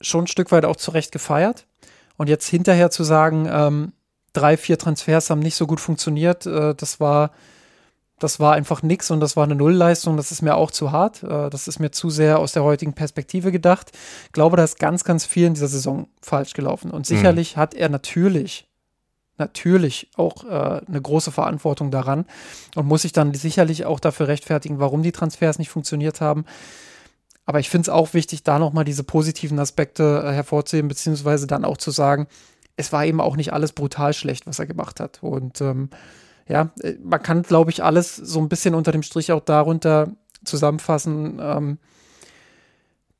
[0.00, 1.66] schon ein Stück weit auch zurecht gefeiert.
[2.16, 3.92] Und jetzt hinterher zu sagen, ähm,
[4.32, 7.30] drei, vier Transfers haben nicht so gut funktioniert, äh, das war
[8.18, 10.16] das war einfach nix und das war eine Nullleistung.
[10.16, 11.22] Das ist mir auch zu hart.
[11.22, 13.92] Äh, das ist mir zu sehr aus der heutigen Perspektive gedacht.
[14.26, 16.90] Ich glaube, da ist ganz, ganz viel in dieser Saison falsch gelaufen.
[16.90, 17.60] Und sicherlich mhm.
[17.60, 18.68] hat er natürlich,
[19.36, 22.24] natürlich auch äh, eine große Verantwortung daran
[22.74, 26.46] und muss sich dann sicherlich auch dafür rechtfertigen, warum die Transfers nicht funktioniert haben.
[27.44, 31.66] Aber ich finde es auch wichtig, da nochmal diese positiven Aspekte äh, hervorzuheben, beziehungsweise dann
[31.66, 32.28] auch zu sagen,
[32.76, 35.22] es war eben auch nicht alles brutal schlecht, was er gemacht hat.
[35.22, 35.90] Und ähm,
[36.48, 40.08] ja, äh, man kann, glaube ich, alles so ein bisschen unter dem Strich auch darunter
[40.44, 41.78] zusammenfassen, ähm,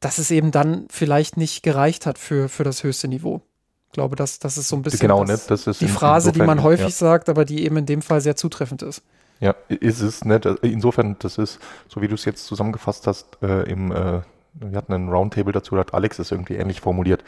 [0.00, 3.42] dass es eben dann vielleicht nicht gereicht hat für, für das höchste Niveau.
[3.88, 5.38] Ich glaube, das, das ist so ein bisschen genau, ne?
[5.48, 6.90] das die Phrase, die man häufig ja.
[6.90, 9.02] sagt, aber die eben in dem Fall sehr zutreffend ist.
[9.40, 10.40] Ja, ist es, ne?
[10.62, 11.58] Insofern, das ist,
[11.88, 14.20] so wie du es jetzt zusammengefasst hast, äh, im, äh,
[14.54, 17.24] wir hatten einen Roundtable dazu, da hat Alex es irgendwie ähnlich formuliert.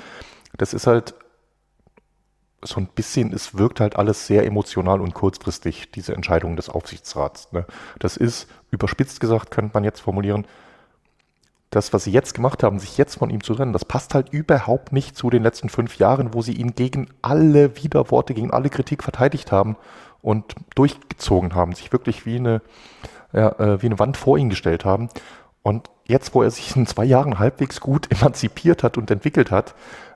[0.57, 1.15] Das ist halt
[2.63, 7.53] so ein bisschen, es wirkt halt alles sehr emotional und kurzfristig, diese Entscheidung des Aufsichtsrats.
[7.53, 7.67] Ne?
[7.99, 10.47] Das ist, überspitzt gesagt, könnte man jetzt formulieren,
[11.71, 14.31] das, was sie jetzt gemacht haben, sich jetzt von ihm zu trennen, das passt halt
[14.31, 18.71] überhaupt nicht zu den letzten fünf Jahren, wo sie ihn gegen alle Widerworte, gegen alle
[18.71, 19.77] Kritik verteidigt haben
[20.23, 22.63] und durchgezogen haben, sich wirklich wie eine,
[23.33, 25.11] ja, äh, wie eine Wand vor ihn gestellt haben.
[25.69, 29.75] Und jetzt, wo er sich in zwei Jahren halbwegs gut emanzipiert hat und entwickelt hat,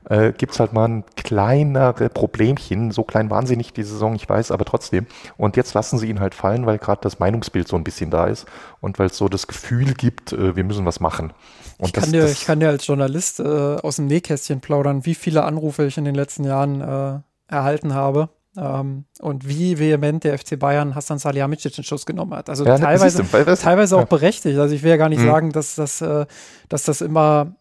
[0.08, 2.90] äh, gibt es halt mal ein kleinere Problemchen.
[2.90, 5.06] So klein waren sie nicht die Saison, ich weiß, aber trotzdem.
[5.36, 8.28] Und jetzt lassen sie ihn halt fallen, weil gerade das Meinungsbild so ein bisschen da
[8.28, 8.46] ist
[8.80, 11.34] und weil es so das Gefühl gibt, äh, wir müssen was machen.
[11.76, 15.04] Und ich, das, kann dir, ich kann dir als Journalist äh, aus dem Nähkästchen plaudern,
[15.04, 17.20] wie viele Anrufe ich in den letzten Jahren äh,
[17.52, 22.50] erhalten habe ähm, und wie vehement der FC Bayern Hassan Salihamidzic in Schuss genommen hat.
[22.50, 23.24] Also ja, teilweise,
[23.56, 24.58] teilweise auch berechtigt.
[24.58, 25.26] Also ich will ja gar nicht mhm.
[25.26, 26.26] sagen, dass das, äh,
[26.68, 27.54] dass das immer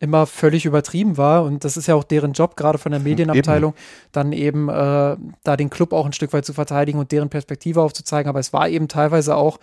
[0.00, 1.44] immer völlig übertrieben war.
[1.44, 4.08] Und das ist ja auch deren Job, gerade von der Medienabteilung, eben.
[4.12, 7.80] dann eben äh, da den Club auch ein Stück weit zu verteidigen und deren Perspektive
[7.80, 8.28] aufzuzeigen.
[8.28, 9.58] Aber es war eben teilweise auch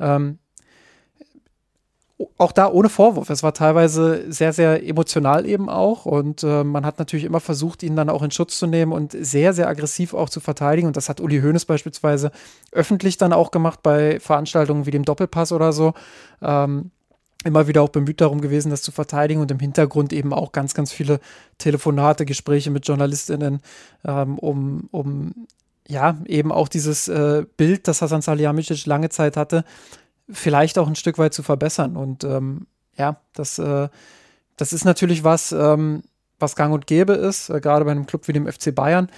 [0.00, 0.38] ähm,
[2.38, 3.30] auch da ohne Vorwurf.
[3.30, 6.06] Es war teilweise sehr, sehr emotional eben auch.
[6.06, 9.12] Und äh, man hat natürlich immer versucht, ihn dann auch in Schutz zu nehmen und
[9.12, 10.86] sehr, sehr aggressiv auch zu verteidigen.
[10.86, 12.32] Und das hat Uli Hoeneß beispielsweise
[12.72, 15.94] öffentlich dann auch gemacht bei Veranstaltungen wie dem Doppelpass oder so.
[16.40, 16.90] Ähm,
[17.44, 20.74] immer wieder auch bemüht darum gewesen, das zu verteidigen und im Hintergrund eben auch ganz,
[20.74, 21.20] ganz viele
[21.58, 23.60] Telefonate, Gespräche mit JournalistInnen,
[24.04, 25.46] ähm, um, um
[25.88, 29.64] ja, eben auch dieses äh, Bild, das Hasan Salihamidzic lange Zeit hatte,
[30.28, 31.96] vielleicht auch ein Stück weit zu verbessern.
[31.96, 32.66] Und ähm,
[32.96, 33.88] ja, das, äh,
[34.56, 36.02] das ist natürlich was, ähm,
[36.38, 39.08] was gang und gäbe ist, äh, gerade bei einem Club wie dem FC Bayern.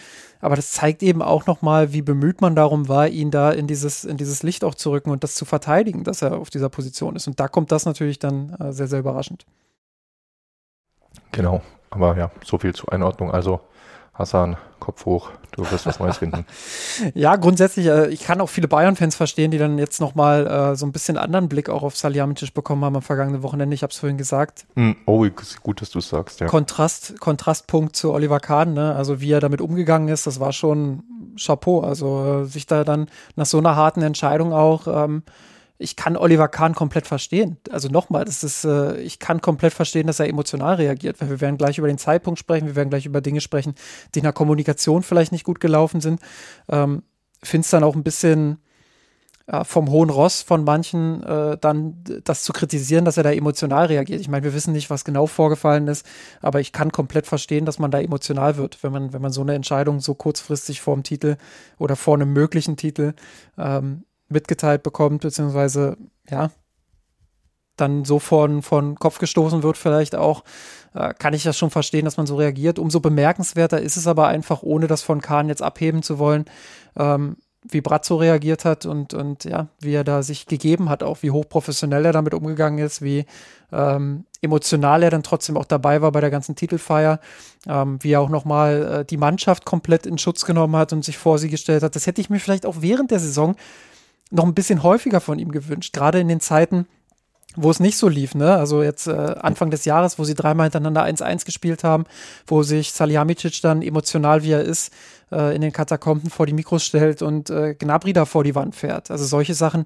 [0.40, 4.04] Aber das zeigt eben auch nochmal, wie bemüht man darum war, ihn da in dieses,
[4.04, 7.16] in dieses Licht auch zu rücken und das zu verteidigen, dass er auf dieser Position
[7.16, 7.26] ist.
[7.26, 9.46] Und da kommt das natürlich dann äh, sehr, sehr überraschend.
[11.32, 13.30] Genau, aber ja, so viel zur Einordnung.
[13.30, 13.60] Also
[14.14, 16.46] Hassan, Kopf hoch, du wirst was Neues finden.
[17.14, 20.86] ja, grundsätzlich, äh, ich kann auch viele Bayern-Fans verstehen, die dann jetzt nochmal äh, so
[20.86, 23.74] ein bisschen anderen Blick auch auf Salihamidzic bekommen haben am vergangenen Wochenende.
[23.74, 24.66] Ich habe es vorhin gesagt.
[24.76, 25.26] Mm, oh,
[25.62, 26.46] gut, dass du es sagst, ja.
[26.46, 28.94] Kontrast, Kontrastpunkt zu Oliver Kahn, ne?
[28.94, 31.02] also wie er damit umgegangen ist, das war schon
[31.36, 31.80] Chapeau.
[31.80, 35.24] Also äh, sich da dann nach so einer harten Entscheidung auch ähm,
[35.76, 37.56] ich kann Oliver Kahn komplett verstehen.
[37.70, 41.40] Also nochmal, das ist, äh, ich kann komplett verstehen, dass er emotional reagiert, weil wir
[41.40, 43.74] werden gleich über den Zeitpunkt sprechen, wir werden gleich über Dinge sprechen,
[44.14, 46.20] die in der Kommunikation vielleicht nicht gut gelaufen sind.
[46.68, 47.02] Ähm,
[47.42, 48.58] Finde es dann auch ein bisschen
[49.46, 53.86] äh, vom hohen Ross von manchen, äh, dann das zu kritisieren, dass er da emotional
[53.86, 54.20] reagiert.
[54.20, 56.06] Ich meine, wir wissen nicht, was genau vorgefallen ist,
[56.40, 59.42] aber ich kann komplett verstehen, dass man da emotional wird, wenn man, wenn man so
[59.42, 61.36] eine Entscheidung so kurzfristig vor dem Titel
[61.78, 63.12] oder vor einem möglichen Titel
[63.58, 64.04] ähm,
[64.34, 65.96] mitgeteilt bekommt, beziehungsweise
[66.28, 66.50] ja,
[67.76, 70.44] dann so von, von Kopf gestoßen wird, vielleicht auch,
[70.94, 72.78] äh, kann ich das schon verstehen, dass man so reagiert.
[72.78, 76.44] Umso bemerkenswerter ist es aber einfach, ohne das von Kahn jetzt abheben zu wollen,
[76.96, 81.22] ähm, wie Brazzo reagiert hat und, und ja, wie er da sich gegeben hat, auch
[81.22, 83.24] wie hochprofessionell er damit umgegangen ist, wie
[83.72, 87.20] ähm, emotional er dann trotzdem auch dabei war bei der ganzen Titelfeier,
[87.66, 91.16] ähm, wie er auch nochmal äh, die Mannschaft komplett in Schutz genommen hat und sich
[91.16, 91.96] vor sie gestellt hat.
[91.96, 93.56] Das hätte ich mir vielleicht auch während der Saison
[94.30, 96.86] noch ein bisschen häufiger von ihm gewünscht, gerade in den Zeiten,
[97.56, 98.54] wo es nicht so lief, ne?
[98.54, 102.04] Also jetzt äh, Anfang des Jahres, wo sie dreimal hintereinander 1-1 gespielt haben,
[102.46, 104.92] wo sich Salihamidzic dann emotional wie er ist,
[105.30, 108.74] äh, in den Katakomben vor die Mikros stellt und äh, Gnabry da vor die Wand
[108.74, 109.10] fährt.
[109.10, 109.84] Also solche Sachen,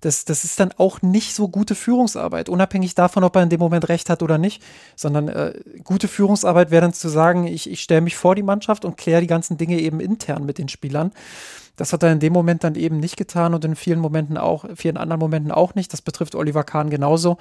[0.00, 3.60] das, das ist dann auch nicht so gute Führungsarbeit, unabhängig davon, ob er in dem
[3.60, 4.62] Moment recht hat oder nicht,
[4.94, 8.84] sondern äh, gute Führungsarbeit wäre dann zu sagen, ich, ich stelle mich vor die Mannschaft
[8.84, 11.12] und kläre die ganzen Dinge eben intern mit den Spielern.
[11.76, 14.64] Das hat er in dem Moment dann eben nicht getan und in vielen Momenten auch,
[14.74, 15.92] vielen anderen Momenten auch nicht.
[15.92, 17.38] Das betrifft Oliver Kahn genauso.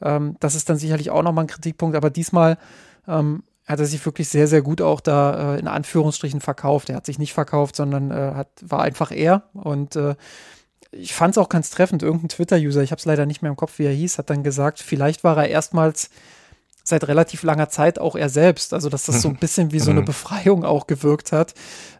[0.00, 2.56] Ähm, das ist dann sicherlich auch nochmal ein Kritikpunkt, aber diesmal
[3.06, 6.90] ähm, hat er sich wirklich sehr, sehr gut auch da äh, in Anführungsstrichen verkauft.
[6.90, 10.16] Er hat sich nicht verkauft, sondern äh, hat, war einfach er und äh,
[10.92, 12.02] ich fand es auch ganz treffend.
[12.02, 14.42] Irgendein Twitter-User, ich habe es leider nicht mehr im Kopf, wie er hieß, hat dann
[14.42, 16.10] gesagt, vielleicht war er erstmals
[16.82, 18.74] seit relativ langer Zeit auch er selbst.
[18.74, 20.06] Also, dass das so ein bisschen wie so eine mhm.
[20.06, 21.54] Befreiung auch gewirkt hat.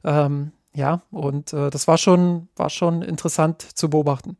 [0.04, 4.36] Ähm, ja, und äh, das war schon, war schon interessant zu beobachten.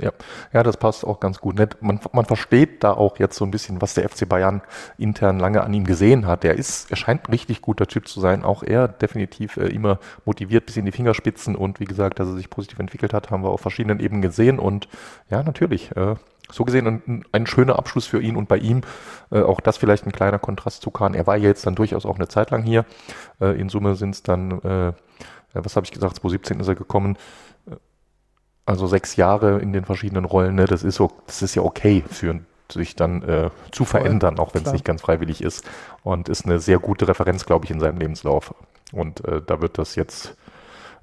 [0.00, 0.12] Ja,
[0.52, 1.58] ja, das passt auch ganz gut.
[1.80, 4.62] Man, man versteht da auch jetzt so ein bisschen, was der FC Bayern
[4.96, 6.44] intern lange an ihm gesehen hat.
[6.44, 8.44] Er ist, er scheint ein richtig guter Typ zu sein.
[8.44, 12.34] Auch er definitiv äh, immer motiviert bis in die Fingerspitzen und wie gesagt, dass er
[12.34, 14.60] sich positiv entwickelt hat, haben wir auf verschiedenen Ebenen gesehen.
[14.60, 14.88] Und
[15.30, 16.14] ja, natürlich, äh,
[16.50, 18.82] so gesehen ein, ein, schöner Abschluss für ihn und bei ihm.
[19.30, 21.14] Äh, auch das vielleicht ein kleiner Kontrast zu Kahn.
[21.14, 22.84] Er war jetzt dann durchaus auch eine Zeit lang hier.
[23.40, 24.92] Äh, in Summe sind es dann, äh,
[25.54, 27.18] was habe ich gesagt, 2017 ist er gekommen
[28.68, 32.04] also sechs Jahre in den verschiedenen Rollen, ne, das ist so, das ist ja okay
[32.08, 32.40] für
[32.70, 35.64] sich dann äh, zu verändern, auch wenn es nicht ganz freiwillig ist.
[36.02, 38.54] Und ist eine sehr gute Referenz, glaube ich, in seinem Lebenslauf.
[38.92, 40.36] Und äh, da wird das jetzt,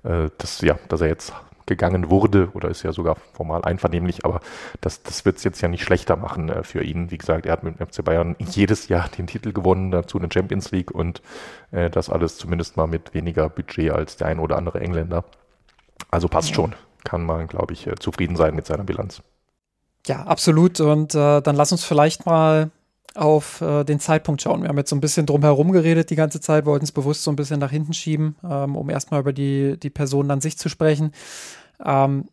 [0.03, 1.33] äh, das, ja, dass er jetzt
[1.65, 4.41] gegangen wurde, oder ist ja sogar formal einvernehmlich, aber
[4.81, 7.09] das, das wird es jetzt ja nicht schlechter machen äh, für ihn.
[7.09, 10.29] Wie gesagt, er hat mit dem FC Bayern jedes Jahr den Titel gewonnen, dazu eine
[10.31, 11.23] Champions League und
[11.71, 15.23] äh, das alles zumindest mal mit weniger Budget als der ein oder andere Engländer.
[16.11, 16.75] Also passt schon
[17.05, 19.21] kann man, glaube ich, äh, zufrieden sein mit seiner Bilanz.
[20.05, 20.81] Ja, absolut.
[20.81, 22.71] Und äh, dann lass uns vielleicht mal
[23.15, 24.61] auf äh, den Zeitpunkt schauen.
[24.61, 27.23] Wir haben jetzt so ein bisschen drum herum geredet die ganze Zeit, wollten es bewusst
[27.23, 30.57] so ein bisschen nach hinten schieben, ähm, um erstmal über die, die Person an sich
[30.57, 31.13] zu sprechen.
[31.83, 32.25] Ähm,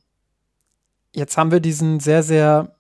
[1.15, 2.75] jetzt haben wir diesen sehr, sehr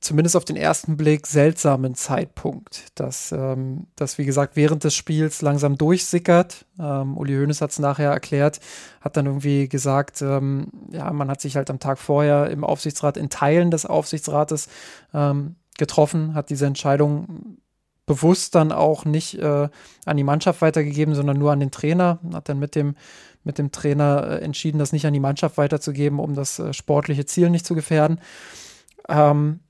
[0.00, 5.42] zumindest auf den ersten Blick seltsamen Zeitpunkt, dass, ähm, dass wie gesagt, während des Spiels
[5.42, 6.64] langsam durchsickert.
[6.78, 8.60] Ähm, Uli Hoeneß hat es nachher erklärt,
[9.00, 13.16] hat dann irgendwie gesagt, ähm, ja, man hat sich halt am Tag vorher im Aufsichtsrat,
[13.16, 14.68] in Teilen des Aufsichtsrates
[15.12, 17.58] ähm, getroffen, hat diese Entscheidung
[18.06, 19.68] bewusst dann auch nicht äh,
[20.04, 22.96] an die Mannschaft weitergegeben, sondern nur an den Trainer, hat dann mit dem
[23.42, 27.24] mit dem Trainer äh, entschieden, das nicht an die Mannschaft weiterzugeben, um das äh, sportliche
[27.24, 28.20] Ziel nicht zu gefährden.
[29.08, 29.60] Ähm,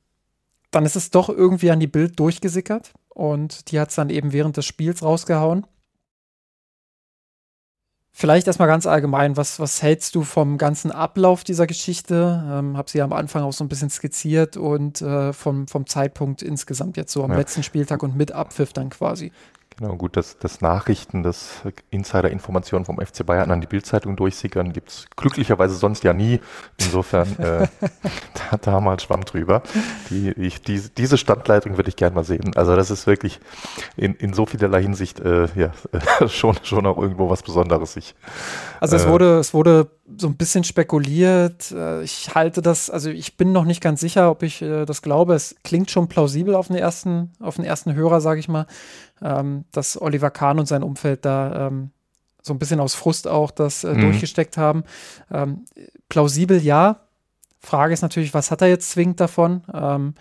[0.71, 4.33] dann ist es doch irgendwie an die Bild durchgesickert und die hat es dann eben
[4.33, 5.67] während des Spiels rausgehauen.
[8.13, 12.45] Vielleicht erstmal ganz allgemein, was, was hältst du vom ganzen Ablauf dieser Geschichte?
[12.51, 16.43] Ähm, hab sie am Anfang auch so ein bisschen skizziert und äh, vom, vom Zeitpunkt
[16.43, 17.39] insgesamt jetzt so am ja.
[17.39, 19.33] letzten Spieltag und mit Abpfiff dann quasi.
[19.81, 24.91] Genau, gut, dass das Nachrichten, das Insider-Informationen vom FC Bayern an die Bildzeitung durchsickern, gibt
[24.91, 26.39] es glücklicherweise sonst ja nie.
[26.79, 27.67] Insofern, äh,
[28.51, 29.63] da, da mal Schwamm drüber.
[30.11, 32.55] Die, ich, die, diese Standleitung würde ich gerne mal sehen.
[32.57, 33.41] Also das ist wirklich
[33.97, 35.73] in, in so vielerlei Hinsicht äh, ja,
[36.29, 37.97] schon, schon auch irgendwo was Besonderes.
[37.97, 38.15] Ich,
[38.81, 41.71] also es äh, wurde, es wurde so ein bisschen spekuliert.
[41.71, 45.01] Äh, ich halte das, also ich bin noch nicht ganz sicher, ob ich äh, das
[45.01, 45.33] glaube.
[45.33, 48.67] Es klingt schon plausibel auf den ersten, auf den ersten Hörer, sage ich mal
[49.23, 51.91] ähm, dass Oliver Kahn und sein Umfeld da ähm,
[52.43, 54.01] so ein bisschen aus Frust auch das äh, mhm.
[54.03, 54.85] durchgesteckt haben.
[55.31, 55.65] Ähm,
[56.09, 57.01] plausibel ja.
[57.59, 59.63] Frage ist natürlich, was hat er jetzt zwingend davon?
[59.73, 60.15] Ähm,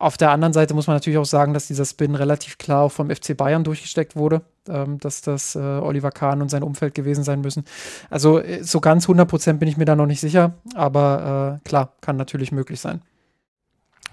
[0.00, 2.92] auf der anderen Seite muss man natürlich auch sagen, dass dieser Spin relativ klar auch
[2.92, 7.22] vom FC Bayern durchgesteckt wurde, ähm, dass das äh, Oliver Kahn und sein Umfeld gewesen
[7.22, 7.64] sein müssen.
[8.08, 11.68] Also äh, so ganz 100 Prozent bin ich mir da noch nicht sicher, aber äh,
[11.68, 13.02] klar, kann natürlich möglich sein.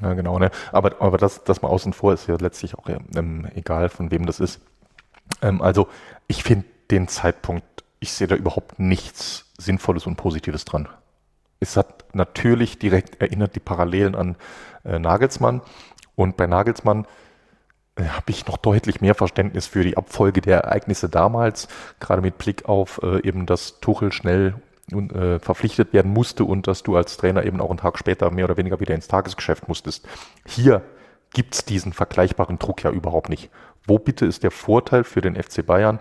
[0.01, 0.51] Ja, genau, ne?
[0.71, 4.25] Aber, aber das, das mal außen vor ist ja letztlich auch ähm, egal, von wem
[4.25, 4.61] das ist.
[5.41, 5.87] Ähm, also,
[6.27, 10.87] ich finde den Zeitpunkt, ich sehe da überhaupt nichts Sinnvolles und Positives dran.
[11.59, 14.35] Es hat natürlich direkt erinnert die Parallelen an
[14.85, 15.61] äh, Nagelsmann.
[16.15, 17.07] Und bei Nagelsmann
[17.95, 21.67] äh, habe ich noch deutlich mehr Verständnis für die Abfolge der Ereignisse damals,
[21.99, 24.55] gerade mit Blick auf äh, eben, dass Tuchel schnell
[24.91, 28.45] äh, verpflichtet werden musste und dass du als Trainer eben auch einen Tag später mehr
[28.45, 30.07] oder weniger wieder ins Tagesgeschäft musstest.
[30.45, 30.81] Hier
[31.33, 33.49] gibt es diesen vergleichbaren Druck ja überhaupt nicht.
[33.85, 35.99] Wo bitte ist der Vorteil für den FC Bayern,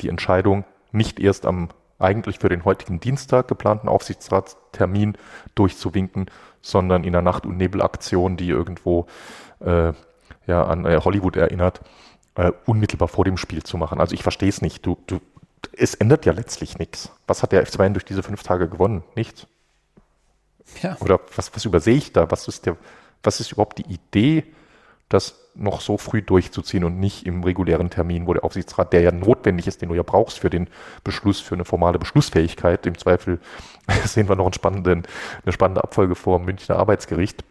[0.00, 1.68] die Entscheidung nicht erst am
[1.98, 5.16] eigentlich für den heutigen Dienstag geplanten Aufsichtsratstermin
[5.54, 6.26] durchzuwinken,
[6.60, 9.06] sondern in einer Nacht- und Nebelaktion, die irgendwo
[9.60, 9.92] äh,
[10.46, 11.80] ja, an äh, Hollywood erinnert,
[12.34, 13.98] äh, unmittelbar vor dem Spiel zu machen.
[13.98, 14.84] Also ich verstehe es nicht.
[14.84, 15.20] Du, du
[15.72, 17.10] es ändert ja letztlich nichts.
[17.26, 19.02] Was hat der FC Bayern durch diese fünf Tage gewonnen?
[19.14, 19.46] Nichts.
[20.82, 20.96] Ja.
[21.00, 22.30] Oder was, was übersehe ich da?
[22.30, 22.76] Was ist, der,
[23.22, 24.44] was ist überhaupt die Idee,
[25.08, 29.12] das noch so früh durchzuziehen und nicht im regulären Termin, wo der Aufsichtsrat, der ja
[29.12, 30.68] notwendig ist, den du ja brauchst für den
[31.04, 33.40] Beschluss, für eine formale Beschlussfähigkeit, im Zweifel
[34.04, 37.44] sehen wir noch eine spannende Abfolge vor dem Münchner Arbeitsgericht,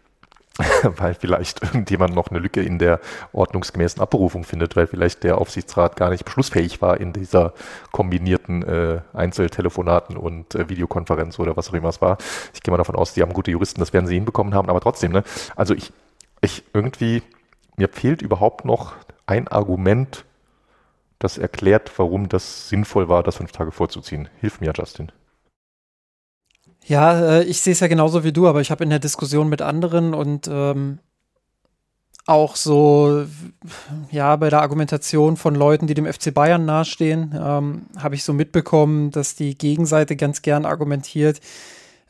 [0.82, 3.00] weil vielleicht irgendjemand noch eine Lücke in der
[3.32, 7.52] ordnungsgemäßen Abberufung findet, weil vielleicht der Aufsichtsrat gar nicht beschlussfähig war in dieser
[7.92, 12.16] kombinierten äh, Einzeltelefonaten und äh, Videokonferenz oder was auch immer es war.
[12.54, 14.80] Ich gehe mal davon aus, die haben gute Juristen, das werden sie hinbekommen haben, aber
[14.80, 15.24] trotzdem, ne?
[15.56, 15.92] Also ich,
[16.40, 17.22] ich irgendwie,
[17.76, 18.94] mir fehlt überhaupt noch
[19.26, 20.24] ein Argument,
[21.18, 24.28] das erklärt, warum das sinnvoll war, das fünf Tage vorzuziehen.
[24.40, 25.10] Hilf mir, Justin.
[26.86, 29.48] Ja, äh, ich sehe es ja genauso wie du, aber ich habe in der Diskussion
[29.48, 31.00] mit anderen und ähm,
[32.26, 33.24] auch so,
[34.10, 38.32] ja, bei der Argumentation von Leuten, die dem FC Bayern nahestehen, ähm, habe ich so
[38.32, 41.40] mitbekommen, dass die Gegenseite ganz gern argumentiert,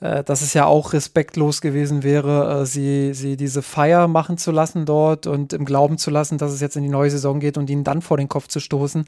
[0.01, 4.53] äh, dass es ja auch respektlos gewesen wäre, äh, sie, sie diese Feier machen zu
[4.53, 7.57] lassen dort und im Glauben zu lassen, dass es jetzt in die neue Saison geht
[7.57, 9.07] und ihnen dann vor den Kopf zu stoßen.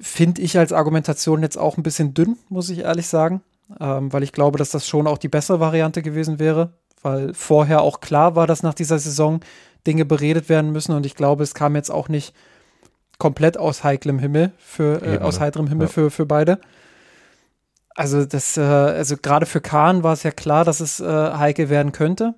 [0.00, 3.42] Finde ich als Argumentation jetzt auch ein bisschen dünn, muss ich ehrlich sagen,
[3.80, 7.82] ähm, weil ich glaube, dass das schon auch die bessere Variante gewesen wäre, weil vorher
[7.82, 9.40] auch klar war, dass nach dieser Saison
[9.86, 12.34] Dinge beredet werden müssen und ich glaube, es kam jetzt auch nicht
[13.18, 15.92] komplett aus heiklem Himmel für äh, aus heiterem Himmel ja.
[15.92, 16.58] für, für beide.
[17.94, 21.68] Also das, äh, also gerade für Kahn war es ja klar, dass es äh, heikel
[21.68, 22.34] werden könnte.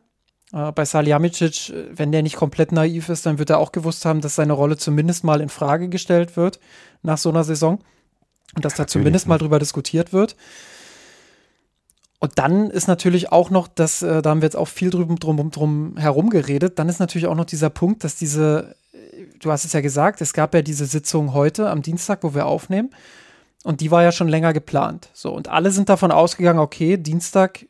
[0.52, 4.20] Äh, bei Salihamidzic, wenn der nicht komplett naiv ist, dann wird er auch gewusst haben,
[4.20, 6.61] dass seine Rolle zumindest mal in Frage gestellt wird
[7.02, 7.81] nach so einer Saison
[8.55, 10.36] und dass da zumindest mal drüber diskutiert wird.
[12.25, 15.15] Und dann ist natürlich auch noch, dass, äh, da haben wir jetzt auch viel drüber
[15.17, 18.77] drum, drum herum geredet, dann ist natürlich auch noch dieser Punkt, dass diese,
[19.41, 22.47] du hast es ja gesagt, es gab ja diese Sitzung heute am Dienstag, wo wir
[22.47, 22.95] aufnehmen.
[23.63, 25.11] Und die war ja schon länger geplant.
[25.13, 27.67] So, und alle sind davon ausgegangen, okay, Dienstag,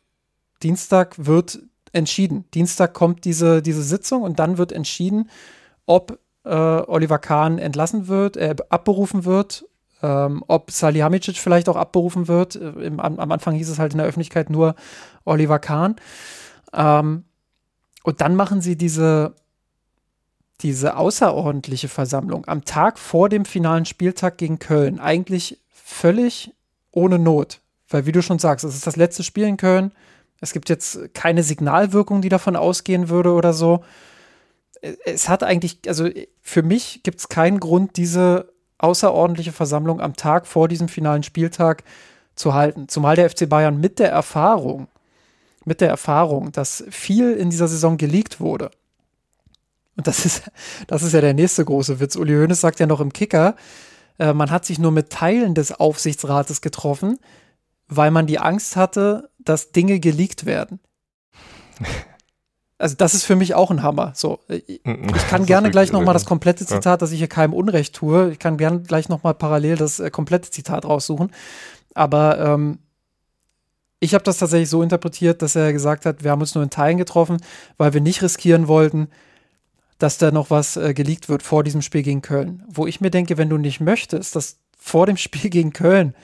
[0.62, 1.58] Dienstag wird
[1.92, 2.44] entschieden.
[2.54, 5.30] Dienstag kommt diese, diese Sitzung und dann wird entschieden,
[5.84, 9.64] ob äh, Oliver Kahn entlassen wird, äh, abberufen wird,
[10.04, 12.56] ähm, ob Salihamidzic vielleicht auch abberufen wird.
[12.56, 14.74] Äh, Im, am, am, Anfang hieß es halt in der Öffentlichkeit nur
[15.24, 15.96] Oliver Kahn.
[16.74, 17.24] Ähm,
[18.02, 19.34] und dann machen sie diese,
[20.60, 25.00] diese außerordentliche Versammlung am Tag vor dem finalen Spieltag gegen Köln.
[25.00, 26.52] Eigentlich völlig
[26.90, 27.60] ohne Not.
[27.88, 29.92] Weil, wie du schon sagst, es ist das letzte Spiel in Köln.
[30.40, 33.82] Es gibt jetzt keine Signalwirkung, die davon ausgehen würde oder so.
[35.06, 36.10] Es hat eigentlich, also
[36.42, 38.53] für mich gibt es keinen Grund, diese
[38.84, 41.82] außerordentliche Versammlung am Tag vor diesem finalen Spieltag
[42.34, 42.88] zu halten.
[42.88, 44.88] Zumal der FC Bayern mit der Erfahrung,
[45.64, 48.70] mit der Erfahrung, dass viel in dieser Saison geleakt wurde.
[49.96, 50.42] Und das ist,
[50.86, 52.16] das ist ja der nächste große Witz.
[52.16, 53.56] Uli Hoeneß sagt ja noch im Kicker,
[54.18, 57.18] äh, man hat sich nur mit Teilen des Aufsichtsrates getroffen,
[57.88, 60.80] weil man die Angst hatte, dass Dinge geleakt werden.
[62.76, 64.12] Also das ist für mich auch ein Hammer.
[64.14, 67.28] So, äh, ich, ich kann gerne gleich noch mal das komplette Zitat, dass ich hier
[67.28, 68.32] keinem Unrecht tue.
[68.32, 71.30] Ich kann gerne gleich noch mal parallel das äh, komplette Zitat raussuchen.
[71.94, 72.78] Aber ähm,
[74.00, 76.70] ich habe das tatsächlich so interpretiert, dass er gesagt hat, wir haben uns nur in
[76.70, 77.38] Teilen getroffen,
[77.78, 79.08] weil wir nicht riskieren wollten,
[79.98, 82.64] dass da noch was äh, geleakt wird vor diesem Spiel gegen Köln.
[82.68, 86.14] Wo ich mir denke, wenn du nicht möchtest, dass vor dem Spiel gegen Köln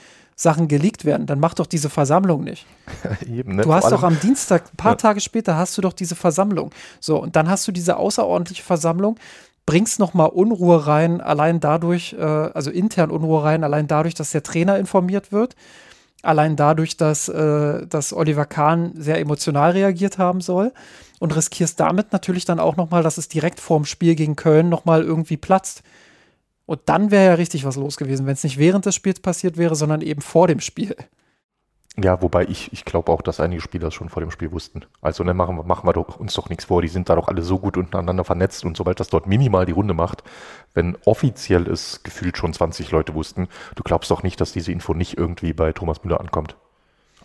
[0.41, 2.65] Sachen geleakt werden, dann mach doch diese Versammlung nicht.
[3.31, 3.63] Eben, ne?
[3.63, 4.97] Du hast doch am Dienstag, ein paar ja.
[4.97, 6.71] Tage später, hast du doch diese Versammlung.
[6.99, 9.19] So, und dann hast du diese außerordentliche Versammlung,
[9.67, 14.31] bringst noch mal Unruhe rein, allein dadurch, äh, also intern Unruhe rein, allein dadurch, dass
[14.31, 15.57] der Trainer informiert wird,
[16.23, 20.73] allein dadurch, dass, äh, dass Oliver Kahn sehr emotional reagiert haben soll
[21.19, 25.03] und riskierst damit natürlich dann auch nochmal, dass es direkt vorm Spiel gegen Köln nochmal
[25.03, 25.83] irgendwie platzt.
[26.71, 29.57] Und dann wäre ja richtig was los gewesen, wenn es nicht während des Spiels passiert
[29.57, 30.95] wäre, sondern eben vor dem Spiel.
[32.01, 34.85] Ja, wobei ich, ich glaube auch, dass einige Spieler das schon vor dem Spiel wussten.
[35.01, 37.27] Also ne, machen, wir, machen wir doch, uns doch nichts vor, die sind da doch
[37.27, 40.23] alle so gut untereinander vernetzt und sobald das dort minimal die Runde macht,
[40.73, 44.95] wenn offiziell es gefühlt schon 20 Leute wussten, du glaubst doch nicht, dass diese Info
[44.95, 46.55] nicht irgendwie bei Thomas Müller ankommt.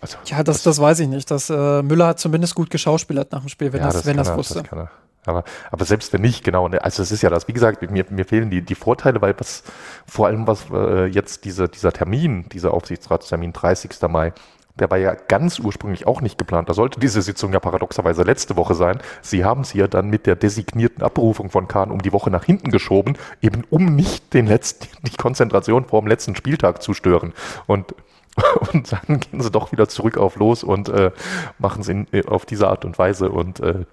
[0.01, 1.29] Also, ja, das, das, das weiß ich nicht.
[1.29, 4.29] Das, äh, Müller hat zumindest gut geschauspielert nach dem Spiel, wenn ja, das, wenn das
[4.29, 4.63] er, wusste.
[4.63, 4.89] Das
[5.25, 8.05] aber, aber selbst wenn nicht, genau, ne, also es ist ja das, wie gesagt, mir,
[8.09, 9.63] mir fehlen die, die Vorteile, weil was,
[10.05, 13.91] vor allem was äh, jetzt diese, dieser Termin, dieser Aufsichtsratstermin 30.
[14.09, 14.33] Mai,
[14.77, 16.67] der war ja ganz ursprünglich auch nicht geplant.
[16.67, 18.99] Da sollte diese Sitzung ja paradoxerweise letzte Woche sein.
[19.21, 22.43] Sie haben sie ja dann mit der designierten Abberufung von Kahn um die Woche nach
[22.43, 27.33] hinten geschoben, eben um nicht den letzten, die Konzentration vor dem letzten Spieltag zu stören.
[27.67, 27.95] Und
[28.73, 31.11] und dann gehen sie doch wieder zurück auf los und äh,
[31.57, 33.29] machen es äh, auf diese Art und Weise.
[33.29, 33.85] Und, äh,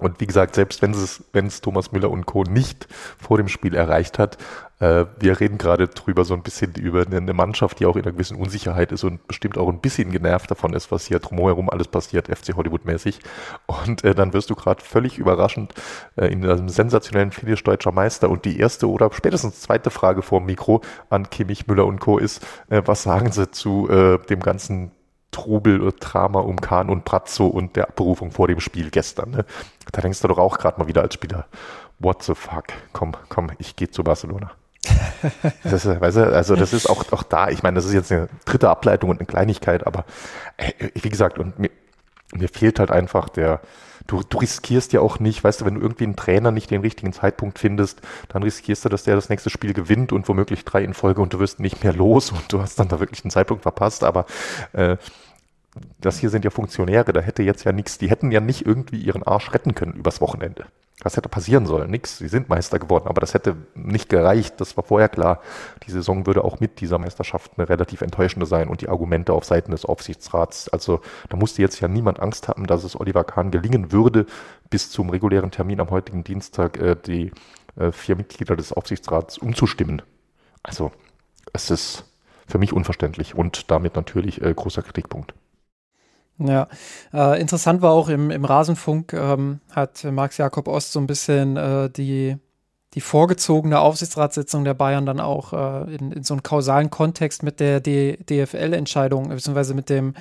[0.00, 2.42] und wie gesagt, selbst wenn es, wenn es Thomas Müller und Co.
[2.42, 4.38] nicht vor dem Spiel erreicht hat,
[4.80, 8.10] äh, wir reden gerade drüber so ein bisschen über eine Mannschaft, die auch in einer
[8.10, 11.86] gewissen Unsicherheit ist und bestimmt auch ein bisschen genervt davon ist, was hier drumherum alles
[11.86, 13.20] passiert, FC Hollywood-mäßig.
[13.66, 15.74] Und äh, dann wirst du gerade völlig überraschend
[16.16, 18.30] äh, in einem sensationellen Finish deutscher Meister.
[18.30, 22.18] Und die erste oder spätestens zweite Frage vor dem Mikro an Kimmich, Müller und Co.
[22.18, 24.90] ist, äh, was sagen sie zu äh, dem ganzen
[25.34, 29.30] Trubel und Drama um Kahn und Pratzo und der Abberufung vor dem Spiel gestern.
[29.30, 29.44] Ne?
[29.92, 31.46] Da denkst du doch auch gerade mal wieder als Spieler,
[31.98, 34.52] what the fuck, komm, komm, ich gehe zu Barcelona.
[35.64, 38.12] das ist, weißt du, also das ist auch, auch da, ich meine, das ist jetzt
[38.12, 40.04] eine dritte Ableitung und eine Kleinigkeit, aber
[40.56, 41.70] äh, wie gesagt, und mir,
[42.32, 43.60] mir fehlt halt einfach der,
[44.06, 46.82] du, du riskierst ja auch nicht, weißt du, wenn du irgendwie einen Trainer nicht den
[46.82, 50.84] richtigen Zeitpunkt findest, dann riskierst du, dass der das nächste Spiel gewinnt und womöglich drei
[50.84, 53.30] in Folge und du wirst nicht mehr los und du hast dann da wirklich einen
[53.30, 54.26] Zeitpunkt verpasst, aber
[54.74, 54.96] äh,
[56.00, 58.98] das hier sind ja Funktionäre, da hätte jetzt ja nichts, die hätten ja nicht irgendwie
[58.98, 60.66] ihren Arsch retten können übers Wochenende.
[61.02, 61.90] Was hätte passieren sollen?
[61.90, 62.18] Nix.
[62.18, 64.60] Sie sind Meister geworden, aber das hätte nicht gereicht.
[64.60, 65.40] Das war vorher klar.
[65.86, 69.44] Die Saison würde auch mit dieser Meisterschaft eine relativ enttäuschende sein und die Argumente auf
[69.44, 70.68] Seiten des Aufsichtsrats.
[70.68, 74.26] Also da musste jetzt ja niemand Angst haben, dass es Oliver Kahn gelingen würde,
[74.70, 77.32] bis zum regulären Termin am heutigen Dienstag äh, die
[77.76, 80.00] äh, vier Mitglieder des Aufsichtsrats umzustimmen.
[80.62, 80.92] Also
[81.52, 82.04] es ist
[82.46, 85.34] für mich unverständlich und damit natürlich äh, großer Kritikpunkt.
[86.38, 86.68] Ja,
[87.12, 91.56] äh, interessant war auch im, im Rasenfunk, ähm, hat Max Jakob Ost so ein bisschen
[91.56, 92.36] äh, die,
[92.94, 97.60] die vorgezogene Aufsichtsratssitzung der Bayern dann auch äh, in, in so einen kausalen Kontext mit
[97.60, 100.14] der DFL-Entscheidung, beziehungsweise mit dem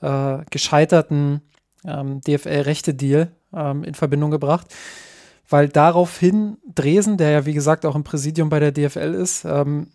[0.00, 1.42] äh, gescheiterten
[1.84, 4.66] ähm, DFL-Rechte-Deal ähm, in Verbindung gebracht.
[5.48, 9.88] Weil daraufhin Dresen, der ja wie gesagt auch im Präsidium bei der DFL ist, ähm,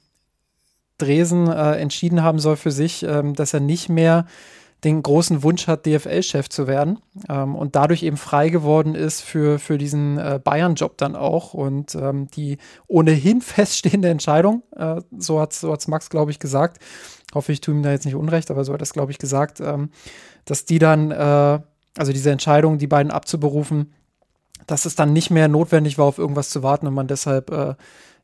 [0.98, 4.26] Dresen äh, entschieden haben soll für sich, ähm, dass er nicht mehr
[4.86, 9.57] den großen Wunsch hat, DFL-Chef zu werden ähm, und dadurch eben frei geworden ist für,
[9.57, 11.56] für diesen äh, Bayern-Job dann auch.
[11.56, 16.78] Und ähm, die ohnehin feststehende Entscheidung, äh, so hat es so Max, glaube ich, gesagt,
[17.34, 19.18] hoffe ich tue ihm da jetzt nicht unrecht, aber so hat er es, glaube ich,
[19.18, 19.90] gesagt, ähm,
[20.45, 21.60] dass die dann, äh,
[21.98, 23.91] also diese Entscheidung, die beiden abzuberufen,
[24.68, 27.74] dass es dann nicht mehr notwendig war, auf irgendwas zu warten und man deshalb äh,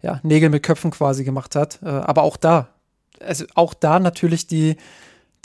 [0.04, 1.80] ja, Nägel mit Köpfen quasi gemacht hat.
[1.82, 2.70] Äh, aber auch da,
[3.20, 4.78] also auch da natürlich die,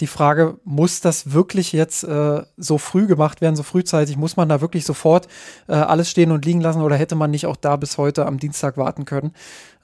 [0.01, 4.17] die Frage, muss das wirklich jetzt äh, so früh gemacht werden, so frühzeitig?
[4.17, 5.27] Muss man da wirklich sofort
[5.69, 8.39] äh, alles stehen und liegen lassen oder hätte man nicht auch da bis heute am
[8.39, 9.33] Dienstag warten können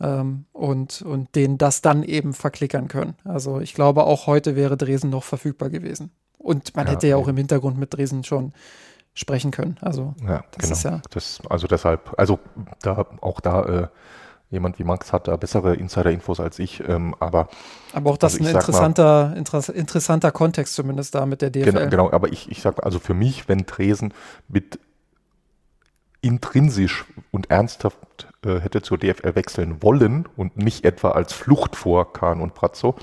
[0.00, 3.14] ähm, und, und denen das dann eben verklickern können?
[3.24, 6.10] Also ich glaube, auch heute wäre Dresden noch verfügbar gewesen.
[6.36, 8.52] Und man ja, hätte ja auch im Hintergrund mit Dresden schon
[9.14, 9.76] sprechen können.
[9.80, 10.72] Also ja, das genau.
[10.72, 11.02] ist ja.
[11.10, 12.38] Das, also deshalb, also
[12.82, 13.88] da auch da äh,
[14.52, 17.48] jemand wie Max hat da bessere Insider-Infos als ich, ähm, aber.
[17.92, 21.72] Aber auch das also ein interessanter, mal, interess interessanter Kontext zumindest da mit der DFL.
[21.72, 24.14] Genau, genau aber ich, ich sag also für mich, wenn Dresden
[24.48, 24.78] mit
[26.20, 32.12] intrinsisch und ernsthaft äh, hätte zur DFL wechseln wollen und nicht etwa als Flucht vor
[32.12, 32.94] Kahn und Pratzo,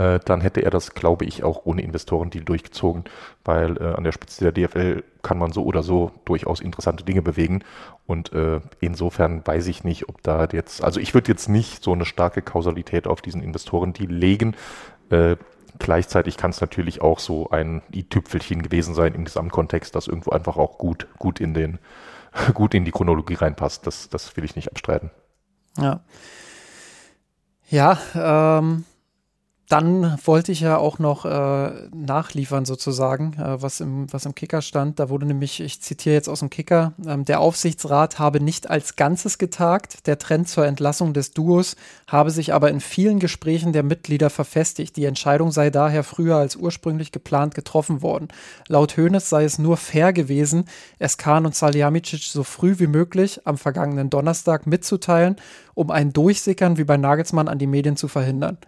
[0.00, 3.04] äh, dann hätte er das, glaube ich, auch ohne Investorendeal durchgezogen,
[3.44, 7.20] weil äh, an der Spitze der DFL kann man so oder so durchaus interessante Dinge
[7.20, 7.62] bewegen.
[8.06, 11.92] Und äh, insofern weiß ich nicht, ob da jetzt, also ich würde jetzt nicht so
[11.92, 14.56] eine starke Kausalität auf diesen Investorendeal legen.
[15.10, 15.36] Äh,
[15.78, 20.56] gleichzeitig kann es natürlich auch so ein i-Tüpfelchen gewesen sein im Gesamtkontext, das irgendwo einfach
[20.56, 21.78] auch gut, gut in den,
[22.54, 23.86] gut in die Chronologie reinpasst.
[23.86, 25.10] Das, das will ich nicht abstreiten.
[25.76, 26.00] Ja.
[27.68, 28.84] Ja, ähm,
[29.70, 34.62] dann wollte ich ja auch noch äh, nachliefern sozusagen, äh, was, im, was im Kicker
[34.62, 34.98] stand.
[34.98, 38.96] Da wurde nämlich, ich zitiere jetzt aus dem Kicker, ähm, der Aufsichtsrat habe nicht als
[38.96, 40.08] Ganzes getagt.
[40.08, 41.76] Der Trend zur Entlassung des Duos
[42.08, 44.96] habe sich aber in vielen Gesprächen der Mitglieder verfestigt.
[44.96, 48.26] Die Entscheidung sei daher früher als ursprünglich geplant getroffen worden.
[48.66, 50.64] Laut Hoeneß sei es nur fair gewesen,
[50.98, 55.36] Eskan und Salihamidzic so früh wie möglich am vergangenen Donnerstag mitzuteilen,
[55.74, 58.58] um ein Durchsickern wie bei Nagelsmann an die Medien zu verhindern.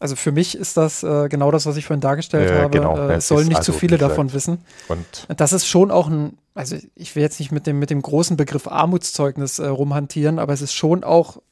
[0.00, 2.70] Also für mich ist das äh, genau das, was ich vorhin dargestellt äh, habe.
[2.70, 4.64] Genau, äh, es sollen nicht also zu viele davon wissen.
[4.88, 8.00] Und das ist schon auch ein, also ich will jetzt nicht mit dem, mit dem
[8.00, 11.42] großen Begriff Armutszeugnis äh, rumhantieren, aber es ist schon auch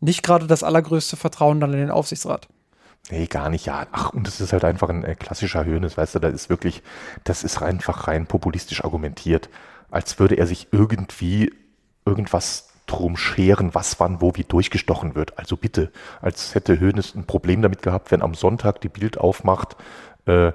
[0.00, 2.48] nicht gerade das allergrößte Vertrauen dann in den Aufsichtsrat.
[3.10, 3.86] Nee, gar nicht, ja.
[3.92, 6.82] Ach, und es ist halt einfach ein äh, klassischer Höhnes, weißt du, da ist wirklich,
[7.22, 9.48] das ist einfach rein populistisch argumentiert,
[9.88, 11.52] als würde er sich irgendwie
[12.04, 15.38] irgendwas drum scheren, was wann wo wie durchgestochen wird.
[15.38, 15.90] Also bitte,
[16.20, 19.76] als hätte Hoeneß ein Problem damit gehabt, wenn am Sonntag die Bild aufmacht,
[20.26, 20.52] äh,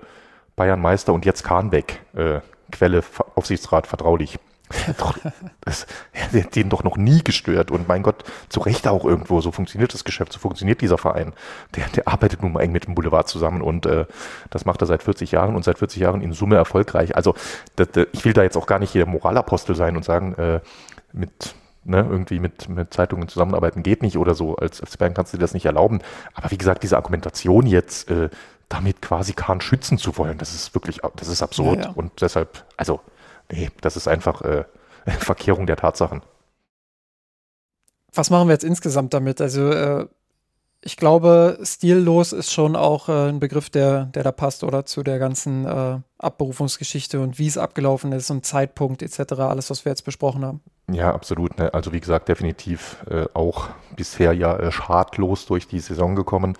[0.56, 2.02] Bayern Meister und jetzt Kahn weg.
[2.16, 2.42] Äh,
[2.72, 3.02] Quelle
[3.36, 4.40] Aufsichtsrat vertraulich.
[4.98, 5.18] doch,
[5.62, 7.72] das hat den doch noch nie gestört.
[7.72, 9.40] Und mein Gott, zu Recht auch irgendwo.
[9.40, 11.34] So funktioniert das Geschäft, so funktioniert dieser Verein.
[11.76, 14.06] Der, der arbeitet nun mal eng mit dem Boulevard zusammen und äh,
[14.50, 17.16] das macht er seit 40 Jahren und seit 40 Jahren in Summe erfolgreich.
[17.16, 17.34] Also
[17.78, 20.60] das, das, ich will da jetzt auch gar nicht hier Moralapostel sein und sagen, äh,
[21.14, 21.56] mit
[21.88, 24.56] ne, irgendwie mit, mit Zeitungen zusammenarbeiten geht nicht oder so.
[24.56, 26.00] Als Bayern kannst du dir das nicht erlauben.
[26.34, 28.30] Aber wie gesagt, diese Argumentation jetzt, äh,
[28.70, 31.78] damit quasi Kahn schützen zu wollen, das ist wirklich, das ist absurd.
[31.78, 31.92] Ja, ja.
[31.92, 33.00] Und deshalb, also,
[33.52, 34.66] nee, das ist einfach äh,
[35.20, 36.22] Verkehrung der Tatsachen.
[38.14, 39.42] Was machen wir jetzt insgesamt damit?
[39.42, 40.08] Also, äh,
[40.82, 45.04] ich glaube, stillos ist schon auch äh, ein Begriff, der, der da passt, oder zu
[45.04, 49.92] der ganzen äh, Abberufungsgeschichte und wie es abgelaufen ist und Zeitpunkt etc., alles, was wir
[49.92, 50.62] jetzt besprochen haben.
[50.92, 51.58] Ja, absolut.
[51.58, 51.74] Ne?
[51.74, 56.58] Also wie gesagt, definitiv äh, auch bisher ja äh, schadlos durch die Saison gekommen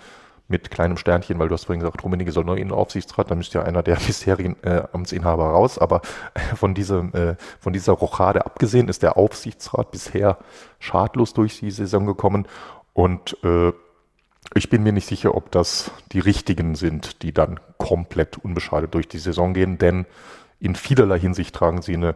[0.48, 3.38] mit kleinem Sternchen, weil du hast vorhin gesagt, Rummenigge soll neu in den Aufsichtsrat, dann
[3.38, 6.02] müsste ja einer der bisherigen äh, Amtsinhaber raus, aber
[6.56, 10.38] von, diesem, äh, von dieser Rochade abgesehen ist der Aufsichtsrat bisher
[10.80, 12.46] schadlos durch die Saison gekommen
[12.94, 13.72] und äh,
[14.54, 19.08] ich bin mir nicht sicher, ob das die richtigen sind, die dann komplett unbeschadet durch
[19.08, 20.06] die Saison gehen, denn
[20.60, 22.14] in vielerlei Hinsicht tragen sie eine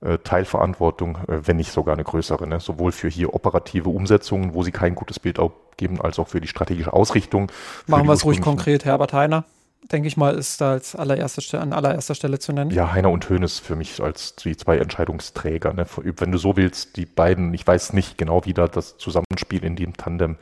[0.00, 2.46] äh, Teilverantwortung, äh, wenn nicht sogar eine größere.
[2.46, 2.58] Ne?
[2.58, 5.38] Sowohl für hier operative Umsetzungen, wo sie kein gutes Bild
[5.76, 7.52] geben, als auch für die strategische Ausrichtung.
[7.86, 8.84] Machen wir es ruhig konkret.
[8.84, 9.44] Herbert Heiner,
[9.92, 12.72] denke ich mal, ist da als allererste an allererster Stelle zu nennen.
[12.72, 15.72] Ja, Heiner und Hönes für mich als die zwei Entscheidungsträger.
[15.72, 15.86] Ne?
[15.96, 19.76] Wenn du so willst, die beiden, ich weiß nicht genau, wie da das Zusammenspiel in
[19.76, 20.36] dem Tandem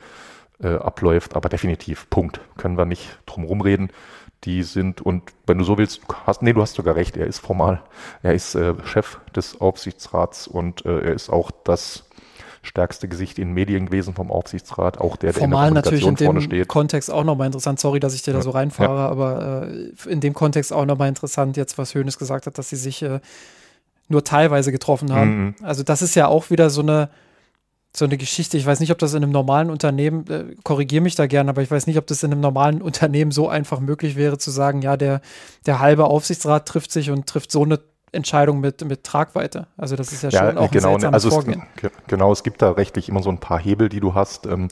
[0.61, 2.41] äh, abläuft, aber definitiv, Punkt.
[2.57, 3.91] Können wir nicht drum rumreden.
[4.43, 7.39] Die sind, und wenn du so willst, hast, nee, du hast sogar recht, er ist
[7.39, 7.83] formal.
[8.23, 12.05] Er ist äh, Chef des Aufsichtsrats und äh, er ist auch das
[12.63, 16.15] stärkste Gesicht in Medien gewesen vom Aufsichtsrat, auch der, der Formal in der natürlich in
[16.15, 16.67] dem steht.
[16.67, 17.79] Kontext auch nochmal interessant.
[17.79, 19.09] Sorry, dass ich dir da so reinfahre, ja.
[19.09, 22.75] aber äh, in dem Kontext auch nochmal interessant, jetzt was Hönes gesagt hat, dass sie
[22.75, 23.19] sich äh,
[24.09, 25.37] nur teilweise getroffen haben.
[25.37, 25.55] Mhm.
[25.63, 27.09] Also das ist ja auch wieder so eine
[27.95, 28.57] so eine Geschichte.
[28.57, 31.61] Ich weiß nicht, ob das in einem normalen Unternehmen, äh, korrigiere mich da gerne, aber
[31.61, 34.81] ich weiß nicht, ob das in einem normalen Unternehmen so einfach möglich wäre zu sagen,
[34.81, 35.21] ja, der,
[35.65, 37.79] der halbe Aufsichtsrat trifft sich und trifft so eine
[38.13, 39.67] Entscheidung mit, mit Tragweite.
[39.77, 41.63] Also das ist ja, ja schon auch genau, ein seltsames also Vorgehen.
[41.81, 44.45] Es, genau, es gibt da rechtlich immer so ein paar Hebel, die du hast.
[44.45, 44.67] Ähm,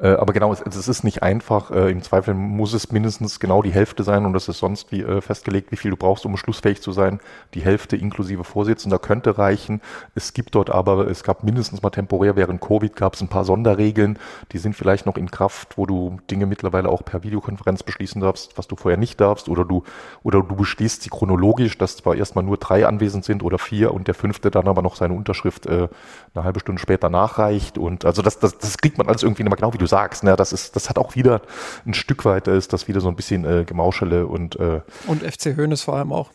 [0.00, 1.70] äh, aber genau, es, es, ist nicht einfach.
[1.70, 5.02] Äh, Im Zweifel muss es mindestens genau die Hälfte sein und das ist sonst wie
[5.02, 7.20] äh, festgelegt, wie viel du brauchst, um schlussfähig zu sein.
[7.52, 9.82] Die Hälfte inklusive Vorsitzender könnte reichen.
[10.14, 13.44] Es gibt dort aber, es gab mindestens mal temporär während Covid gab es ein paar
[13.44, 14.18] Sonderregeln,
[14.52, 18.56] die sind vielleicht noch in Kraft, wo du Dinge mittlerweile auch per Videokonferenz beschließen darfst,
[18.56, 19.84] was du vorher nicht darfst, oder du
[20.22, 24.08] oder du beschließt sie chronologisch, dass zwar erstmal nur drei anwesend sind oder vier und
[24.08, 25.88] der fünfte dann aber noch seine Unterschrift äh,
[26.34, 29.56] eine halbe Stunde später nachreicht und also das, das, das kriegt man alles irgendwie immer
[29.56, 30.24] genau, wie du sagst.
[30.24, 30.36] Ne?
[30.36, 31.42] Das ist, das hat auch wieder
[31.84, 35.56] ein Stück weit ist das wieder so ein bisschen äh, Gemauschele und äh, und FC
[35.56, 36.30] Höhnes vor allem auch.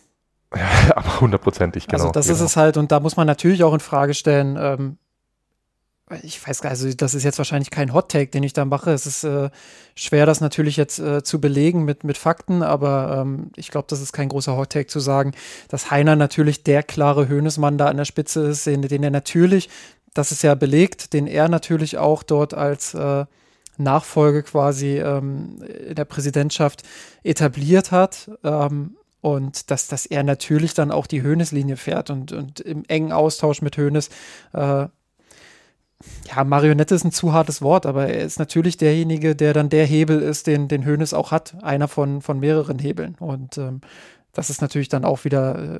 [0.55, 2.03] Ja, aber hundertprozentig, genau.
[2.03, 2.35] Also das genau.
[2.37, 4.97] ist es halt und da muss man natürlich auch in Frage stellen, ähm,
[6.21, 8.63] ich weiß gar nicht, also das ist jetzt wahrscheinlich kein Hot Take, den ich da
[8.63, 8.91] mache.
[8.91, 9.49] Es ist äh,
[9.95, 14.01] schwer, das natürlich jetzt äh, zu belegen mit, mit Fakten, aber ähm, ich glaube, das
[14.01, 15.31] ist kein großer Hot Take zu sagen,
[15.67, 19.69] dass Heiner natürlich der klare Höhnesmann da an der Spitze ist, den, den er natürlich,
[20.13, 23.25] das ist ja belegt, den er natürlich auch dort als äh,
[23.79, 26.83] Nachfolge quasi ähm, in der Präsidentschaft
[27.23, 28.29] etabliert hat.
[28.43, 33.11] Ähm, und dass, dass er natürlich dann auch die Höhneslinie fährt und, und im engen
[33.11, 34.09] Austausch mit Höhnes
[34.53, 34.87] äh,
[36.27, 39.85] ja, Marionette ist ein zu hartes Wort, aber er ist natürlich derjenige, der dann der
[39.85, 41.55] Hebel ist, den, den Hönes auch hat.
[41.63, 43.15] Einer von, von mehreren Hebeln.
[43.19, 43.81] Und ähm,
[44.33, 45.79] das ist natürlich dann auch wieder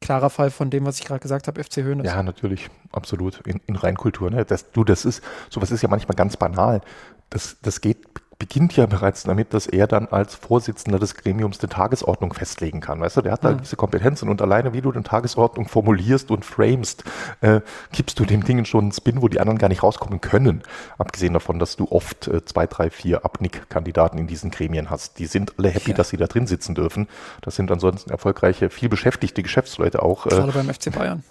[0.00, 2.06] klarer Fall von dem, was ich gerade gesagt habe, FC Hönes.
[2.06, 3.40] Ja, natürlich, absolut.
[3.46, 4.30] In, in Reinkultur.
[4.30, 4.44] Ne?
[4.44, 6.82] Das, du, das ist, sowas ist ja manchmal ganz banal.
[7.30, 8.06] Das, das geht
[8.38, 13.00] beginnt ja bereits damit, dass er dann als Vorsitzender des Gremiums die Tagesordnung festlegen kann.
[13.00, 13.58] Weißt du, der hat da mhm.
[13.58, 17.04] diese Kompetenzen und alleine, wie du die Tagesordnung formulierst und framest,
[17.40, 17.60] äh,
[17.92, 20.62] gibst du dem Dingen schon einen Spin, wo die anderen gar nicht rauskommen können.
[20.98, 25.18] Abgesehen davon, dass du oft äh, zwei, drei, vier Abnick-Kandidaten in diesen Gremien hast.
[25.18, 25.96] Die sind alle happy, ja.
[25.96, 27.08] dass sie da drin sitzen dürfen.
[27.40, 30.26] Das sind ansonsten erfolgreiche, viel beschäftigte Geschäftsleute auch.
[30.26, 31.22] Äh, Gerade beim FC Bayern.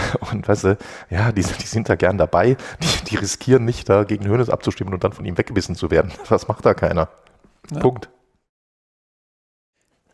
[0.32, 0.78] Und weißt du,
[1.10, 2.56] ja, die, die sind da gern dabei.
[2.82, 6.12] Die, die riskieren nicht, da gegen Hönes abzustimmen und dann von ihm weggebissen zu werden.
[6.28, 7.08] Das macht da keiner.
[7.70, 7.80] Ja.
[7.80, 8.08] Punkt.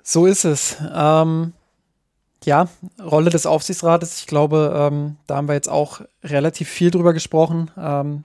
[0.02, 0.76] So ist es.
[0.94, 1.52] Ähm,
[2.44, 2.68] ja,
[3.02, 4.20] Rolle des Aufsichtsrates.
[4.20, 7.70] Ich glaube, ähm, da haben wir jetzt auch relativ viel drüber gesprochen.
[7.76, 8.24] Ähm,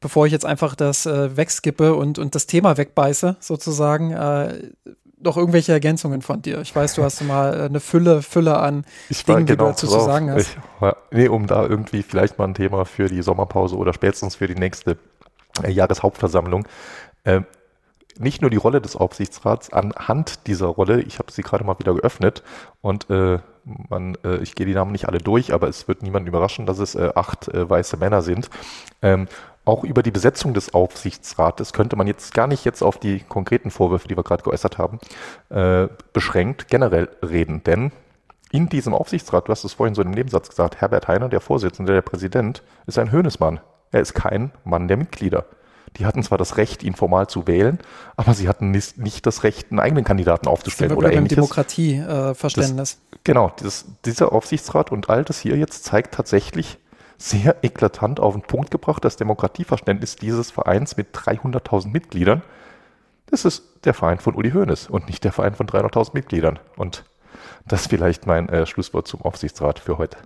[0.00, 4.70] bevor ich jetzt einfach das äh, wegskippe und, und das Thema wegbeiße, sozusagen, äh,
[5.22, 6.60] noch irgendwelche Ergänzungen von dir?
[6.60, 9.64] Ich weiß, du hast mal äh, eine Fülle, Fülle an ich Dingen, genau die du
[9.64, 10.56] dazu zu sagen hast.
[10.80, 14.46] Ich, nee, um da irgendwie vielleicht mal ein Thema für die Sommerpause oder spätestens für
[14.46, 14.96] die nächste
[15.62, 16.66] äh, Jahreshauptversammlung.
[17.24, 17.42] Äh,
[18.18, 21.94] nicht nur die Rolle des Aufsichtsrats anhand dieser Rolle, ich habe sie gerade mal wieder
[21.94, 22.42] geöffnet
[22.80, 26.28] und äh, man, äh, ich gehe die Namen nicht alle durch, aber es wird niemanden
[26.28, 28.50] überraschen, dass es äh, acht äh, weiße Männer sind.
[29.00, 29.28] Ähm,
[29.64, 33.70] auch über die Besetzung des Aufsichtsrates könnte man jetzt gar nicht jetzt auf die konkreten
[33.70, 34.98] Vorwürfe, die wir gerade geäußert haben,
[35.50, 37.62] äh, beschränkt generell reden.
[37.64, 37.92] Denn
[38.50, 41.92] in diesem Aufsichtsrat, du hast es vorhin so einem Nebensatz gesagt, Herbert Heiner, der Vorsitzende,
[41.92, 43.60] der Präsident, ist ein Höhnesmann.
[43.92, 45.46] Er ist kein Mann der Mitglieder.
[45.98, 47.78] Die hatten zwar das Recht, ihn formal zu wählen,
[48.16, 51.36] aber sie hatten nicht das Recht, einen eigenen Kandidaten aufzustellen oder ähnliches.
[51.36, 52.94] Demokratieverständnis.
[52.94, 56.78] Äh, genau, das, dieser Aufsichtsrat und all das hier jetzt zeigt tatsächlich,
[57.22, 62.42] sehr eklatant auf den Punkt gebracht, das Demokratieverständnis dieses Vereins mit 300.000 Mitgliedern.
[63.26, 66.58] Das ist der Verein von Uli Hoeneß und nicht der Verein von 300.000 Mitgliedern.
[66.76, 67.04] Und
[67.66, 70.18] das ist vielleicht mein äh, Schlusswort zum Aufsichtsrat für heute.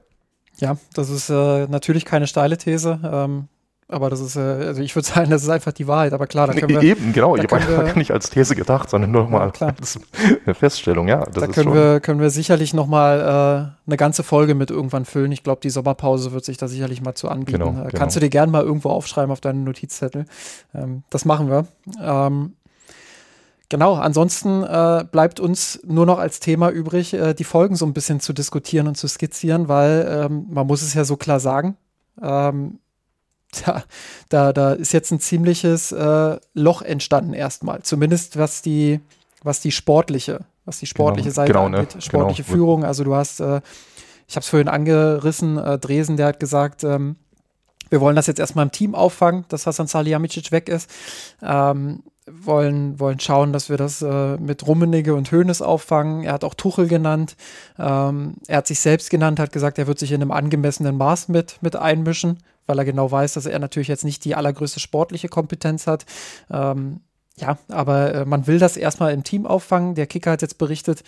[0.56, 2.98] Ja, das ist äh, natürlich keine steile These.
[3.04, 3.48] Ähm,
[3.88, 6.12] aber das ist, äh, also ich würde sagen, das ist einfach die Wahrheit.
[6.12, 6.82] Aber klar, da können wir.
[6.82, 7.36] Eben, genau.
[7.36, 9.98] Ich habe gar nicht als These gedacht, sondern nur nochmal ja, als
[10.58, 11.24] Feststellung, ja.
[11.24, 15.30] da können wir, können wir sicherlich nochmal äh, eine ganze Folge mit irgendwann füllen.
[15.32, 17.58] Ich glaube, die Sommerpause wird sich da sicherlich mal zu anbieten.
[17.58, 18.08] Genau, äh, Kannst genau.
[18.14, 20.26] du dir gerne mal irgendwo aufschreiben auf deinen Notizzettel.
[20.74, 21.66] Ähm, das machen wir.
[22.00, 22.54] Ähm,
[23.68, 27.94] Genau, ansonsten äh, bleibt uns nur noch als Thema übrig, äh, die Folgen so ein
[27.94, 31.76] bisschen zu diskutieren und zu skizzieren, weil ähm, man muss es ja so klar sagen.
[32.22, 32.78] Ähm,
[33.64, 33.84] da,
[34.28, 37.82] da, da ist jetzt ein ziemliches äh, Loch entstanden erstmal.
[37.82, 39.00] Zumindest was die,
[39.42, 41.78] was die sportliche, was die sportliche genau, Seite genau, ne?
[41.78, 42.54] angeht, sportliche genau.
[42.54, 42.84] Führung.
[42.84, 43.60] Also du hast, äh,
[44.28, 47.16] ich habe es vorhin angerissen, äh, Dresen, der hat gesagt, ähm,
[47.88, 50.90] wir wollen das jetzt erstmal im Team auffangen, dass Hasan Salihamidzic weg ist.
[51.42, 56.24] Ähm, wollen, wollen schauen, dass wir das äh, mit Rummenigge und Hoeneß auffangen.
[56.24, 57.36] Er hat auch Tuchel genannt.
[57.78, 61.28] Ähm, er hat sich selbst genannt, hat gesagt, er wird sich in einem angemessenen Maß
[61.28, 65.28] mit, mit einmischen, weil er genau weiß, dass er natürlich jetzt nicht die allergrößte sportliche
[65.28, 66.04] Kompetenz hat.
[66.50, 67.00] Ähm,
[67.38, 69.94] ja, aber äh, man will das erstmal im Team auffangen.
[69.94, 71.02] Der Kicker hat jetzt berichtet,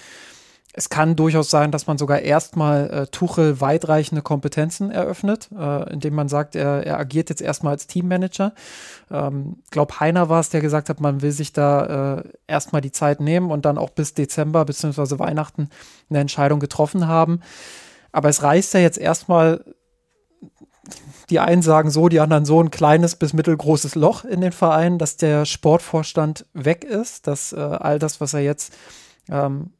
[0.75, 6.15] es kann durchaus sein, dass man sogar erstmal äh, Tuchel weitreichende Kompetenzen eröffnet, äh, indem
[6.15, 8.53] man sagt, er, er agiert jetzt erstmal als Teammanager.
[9.11, 12.93] Ähm, glaub, Heiner war es, der gesagt hat, man will sich da äh, erstmal die
[12.93, 15.19] Zeit nehmen und dann auch bis Dezember bzw.
[15.19, 15.71] Weihnachten
[16.11, 17.41] eine Entscheidung getroffen haben.
[18.13, 19.65] Aber es reißt ja jetzt erstmal,
[21.31, 24.99] die einen sagen so, die anderen so, ein kleines bis mittelgroßes Loch in den Verein,
[24.99, 28.75] dass der Sportvorstand weg ist, dass äh, all das, was er jetzt
[29.29, 29.71] ähm,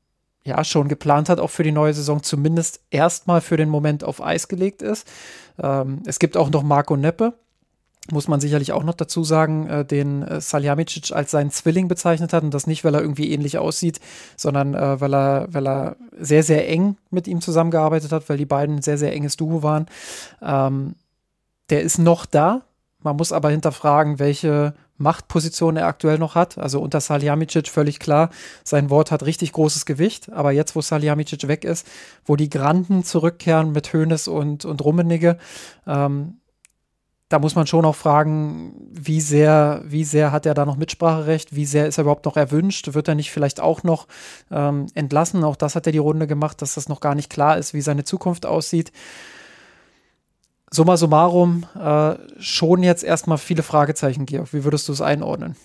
[0.45, 4.23] ja schon geplant hat, auch für die neue Saison zumindest erstmal für den Moment auf
[4.23, 5.07] Eis gelegt ist.
[5.63, 7.35] Ähm, es gibt auch noch Marco Neppe,
[8.11, 12.33] muss man sicherlich auch noch dazu sagen, äh, den äh, Saljamicic als seinen Zwilling bezeichnet
[12.33, 14.01] hat und das nicht, weil er irgendwie ähnlich aussieht,
[14.37, 18.47] sondern äh, weil, er, weil er sehr, sehr eng mit ihm zusammengearbeitet hat, weil die
[18.47, 19.87] beiden ein sehr, sehr enges Duo waren.
[20.43, 20.95] Ähm,
[21.71, 22.63] der ist noch da.
[23.03, 26.59] Man muss aber hinterfragen, welche Machtposition er aktuell noch hat.
[26.59, 28.31] Also unter Salihamidzic völlig klar,
[28.65, 30.31] sein Wort hat richtig großes Gewicht.
[30.33, 31.87] Aber jetzt, wo Salihamidzic weg ist,
[32.27, 35.39] wo die Granden zurückkehren mit Hoeneß und, und Rummenigge,
[35.87, 36.38] ähm,
[37.29, 41.55] da muss man schon auch fragen, wie sehr, wie sehr hat er da noch Mitspracherecht?
[41.55, 42.95] Wie sehr ist er überhaupt noch erwünscht?
[42.95, 44.07] Wird er nicht vielleicht auch noch
[44.51, 45.45] ähm, entlassen?
[45.45, 47.83] Auch das hat er die Runde gemacht, dass das noch gar nicht klar ist, wie
[47.83, 48.93] seine Zukunft aussieht
[50.71, 54.53] summa summarum äh, schon jetzt erstmal viele Fragezeichen, Georg.
[54.53, 55.57] Wie würdest du es einordnen?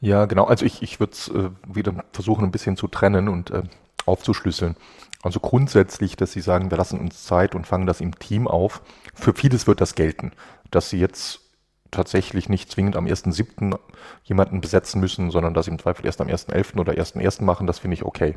[0.00, 0.44] Ja, genau.
[0.44, 3.62] Also ich, ich würde es äh, wieder versuchen, ein bisschen zu trennen und äh,
[4.04, 4.76] aufzuschlüsseln.
[5.22, 8.82] Also grundsätzlich, dass sie sagen, wir lassen uns Zeit und fangen das im Team auf.
[9.14, 10.32] Für vieles wird das gelten,
[10.76, 11.40] dass sie jetzt
[11.90, 13.78] tatsächlich nicht zwingend am 1.7.
[14.24, 16.78] jemanden besetzen müssen, sondern dass sie im Zweifel erst am 1.11.
[16.78, 17.42] oder 1.1.
[17.42, 18.36] machen, das finde ich okay.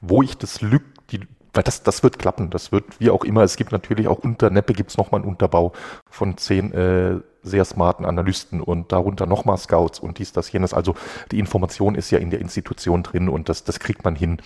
[0.00, 1.20] Wo ich das Lück, die
[1.54, 2.48] weil das, das wird klappen.
[2.48, 3.42] Das wird wie auch immer.
[3.42, 5.72] Es gibt natürlich auch unter Neppe gibt es nochmal einen Unterbau
[6.08, 10.72] von zehn äh, sehr smarten Analysten und darunter nochmal Scouts und dies, das, jenes.
[10.72, 10.94] Also
[11.30, 14.40] die Information ist ja in der Institution drin und das, das kriegt man hin.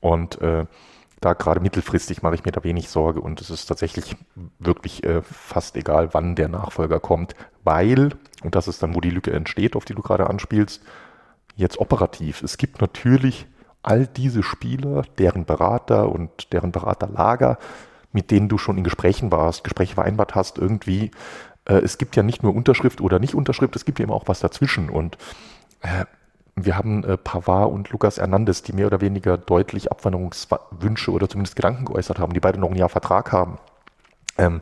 [0.00, 0.66] Und äh,
[1.22, 4.16] da gerade mittelfristig mache ich mir da wenig Sorge und es ist tatsächlich
[4.58, 7.34] wirklich äh, fast egal, wann der Nachfolger kommt,
[7.64, 8.10] weil,
[8.42, 10.82] und das ist dann, wo die Lücke entsteht, auf die du gerade anspielst,
[11.56, 12.42] jetzt operativ.
[12.42, 13.46] Es gibt natürlich
[13.82, 17.58] all diese Spieler, deren Berater und deren Beraterlager,
[18.12, 21.12] mit denen du schon in Gesprächen warst, Gespräche vereinbart hast, irgendwie,
[21.66, 24.28] äh, es gibt ja nicht nur Unterschrift oder nicht Unterschrift, es gibt ja immer auch
[24.28, 24.90] was dazwischen.
[24.90, 25.18] Und
[25.80, 26.04] äh,
[26.56, 31.56] wir haben äh, Pavard und Lukas Hernandez, die mehr oder weniger deutlich Abwanderungswünsche oder zumindest
[31.56, 33.58] Gedanken geäußert haben, die beide noch ein Jahr Vertrag haben.
[34.38, 34.60] Ähm,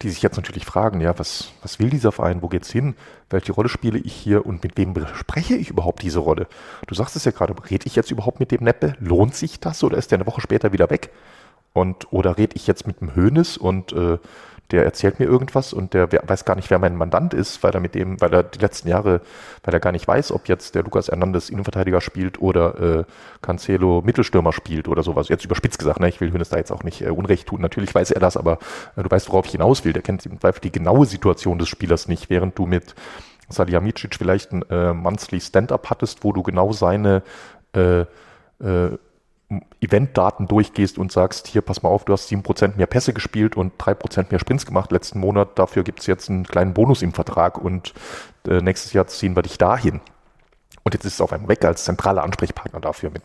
[0.00, 2.96] die sich jetzt natürlich fragen, ja, was, was will dieser Verein, wo geht's hin,
[3.30, 6.46] welche Rolle spiele ich hier und mit wem bespreche ich überhaupt diese Rolle?
[6.86, 8.94] Du sagst es ja gerade, rede ich jetzt überhaupt mit dem Neppe?
[9.00, 11.10] Lohnt sich das oder ist der eine Woche später wieder weg?
[11.72, 14.18] Und oder rede ich jetzt mit dem Hönes und äh,
[14.70, 17.80] der erzählt mir irgendwas und der weiß gar nicht, wer mein Mandant ist, weil er
[17.80, 19.20] mit dem, weil er die letzten Jahre,
[19.64, 23.04] weil er gar nicht weiß, ob jetzt der Lukas Hernandez Innenverteidiger spielt oder äh,
[23.42, 25.28] Cancelo Mittelstürmer spielt oder sowas.
[25.28, 26.08] Jetzt überspitzt gesagt, ne?
[26.08, 27.60] ich will Hönes da jetzt auch nicht äh, Unrecht tun.
[27.60, 28.58] Natürlich weiß er das, aber
[28.96, 29.92] äh, du weißt, worauf ich hinaus will.
[29.92, 32.94] Der kennt im Zweifel die genaue Situation des Spielers nicht, während du mit
[33.50, 37.22] Salihamidzic vielleicht ein äh, Monthly Stand-up hattest, wo du genau seine
[37.74, 38.96] äh, äh,
[39.80, 43.74] Eventdaten durchgehst und sagst, hier, pass mal auf, du hast 7% mehr Pässe gespielt und
[43.80, 47.58] 3% mehr Sprints gemacht letzten Monat, dafür gibt es jetzt einen kleinen Bonus im Vertrag
[47.58, 47.92] und
[48.48, 50.00] äh, nächstes Jahr ziehen wir dich dahin.
[50.84, 53.22] Und jetzt ist es auf einmal weg als zentraler Ansprechpartner dafür mit,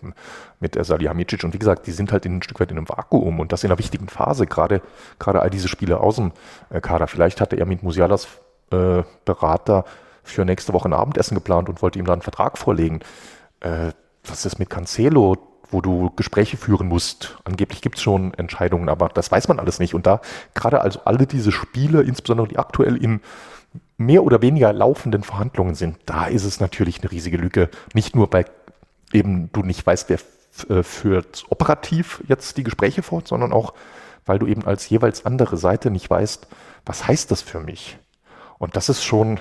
[0.60, 1.44] mit Salihamidzic.
[1.44, 3.64] Und wie gesagt, die sind halt in ein Stück weit in einem Vakuum und das
[3.64, 4.82] in einer wichtigen Phase, gerade,
[5.18, 6.34] gerade all diese Spiele aus dem
[6.70, 7.08] äh, Kader.
[7.08, 8.28] Vielleicht hatte er mit Musialas
[8.72, 9.86] äh, Berater
[10.24, 13.00] für nächste Woche ein Abendessen geplant und wollte ihm da einen Vertrag vorlegen.
[13.62, 13.92] Äh,
[14.24, 15.38] was ist mit Cancelo?
[15.70, 17.38] Wo du Gespräche führen musst.
[17.44, 19.94] Angeblich gibt es schon Entscheidungen, aber das weiß man alles nicht.
[19.94, 20.22] Und da
[20.54, 23.22] gerade also alle diese Spiele, insbesondere die aktuell in
[23.98, 27.70] mehr oder weniger laufenden Verhandlungen sind, da ist es natürlich eine riesige Lücke.
[27.94, 28.46] Nicht nur, weil
[29.12, 30.20] eben du nicht weißt, wer
[30.70, 33.74] äh, führt operativ jetzt die Gespräche fort, sondern auch,
[34.26, 36.48] weil du eben als jeweils andere Seite nicht weißt,
[36.86, 37.98] was heißt das für mich?
[38.58, 39.40] Und das ist schon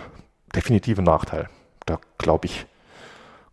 [0.55, 1.49] definitiv ein Nachteil.
[1.87, 2.67] Da glaube ich,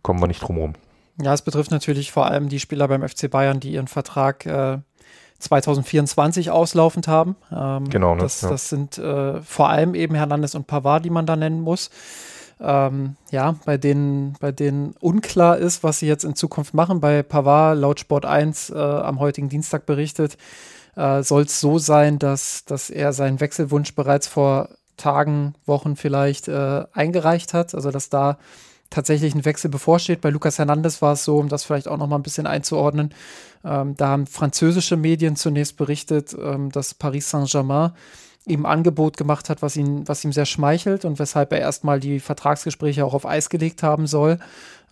[0.02, 0.74] kommen wir nicht drum herum.
[1.20, 4.78] Ja, es betrifft natürlich vor allem die Spieler beim FC Bayern, die ihren Vertrag äh,
[5.38, 7.36] 2024 auslaufend haben.
[7.52, 8.14] Ähm, genau.
[8.14, 8.22] Ne?
[8.22, 8.50] Das, ja.
[8.50, 11.90] das sind äh, vor allem eben Hernandez und Pavard, die man da nennen muss.
[12.60, 17.00] Ähm, ja, bei denen, bei denen unklar ist, was sie jetzt in Zukunft machen.
[17.00, 20.36] Bei Pavard, laut Sport 1 äh, am heutigen Dienstag berichtet,
[20.96, 26.46] äh, soll es so sein, dass, dass er seinen Wechselwunsch bereits vor Tagen, Wochen vielleicht
[26.48, 27.74] äh, eingereicht hat.
[27.74, 28.38] Also dass da
[28.94, 30.20] tatsächlich ein Wechsel bevorsteht.
[30.20, 33.12] Bei Lucas Hernandez war es so, um das vielleicht auch noch mal ein bisschen einzuordnen.
[33.64, 37.92] Ähm, da haben französische Medien zunächst berichtet, ähm, dass Paris Saint-Germain
[38.46, 41.98] ihm ein Angebot gemacht hat, was, ihn, was ihm sehr schmeichelt und weshalb er erstmal
[41.98, 44.38] die Vertragsgespräche auch auf Eis gelegt haben soll.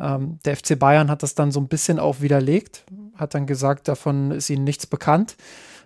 [0.00, 2.84] Ähm, der FC Bayern hat das dann so ein bisschen auch widerlegt,
[3.14, 5.36] hat dann gesagt, davon ist ihnen nichts bekannt.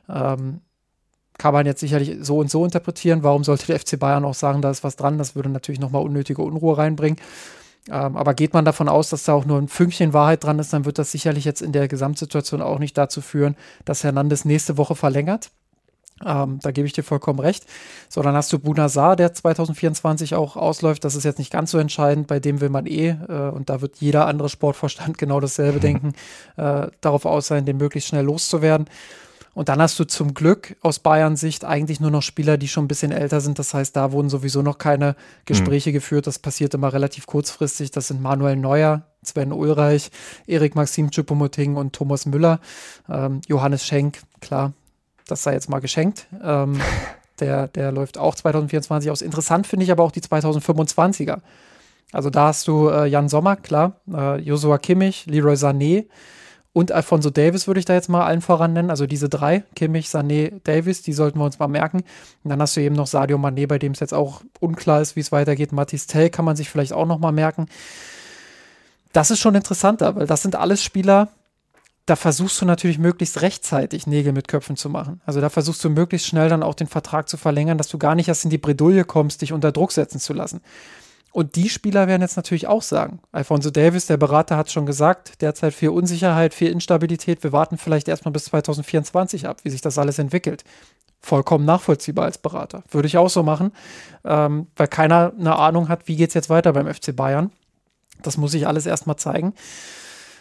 [0.08, 0.60] Ähm,
[1.38, 3.22] kann man jetzt sicherlich so und so interpretieren.
[3.22, 5.18] Warum sollte der FC Bayern auch sagen, da ist was dran?
[5.18, 7.18] Das würde natürlich nochmal unnötige Unruhe reinbringen.
[7.90, 10.72] Ähm, aber geht man davon aus, dass da auch nur ein Fünkchen Wahrheit dran ist,
[10.72, 14.76] dann wird das sicherlich jetzt in der Gesamtsituation auch nicht dazu führen, dass Hernandez nächste
[14.76, 15.50] Woche verlängert.
[16.24, 17.66] Ähm, da gebe ich dir vollkommen recht.
[18.08, 21.04] So, dann hast du Bunazar, der 2024 auch ausläuft.
[21.04, 22.26] Das ist jetzt nicht ganz so entscheidend.
[22.26, 26.14] Bei dem will man eh, äh, und da wird jeder andere Sportvorstand genau dasselbe denken,
[26.56, 28.86] äh, darauf aus sein, den möglichst schnell loszuwerden.
[29.56, 32.84] Und dann hast du zum Glück aus Bayern Sicht eigentlich nur noch Spieler, die schon
[32.84, 33.58] ein bisschen älter sind.
[33.58, 35.16] Das heißt, da wurden sowieso noch keine
[35.46, 35.94] Gespräche mhm.
[35.94, 36.26] geführt.
[36.26, 37.90] Das passiert immer relativ kurzfristig.
[37.90, 40.10] Das sind Manuel Neuer, Sven Ulreich,
[40.46, 42.60] Erik Maxim Choupo-Moting und Thomas Müller.
[43.08, 44.74] Ähm, Johannes Schenk, klar,
[45.26, 46.26] das sei jetzt mal geschenkt.
[46.44, 46.78] Ähm,
[47.40, 49.22] der, der läuft auch 2024 aus.
[49.22, 51.38] Interessant finde ich aber auch die 2025er.
[52.12, 56.04] Also da hast du äh, Jan Sommer, klar, äh, Joshua Kimmich, Leroy Sané,
[56.76, 58.90] und Alfonso Davis würde ich da jetzt mal allen voran nennen.
[58.90, 62.04] Also diese drei, Kimmich, Sané, Davis, die sollten wir uns mal merken.
[62.44, 65.16] Und dann hast du eben noch Sadio Mané, bei dem es jetzt auch unklar ist,
[65.16, 65.72] wie es weitergeht.
[65.72, 67.68] Mathis Tell kann man sich vielleicht auch noch mal merken.
[69.14, 71.28] Das ist schon interessanter, weil das sind alles Spieler,
[72.04, 75.22] da versuchst du natürlich möglichst rechtzeitig Nägel mit Köpfen zu machen.
[75.24, 78.14] Also da versuchst du möglichst schnell dann auch den Vertrag zu verlängern, dass du gar
[78.14, 80.60] nicht erst in die Bredouille kommst, dich unter Druck setzen zu lassen.
[81.36, 83.20] Und die Spieler werden jetzt natürlich auch sagen.
[83.30, 87.44] Alfonso Davis, der Berater, hat schon gesagt, derzeit viel Unsicherheit, viel Instabilität.
[87.44, 90.64] Wir warten vielleicht erstmal bis 2024 ab, wie sich das alles entwickelt.
[91.20, 92.84] Vollkommen nachvollziehbar als Berater.
[92.90, 93.72] Würde ich auch so machen,
[94.24, 97.50] ähm, weil keiner eine Ahnung hat, wie geht es jetzt weiter beim FC Bayern.
[98.22, 99.52] Das muss ich alles erstmal zeigen.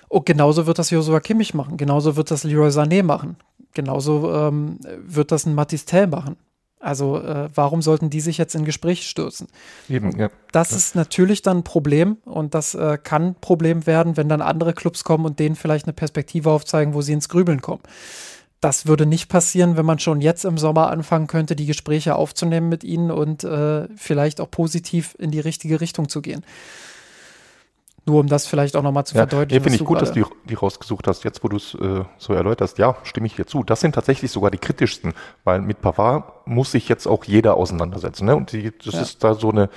[0.08, 1.76] Und genauso wird das Joshua Kimmich machen.
[1.76, 3.36] Genauso wird das Leroy Sané machen.
[3.74, 6.38] Genauso ähm, wird das ein Mathis Tell machen.
[6.86, 9.48] Also äh, warum sollten die sich jetzt in Gespräche stürzen?
[9.90, 10.30] Eben, ja.
[10.52, 10.78] Das ja.
[10.78, 14.74] ist natürlich dann ein Problem und das äh, kann ein Problem werden, wenn dann andere
[14.74, 17.82] Clubs kommen und denen vielleicht eine Perspektive aufzeigen, wo sie ins Grübeln kommen.
[18.62, 22.70] Das würde nicht passieren, wenn man schon jetzt im Sommer anfangen könnte, die Gespräche aufzunehmen
[22.70, 26.45] mit ihnen und äh, vielleicht auch positiv in die richtige Richtung zu gehen.
[28.07, 29.60] Nur um das vielleicht auch nochmal zu ja, verdeutlichen.
[29.60, 32.34] Ja, finde ich gut, dass du die rausgesucht hast, jetzt wo du es äh, so
[32.34, 32.77] erläuterst.
[32.77, 33.64] Ja, stimme ich dir zu.
[33.64, 35.14] Das sind tatsächlich sogar die kritischsten,
[35.44, 38.26] weil mit Pavard muss sich jetzt auch jeder auseinandersetzen.
[38.26, 38.36] Ne?
[38.36, 39.02] Und die, das ja.
[39.02, 39.69] ist da so eine,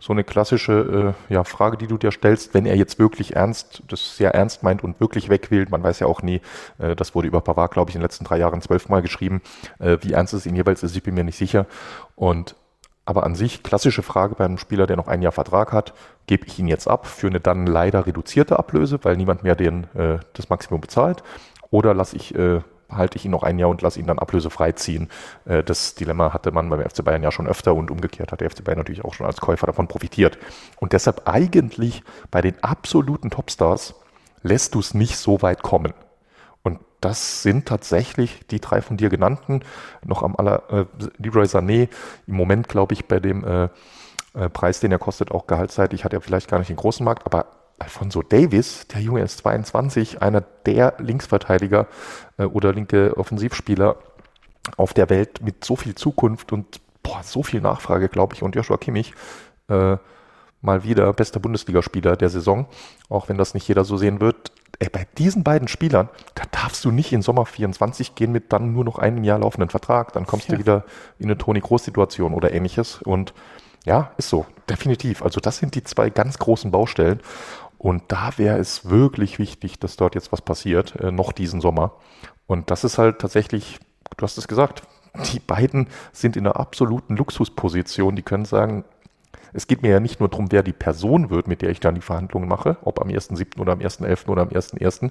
[0.00, 3.84] so eine klassische äh, ja, Frage, die du dir stellst, wenn er jetzt wirklich ernst,
[3.86, 5.66] das sehr ernst meint und wirklich weg will.
[5.70, 6.40] Man weiß ja auch nie,
[6.78, 9.40] äh, das wurde über Pavard, glaube ich, in den letzten drei Jahren zwölfmal geschrieben.
[9.78, 11.66] Äh, wie ernst es ihn jeweils ist, ich bin mir nicht sicher.
[12.16, 12.56] Und
[13.08, 15.94] aber an sich, klassische Frage beim Spieler, der noch ein Jahr Vertrag hat,
[16.26, 19.84] gebe ich ihn jetzt ab für eine dann leider reduzierte Ablöse, weil niemand mehr den,
[19.94, 21.22] äh, das Maximum bezahlt,
[21.70, 22.60] oder lasse ich, äh,
[22.90, 25.08] halte ich ihn noch ein Jahr und lasse ihn dann ablösefrei ziehen.
[25.46, 28.50] Äh, das Dilemma hatte man beim FC Bayern ja schon öfter und umgekehrt hat der
[28.50, 30.36] FC Bayern natürlich auch schon als Käufer davon profitiert.
[30.78, 33.94] Und deshalb eigentlich bei den absoluten Topstars
[34.42, 35.94] lässt du es nicht so weit kommen
[37.00, 39.62] das sind tatsächlich die drei von dir genannten.
[40.04, 40.84] Noch am aller, äh,
[41.18, 41.88] Leroy Sané,
[42.26, 43.68] im Moment glaube ich bei dem äh,
[44.34, 47.26] äh, Preis, den er kostet, auch gehaltsseitig, hat er vielleicht gar nicht den großen Markt,
[47.26, 47.46] aber
[47.78, 51.86] Alfonso Davis, der Junge ist 22, einer der Linksverteidiger
[52.36, 53.96] äh, oder linke Offensivspieler
[54.76, 58.56] auf der Welt mit so viel Zukunft und boah, so viel Nachfrage, glaube ich, und
[58.56, 59.14] Joshua Kimmich,
[59.68, 59.96] äh,
[60.60, 62.66] mal wieder bester Bundesligaspieler der Saison,
[63.08, 66.84] auch wenn das nicht jeder so sehen wird ey, bei diesen beiden Spielern, da darfst
[66.84, 70.12] du nicht in Sommer 24 gehen mit dann nur noch einem Jahr laufenden Vertrag.
[70.12, 70.54] Dann kommst ja.
[70.54, 70.84] du wieder
[71.18, 73.02] in eine Toni Groß-Situation oder ähnliches.
[73.02, 73.34] Und
[73.84, 75.22] ja, ist so, definitiv.
[75.22, 77.20] Also das sind die zwei ganz großen Baustellen.
[77.78, 81.92] Und da wäre es wirklich wichtig, dass dort jetzt was passiert, äh, noch diesen Sommer.
[82.46, 83.78] Und das ist halt tatsächlich,
[84.16, 84.82] du hast es gesagt,
[85.32, 88.16] die beiden sind in einer absoluten Luxusposition.
[88.16, 88.84] Die können sagen,
[89.52, 91.94] es geht mir ja nicht nur darum, wer die Person wird, mit der ich dann
[91.94, 93.58] die Verhandlungen mache, ob am 1.7.
[93.60, 94.28] oder am 1.11.
[94.28, 95.10] oder am 1.1.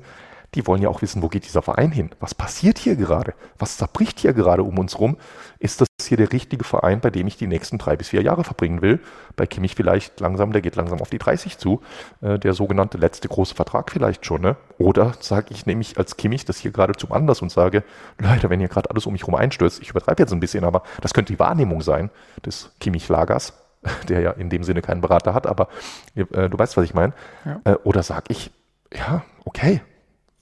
[0.56, 2.12] die wollen ja auch wissen, wo geht dieser Verein hin?
[2.20, 3.34] Was passiert hier gerade?
[3.58, 5.18] Was zerbricht hier gerade um uns rum?
[5.60, 8.44] Ist das hier der richtige Verein, bei dem ich die nächsten drei bis vier Jahre
[8.44, 9.00] verbringen will?
[9.36, 11.82] Bei Kimmich vielleicht langsam, der geht langsam auf die 30 zu.
[12.22, 14.42] Äh, der sogenannte letzte große Vertrag vielleicht schon.
[14.42, 14.56] Ne?
[14.78, 17.84] Oder sage ich nämlich als Kimmich das hier gerade zum Anlass und sage,
[18.20, 20.84] Leute, wenn hier gerade alles um mich herum einstürzt, ich übertreibe jetzt ein bisschen, aber
[21.02, 22.10] das könnte die Wahrnehmung sein
[22.46, 23.54] des Kimmich-Lagers,
[24.10, 25.70] der ja in dem Sinne keinen Berater hat, aber
[26.16, 27.14] äh, du weißt, was ich meine.
[27.46, 27.62] Ja.
[27.64, 28.52] Äh, oder sage ich,
[28.94, 29.82] ja, okay,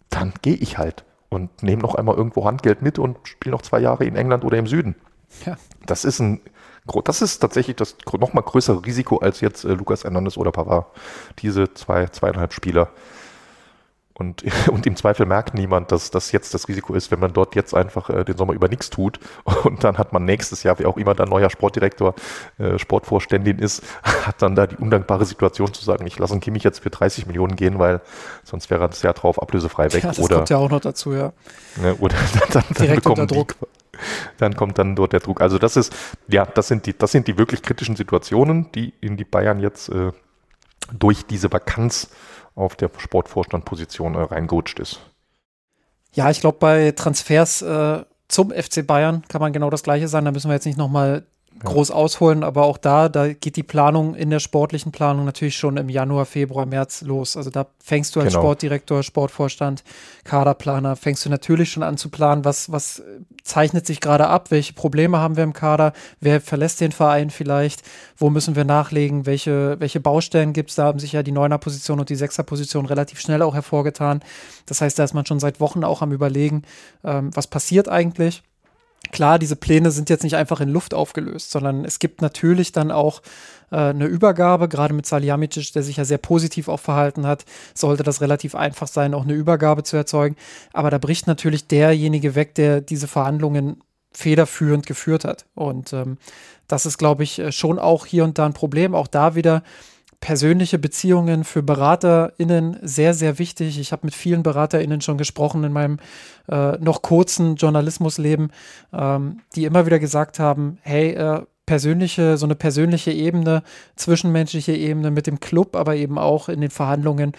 [0.09, 3.80] dann gehe ich halt und nehme noch einmal irgendwo Handgeld mit und spiele noch zwei
[3.80, 4.95] Jahre in England oder im Süden.
[5.45, 5.57] Ja.
[5.85, 6.41] Das ist ein
[7.03, 10.85] das ist tatsächlich das noch mal größere Risiko als jetzt äh, Lukas Hernandez oder Pavard.
[11.39, 12.89] Diese zwei, zweieinhalb Spieler
[14.18, 17.56] und, und im Zweifel merkt niemand, dass das jetzt das Risiko ist, wenn man dort
[17.56, 19.20] jetzt einfach äh, den Sommer über nichts tut.
[19.64, 22.16] Und dann hat man nächstes Jahr, wie auch immer dann neuer Sportdirektor,
[22.58, 26.64] äh, Sportvorständin ist, hat dann da die undankbare Situation zu sagen, ich lasse einen Kimmich
[26.64, 28.02] jetzt für 30 Millionen gehen, weil
[28.44, 30.04] sonst wäre das Jahr drauf ablösefrei weg.
[30.04, 31.34] Ja, das oder, kommt ja auch noch dazu, ja.
[31.82, 32.16] Ne, oder
[32.52, 33.56] dann, dann, dann bekommen Druck.
[33.60, 33.66] Die,
[34.38, 35.42] dann kommt dann dort der Druck.
[35.42, 35.94] Also das ist,
[36.28, 39.90] ja, das sind die, das sind die wirklich kritischen Situationen, die in die Bayern jetzt
[39.90, 40.12] äh,
[40.94, 42.10] durch diese Vakanz
[42.56, 45.02] auf der Sportvorstandposition äh, reingerutscht ist.
[46.14, 50.26] Ja, ich glaube, bei Transfers äh, zum FC Bayern kann man genau das Gleiche sagen.
[50.26, 51.26] Da müssen wir jetzt nicht nochmal
[51.64, 55.77] groß ausholen, aber auch da, da geht die Planung in der sportlichen Planung natürlich schon
[55.77, 57.38] im Januar, Februar, März los.
[57.38, 58.41] Also da fängst du als genau.
[58.41, 59.84] Sportdirektor, Sportvorstand,
[60.26, 63.03] Kaderplaner, fängst du natürlich schon an zu planen, was, was
[63.44, 67.84] zeichnet sich gerade ab, welche Probleme haben wir im Kader, wer verlässt den Verein vielleicht,
[68.18, 71.99] wo müssen wir nachlegen, welche, welche Baustellen gibt es, da haben sich ja die Neuner-Position
[71.99, 74.22] und die Sechser-Position relativ schnell auch hervorgetan.
[74.65, 76.64] Das heißt, da ist man schon seit Wochen auch am überlegen,
[77.03, 78.44] ähm, was passiert eigentlich
[79.16, 82.92] klar, diese Pläne sind jetzt nicht einfach in Luft aufgelöst, sondern es gibt natürlich dann
[82.92, 83.22] auch
[83.72, 88.04] äh, eine Übergabe, gerade mit Salihamidzic, der sich ja sehr positiv auch verhalten hat, sollte
[88.04, 90.36] das relativ einfach sein, auch eine Übergabe zu erzeugen.
[90.74, 93.82] Aber da bricht natürlich derjenige weg, der diese Verhandlungen
[94.12, 95.46] federführend geführt hat.
[95.56, 96.18] Und ähm,
[96.68, 98.94] das ist, glaube ich, äh, schon auch hier und da ein Problem.
[98.94, 99.64] Auch da wieder
[100.20, 103.80] persönliche Beziehungen für BeraterInnen sehr, sehr wichtig.
[103.80, 105.98] Ich habe mit vielen BeraterInnen schon gesprochen in meinem
[106.50, 108.52] äh, noch kurzen Journalismusleben,
[108.94, 113.64] ähm, die immer wieder gesagt haben, hey, äh, persönliche, so eine persönliche Ebene,
[113.96, 117.34] zwischenmenschliche Ebene mit dem Club, aber eben auch in den Verhandlungen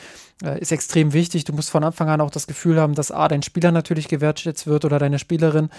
[0.44, 1.44] äh, ist extrem wichtig.
[1.44, 4.66] Du musst von Anfang an auch das Gefühl haben, dass A, dein Spieler natürlich gewertschätzt
[4.66, 5.70] wird oder deine Spielerin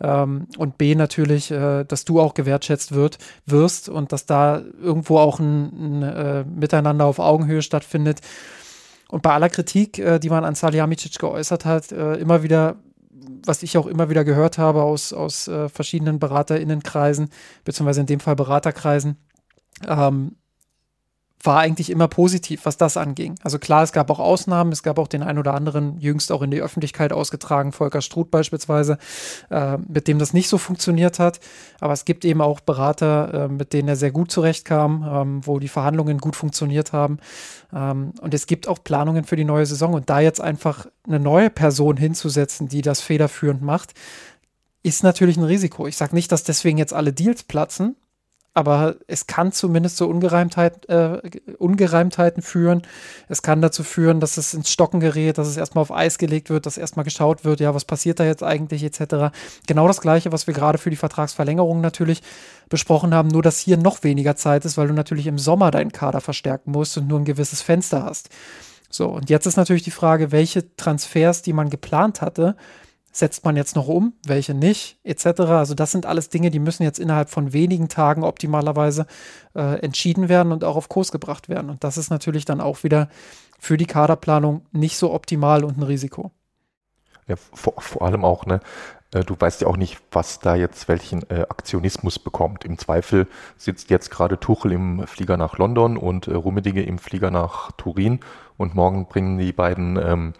[0.00, 5.18] ähm, und B, natürlich, äh, dass du auch gewertschätzt wird, wirst und dass da irgendwo
[5.18, 8.20] auch ein, ein äh, Miteinander auf Augenhöhe stattfindet.
[9.08, 12.76] Und bei aller Kritik, äh, die man an Salihamidzic geäußert hat, äh, immer wieder
[13.44, 17.30] was ich auch immer wieder gehört habe aus, aus äh, verschiedenen BeraterInnenkreisen,
[17.64, 19.16] beziehungsweise in dem Fall Beraterkreisen,
[19.86, 20.36] ähm,
[21.42, 23.36] war eigentlich immer positiv, was das anging.
[23.42, 26.42] Also klar, es gab auch Ausnahmen, es gab auch den ein oder anderen, jüngst auch
[26.42, 28.98] in die Öffentlichkeit ausgetragen, Volker Struth beispielsweise,
[29.50, 31.40] äh, mit dem das nicht so funktioniert hat.
[31.80, 35.58] Aber es gibt eben auch Berater, äh, mit denen er sehr gut zurechtkam, ähm, wo
[35.58, 37.18] die Verhandlungen gut funktioniert haben.
[37.72, 39.94] Ähm, und es gibt auch Planungen für die neue Saison.
[39.94, 43.94] Und da jetzt einfach eine neue Person hinzusetzen, die das federführend macht,
[44.82, 45.86] ist natürlich ein Risiko.
[45.86, 47.96] Ich sage nicht, dass deswegen jetzt alle Deals platzen,
[48.56, 51.20] aber es kann zumindest zu Ungereimtheit, äh,
[51.58, 52.80] Ungereimtheiten führen.
[53.28, 56.48] Es kann dazu führen, dass es ins Stocken gerät, dass es erstmal auf Eis gelegt
[56.48, 59.36] wird, dass erstmal geschaut wird, ja, was passiert da jetzt eigentlich, etc.
[59.66, 62.22] Genau das Gleiche, was wir gerade für die Vertragsverlängerung natürlich
[62.70, 65.92] besprochen haben, nur dass hier noch weniger Zeit ist, weil du natürlich im Sommer deinen
[65.92, 68.30] Kader verstärken musst und nur ein gewisses Fenster hast.
[68.88, 72.56] So, und jetzt ist natürlich die Frage, welche Transfers, die man geplant hatte,
[73.18, 75.40] setzt man jetzt noch um, welche nicht, etc.
[75.40, 79.06] Also das sind alles Dinge, die müssen jetzt innerhalb von wenigen Tagen optimalerweise
[79.54, 81.70] äh, entschieden werden und auch auf Kurs gebracht werden.
[81.70, 83.08] Und das ist natürlich dann auch wieder
[83.58, 86.30] für die Kaderplanung nicht so optimal und ein Risiko.
[87.26, 88.60] Ja, vor, vor allem auch, ne?
[89.12, 92.64] Äh, du weißt ja auch nicht, was da jetzt welchen äh, Aktionismus bekommt.
[92.64, 93.26] Im Zweifel
[93.56, 98.20] sitzt jetzt gerade Tuchel im Flieger nach London und äh, Rummenigge im Flieger nach Turin
[98.56, 100.32] und morgen bringen die beiden ähm,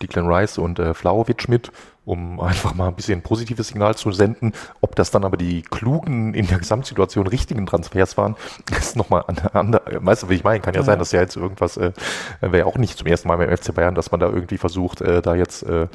[0.00, 1.72] Declan Rice und äh, Flauwitsch mit
[2.04, 4.52] um einfach mal ein bisschen ein positives Signal zu senden.
[4.80, 8.36] Ob das dann aber die klugen, in der Gesamtsituation richtigen Transfers waren,
[8.78, 10.04] ist nochmal andere.
[10.04, 10.60] Weißt du, wie ich meine?
[10.60, 10.84] Kann ja, ja.
[10.84, 11.92] sein, dass ja jetzt irgendwas, äh,
[12.40, 15.00] wäre ja auch nicht zum ersten Mal beim FC Bayern, dass man da irgendwie versucht,
[15.00, 15.86] äh, da jetzt äh,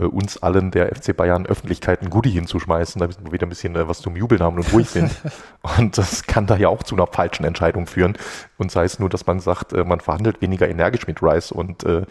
[0.00, 3.88] uns allen der FC Bayern Öffentlichkeit ein Goodie hinzuschmeißen, damit wir wieder ein bisschen äh,
[3.88, 5.10] was zum Jubeln haben und ruhig sind.
[5.78, 8.16] und das kann da ja auch zu einer falschen Entscheidung führen.
[8.58, 11.84] Und sei es nur, dass man sagt, äh, man verhandelt weniger energisch mit Rice und
[11.84, 12.02] äh,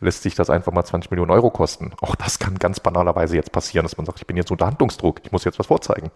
[0.00, 1.92] lässt sich das einfach mal 20 Millionen Euro kosten.
[2.02, 5.20] Auch das kann ganz banalerweise jetzt passieren, dass man sagt, ich bin jetzt unter Handlungsdruck,
[5.24, 6.10] ich muss jetzt was vorzeigen.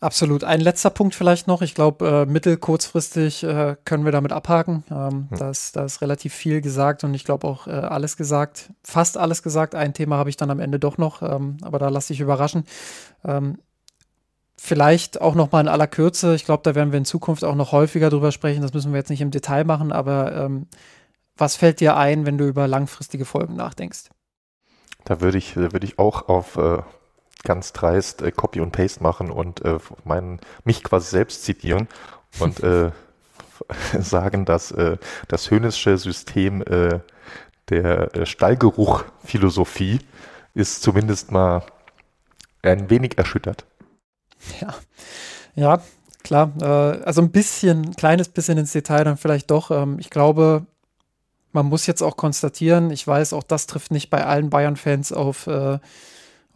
[0.00, 0.44] Absolut.
[0.44, 1.60] Ein letzter Punkt vielleicht noch.
[1.60, 4.84] Ich glaube, äh, mittel-, kurzfristig äh, können wir damit abhaken.
[4.90, 5.38] Ähm, hm.
[5.38, 8.70] da, ist, da ist relativ viel gesagt und ich glaube auch äh, alles gesagt.
[8.84, 9.74] Fast alles gesagt.
[9.74, 12.64] Ein Thema habe ich dann am Ende doch noch, ähm, aber da lasse ich überraschen.
[13.24, 13.58] Ähm,
[14.56, 16.36] vielleicht auch noch mal in aller Kürze.
[16.36, 18.62] Ich glaube, da werden wir in Zukunft auch noch häufiger drüber sprechen.
[18.62, 20.68] Das müssen wir jetzt nicht im Detail machen, aber ähm,
[21.36, 24.10] was fällt dir ein, wenn du über langfristige Folgen nachdenkst?
[25.04, 26.82] Da würde ich, würde ich auch auf äh,
[27.44, 31.88] ganz dreist äh, Copy und Paste machen und äh, meinen, mich quasi selbst zitieren
[32.40, 32.90] und äh,
[34.00, 34.98] sagen, dass äh,
[35.28, 37.00] das höhnische System äh,
[37.68, 40.00] der äh, Stallgeruch-Philosophie
[40.54, 41.62] ist zumindest mal
[42.62, 43.64] ein wenig erschüttert.
[44.60, 44.74] Ja,
[45.54, 45.82] ja
[46.22, 46.52] klar.
[46.60, 49.70] Äh, also ein bisschen, ein kleines bisschen ins Detail dann vielleicht doch.
[49.70, 50.66] Ähm, ich glaube,
[51.52, 55.46] man muss jetzt auch konstatieren, ich weiß, auch das trifft nicht bei allen Bayern-Fans auf
[55.46, 55.78] äh,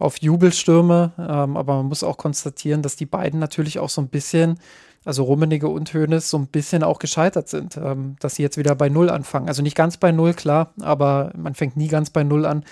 [0.03, 4.09] auf Jubelstürme, ähm, aber man muss auch konstatieren, dass die beiden natürlich auch so ein
[4.09, 4.59] bisschen,
[5.05, 8.75] also Rummenigge und Hoeneß, so ein bisschen auch gescheitert sind, ähm, dass sie jetzt wieder
[8.75, 9.47] bei Null anfangen.
[9.47, 12.65] Also nicht ganz bei Null, klar, aber man fängt nie ganz bei Null an.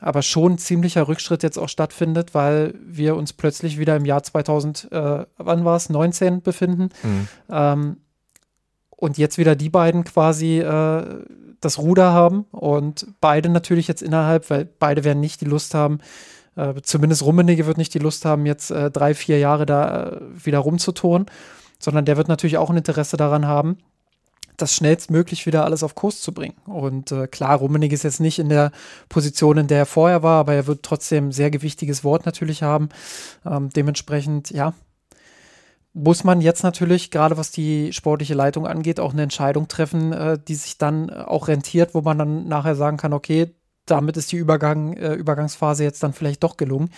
[0.00, 4.22] Aber schon ein ziemlicher Rückschritt jetzt auch stattfindet, weil wir uns plötzlich wieder im Jahr
[4.22, 6.90] 2000, äh, wann war es, 19 befinden.
[7.02, 7.28] Mhm.
[7.50, 7.96] Ähm,
[8.90, 11.24] und jetzt wieder die beiden quasi äh,
[11.60, 15.98] das Ruder haben und beide natürlich jetzt innerhalb, weil beide werden nicht die Lust haben,
[16.58, 20.20] äh, zumindest Rummenigge wird nicht die Lust haben, jetzt äh, drei, vier Jahre da äh,
[20.44, 21.26] wieder rumzutun,
[21.78, 23.78] sondern der wird natürlich auch ein Interesse daran haben,
[24.56, 26.56] das schnellstmöglich wieder alles auf Kurs zu bringen.
[26.66, 28.72] Und äh, klar, Rummenigge ist jetzt nicht in der
[29.08, 32.88] Position, in der er vorher war, aber er wird trotzdem sehr gewichtiges Wort natürlich haben.
[33.46, 34.74] Ähm, dementsprechend, ja,
[35.92, 40.38] muss man jetzt natürlich, gerade was die sportliche Leitung angeht, auch eine Entscheidung treffen, äh,
[40.38, 43.54] die sich dann auch rentiert, wo man dann nachher sagen kann, okay,
[43.90, 46.90] damit ist die Übergang, äh, Übergangsphase jetzt dann vielleicht doch gelungen.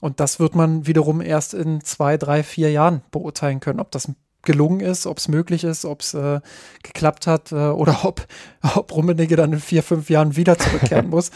[0.00, 4.10] Und das wird man wiederum erst in zwei, drei, vier Jahren beurteilen können, ob das
[4.42, 6.40] gelungen ist, ob es möglich ist, ob es äh,
[6.82, 8.26] geklappt hat äh, oder ob,
[8.74, 11.30] ob Rummenigge dann in vier, fünf Jahren wieder zurückkehren muss.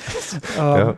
[0.59, 0.97] ähm, ja.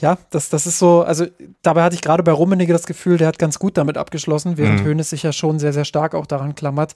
[0.00, 0.18] ja.
[0.30, 1.26] das, das ist so, also
[1.62, 4.80] dabei hatte ich gerade bei Rummenigge das Gefühl, der hat ganz gut damit abgeschlossen, während
[4.80, 4.86] mhm.
[4.86, 6.94] Hönes sich ja schon sehr, sehr stark auch daran klammert.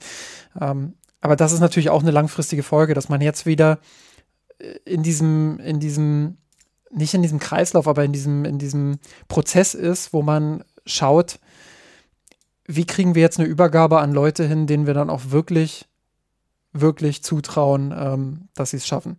[0.59, 3.77] Ähm, aber das ist natürlich auch eine langfristige Folge, dass man jetzt wieder
[4.85, 6.37] in diesem, in diesem,
[6.91, 11.39] nicht in diesem Kreislauf, aber in diesem, in diesem Prozess ist, wo man schaut,
[12.65, 15.87] wie kriegen wir jetzt eine Übergabe an Leute hin, denen wir dann auch wirklich,
[16.73, 19.17] wirklich zutrauen, ähm, dass sie es schaffen.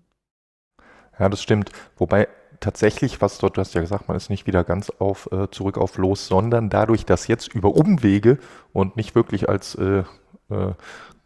[1.18, 1.70] Ja, das stimmt.
[1.96, 2.28] Wobei
[2.60, 5.76] tatsächlich, was dort, du hast ja gesagt, man ist nicht wieder ganz auf, äh, zurück
[5.76, 8.38] auf los, sondern dadurch, dass jetzt über Umwege
[8.72, 10.04] und nicht wirklich als äh,
[10.50, 10.72] äh,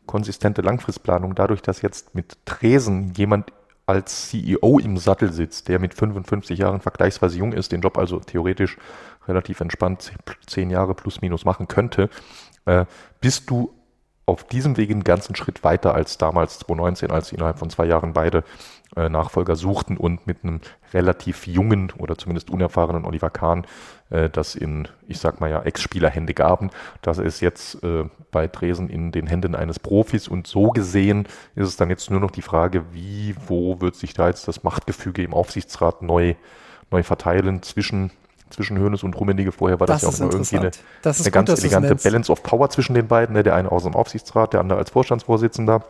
[0.06, 3.52] konsistente Langfristplanung, dadurch, dass jetzt mit Tresen jemand
[3.86, 8.18] als CEO im Sattel sitzt, der mit 55 Jahren vergleichsweise jung ist, den Job also
[8.18, 8.76] theoretisch
[9.28, 10.12] relativ entspannt
[10.46, 12.10] zehn Jahre plus minus machen könnte,
[12.64, 12.84] äh,
[13.20, 13.72] bist du
[14.26, 18.12] auf diesem Weg einen ganzen Schritt weiter als damals 2019, als innerhalb von zwei Jahren
[18.12, 18.42] beide
[18.96, 20.60] äh, Nachfolger suchten und mit einem
[20.92, 23.66] relativ jungen oder zumindest unerfahrenen Oliver Kahn
[24.10, 26.70] äh, das in, ich sag mal ja, Ex-Spielerhände gaben.
[27.02, 31.68] Das ist jetzt äh, bei Dresden in den Händen eines Profis und so gesehen ist
[31.68, 35.22] es dann jetzt nur noch die Frage, wie, wo wird sich da jetzt das Machtgefüge
[35.22, 36.34] im Aufsichtsrat neu,
[36.90, 38.10] neu verteilen zwischen
[38.50, 39.52] zwischen Hönes und Rummenigge.
[39.52, 40.70] Vorher war das, das ja auch immer irgendwie eine,
[41.02, 43.34] eine ganz gut, elegante Balance of Power zwischen den beiden.
[43.34, 43.42] Ne?
[43.42, 45.82] Der eine aus dem Aufsichtsrat, der andere als Vorstandsvorsitzender.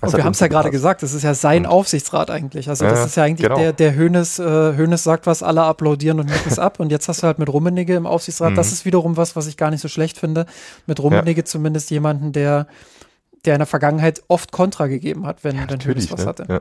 [0.00, 2.70] Das und wir haben es ja gerade gesagt, das ist ja sein und, Aufsichtsrat eigentlich.
[2.70, 3.58] Also das ist ja eigentlich genau.
[3.58, 6.80] der, der Hönes, äh, Hönes sagt was, alle applaudieren und nicken es ab.
[6.80, 8.56] Und jetzt hast du halt mit Rummenigge im Aufsichtsrat, mhm.
[8.56, 10.46] das ist wiederum was, was ich gar nicht so schlecht finde.
[10.86, 11.44] Mit Rummenigge ja.
[11.44, 12.66] zumindest jemanden, der,
[13.44, 16.26] der in der Vergangenheit oft Kontra gegeben hat, wenn, ja, wenn Hönes was ne?
[16.26, 16.46] hatte.
[16.48, 16.60] Ja.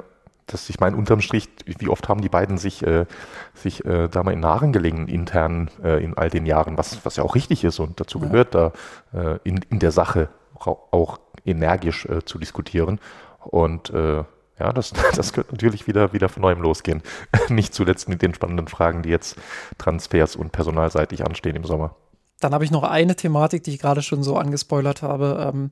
[0.51, 3.05] Das, ich meine, unterm Strich, wie oft haben die beiden sich, äh,
[3.53, 7.15] sich äh, da mal in Nahren gelegen, intern äh, in all den Jahren, was, was
[7.17, 8.71] ja auch richtig ist und dazu gehört, da
[9.13, 12.99] äh, in, in der Sache auch energisch äh, zu diskutieren.
[13.39, 14.23] Und äh,
[14.59, 17.01] ja, das, das könnte natürlich wieder, wieder von neuem losgehen.
[17.49, 19.38] Nicht zuletzt mit den spannenden Fragen, die jetzt
[19.77, 21.95] transfers- und personalseitig anstehen im Sommer.
[22.39, 25.71] Dann habe ich noch eine Thematik, die ich gerade schon so angespoilert habe, ähm,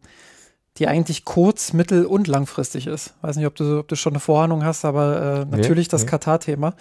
[0.79, 3.13] die eigentlich kurz-, mittel- und langfristig ist.
[3.21, 6.03] Weiß nicht, ob du, ob du schon eine Vorahnung hast, aber äh, natürlich nee, das
[6.03, 6.09] nee.
[6.09, 6.73] Katar-Thema.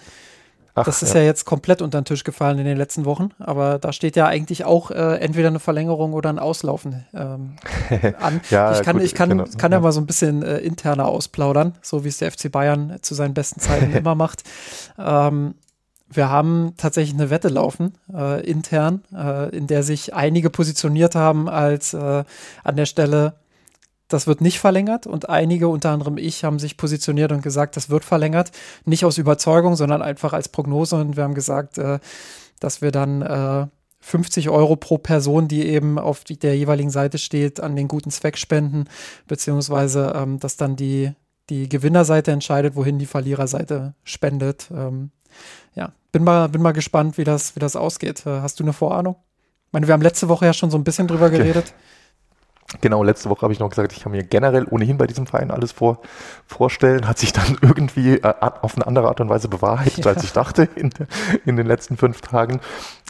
[0.83, 1.21] Das ist ja.
[1.21, 1.25] ja.
[1.25, 4.63] jetzt komplett unter den Tisch gefallen in den letzten Wochen, aber da steht ja eigentlich
[4.63, 7.55] auch äh, entweder eine Verlängerung oder ein Auslaufen ähm,
[8.19, 8.41] an.
[8.49, 9.45] ja, ich kann, gut, ich kann, genau.
[9.57, 12.97] kann ja mal so ein bisschen äh, interner ausplaudern, so wie es der FC Bayern
[13.01, 14.43] zu seinen besten Zeiten immer macht.
[14.99, 15.55] Ähm,
[16.09, 21.49] wir haben tatsächlich eine Wette laufen, äh, intern, äh, in der sich einige positioniert haben
[21.49, 22.23] als äh,
[22.63, 23.33] an der Stelle
[24.07, 27.89] das wird nicht verlängert und einige, unter anderem ich, haben sich positioniert und gesagt, das
[27.89, 28.51] wird verlängert.
[28.85, 31.99] Nicht aus Überzeugung, sondern einfach als Prognose und wir haben gesagt, äh,
[32.59, 33.67] dass wir dann äh,
[33.99, 38.11] 50 Euro pro Person, die eben auf die, der jeweiligen Seite steht, an den guten
[38.11, 38.85] Zweck spenden,
[39.27, 41.11] beziehungsweise ähm, dass dann die,
[41.49, 44.69] die Gewinnerseite entscheidet, wohin die Verliererseite spendet.
[44.71, 45.11] Ähm,
[45.75, 48.25] ja, bin mal, bin mal gespannt, wie das, wie das ausgeht.
[48.25, 49.17] Äh, hast du eine Vorahnung?
[49.67, 51.73] Ich meine, wir haben letzte Woche ja schon so ein bisschen drüber geredet.
[52.81, 55.51] Genau, letzte Woche habe ich noch gesagt, ich kann mir generell ohnehin bei diesem Verein
[55.51, 56.01] alles vor,
[56.45, 57.07] vorstellen.
[57.07, 60.11] Hat sich dann irgendwie äh, auf eine andere Art und Weise bewahrheitet, ja.
[60.11, 60.89] als ich dachte in,
[61.45, 62.59] in den letzten fünf Tagen.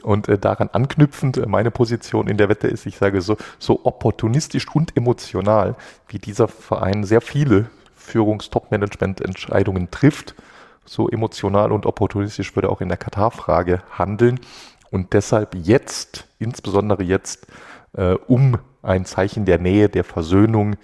[0.04, 3.82] Und äh, daran anknüpfend, äh, meine Position in der Wette ist, ich sage so, so
[3.84, 5.76] opportunistisch und emotional,
[6.08, 7.66] wie dieser Verein sehr viele
[7.96, 10.36] Führungs-Top-Management-Entscheidungen trifft,
[10.86, 14.40] so emotional und opportunistisch würde auch in der Katar-Frage handeln.
[14.92, 17.48] Und deshalb jetzt, insbesondere jetzt,
[17.94, 20.76] äh, um ein Zeichen der Nähe, der Versöhnung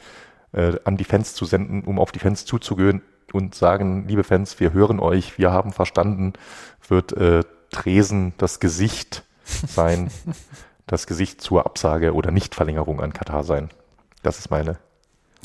[0.52, 3.02] äh, an die Fans zu senden, um auf die Fans zuzugehen
[3.32, 6.34] und sagen, liebe Fans, wir hören euch, wir haben verstanden,
[6.88, 10.10] wird äh, Tresen das Gesicht sein,
[10.86, 13.70] das Gesicht zur Absage oder Nichtverlängerung an Katar sein.
[14.22, 14.78] Das ist meine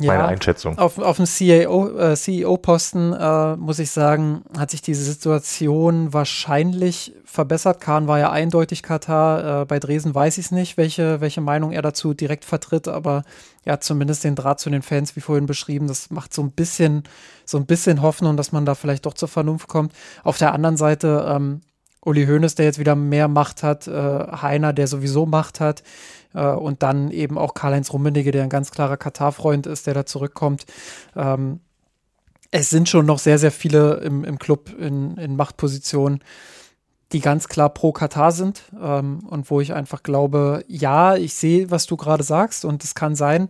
[0.01, 0.79] ja, meine Einschätzung.
[0.79, 7.15] Auf, auf dem CEO-Posten äh, CEO äh, muss ich sagen, hat sich diese Situation wahrscheinlich
[7.25, 7.81] verbessert.
[7.81, 9.63] Kahn war ja eindeutig Katar.
[9.63, 13.25] Äh, bei Dresden weiß ich es nicht, welche, welche Meinung er dazu direkt vertritt, aber
[13.65, 17.03] ja, zumindest den Draht zu den Fans, wie vorhin beschrieben, das macht so ein bisschen,
[17.45, 19.93] so ein bisschen Hoffnung, dass man da vielleicht doch zur Vernunft kommt.
[20.25, 21.61] Auf der anderen Seite, ähm,
[22.05, 25.83] Uli Hoeneß, der jetzt wieder mehr Macht hat, äh, Heiner, der sowieso Macht hat,
[26.33, 30.67] und dann eben auch Karl-Heinz Rummenigge, der ein ganz klarer Katar-Freund ist, der da zurückkommt.
[31.17, 31.61] Ähm,
[32.51, 36.21] es sind schon noch sehr, sehr viele im, im Club in, in Machtpositionen,
[37.13, 41.71] die ganz klar pro Katar sind ähm, und wo ich einfach glaube, ja, ich sehe,
[41.71, 43.49] was du gerade sagst und es kann sein,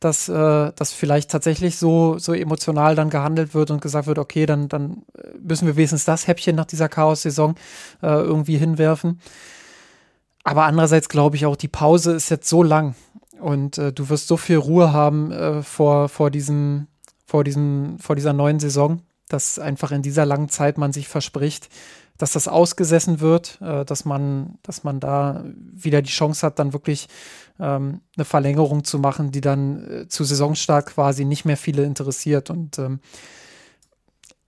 [0.00, 4.46] dass äh, das vielleicht tatsächlich so, so emotional dann gehandelt wird und gesagt wird, okay,
[4.46, 5.02] dann, dann
[5.42, 7.54] müssen wir wenigstens das Häppchen nach dieser Chaos-Saison
[8.02, 9.20] äh, irgendwie hinwerfen.
[10.46, 12.94] Aber andererseits glaube ich auch, die Pause ist jetzt so lang
[13.40, 16.86] und äh, du wirst so viel Ruhe haben äh, vor, vor, diesem,
[17.26, 21.68] vor, diesem, vor dieser neuen Saison, dass einfach in dieser langen Zeit man sich verspricht,
[22.16, 26.72] dass das ausgesessen wird, äh, dass, man, dass man da wieder die Chance hat, dann
[26.72, 27.08] wirklich
[27.58, 32.50] ähm, eine Verlängerung zu machen, die dann äh, zu Saisonstart quasi nicht mehr viele interessiert.
[32.50, 33.00] Und ähm,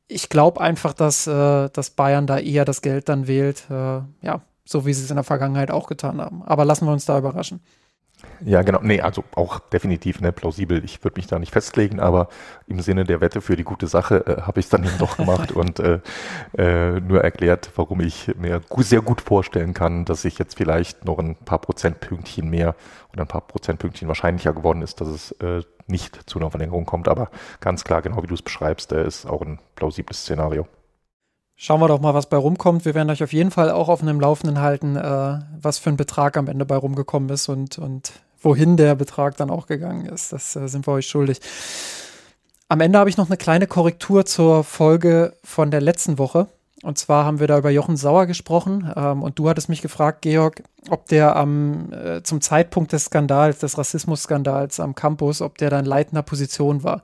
[0.07, 3.65] ich glaube einfach, dass, äh, dass Bayern da eher das Geld dann wählt.
[3.69, 6.43] Äh, ja, so wie sie es in der Vergangenheit auch getan haben.
[6.45, 7.61] Aber lassen wir uns da überraschen.
[8.45, 8.81] Ja, genau.
[8.82, 10.85] Nee, also auch definitiv ne, plausibel.
[10.85, 12.28] Ich würde mich da nicht festlegen, aber
[12.66, 15.16] im Sinne der Wette für die gute Sache äh, habe ich es dann eben doch
[15.16, 16.01] gemacht und äh,
[16.57, 21.19] äh, nur erklärt, warum ich mir sehr gut vorstellen kann, dass sich jetzt vielleicht noch
[21.19, 22.74] ein paar Prozentpünktchen mehr
[23.12, 27.09] oder ein paar Prozentpünktchen wahrscheinlicher geworden ist, dass es äh, nicht zu einer Verlängerung kommt.
[27.09, 27.31] Aber
[27.61, 30.66] ganz klar, genau wie du es beschreibst, äh, ist auch ein plausibles Szenario.
[31.61, 32.85] Schauen wir doch mal, was bei rumkommt.
[32.85, 35.97] Wir werden euch auf jeden Fall auch auf einem Laufenden halten, äh, was für ein
[35.97, 40.33] Betrag am Ende bei rumgekommen ist und, und wohin der Betrag dann auch gegangen ist.
[40.33, 41.41] Das äh, sind wir euch schuldig.
[42.69, 46.47] Am Ende habe ich noch eine kleine Korrektur zur Folge von der letzten Woche.
[46.85, 48.93] Und zwar haben wir da über Jochen Sauer gesprochen.
[48.95, 53.59] Ähm, und du hattest mich gefragt, Georg, ob der am, äh, zum Zeitpunkt des Skandals,
[53.59, 57.03] des Rassismusskandals am Campus, ob der da in leitender Position war.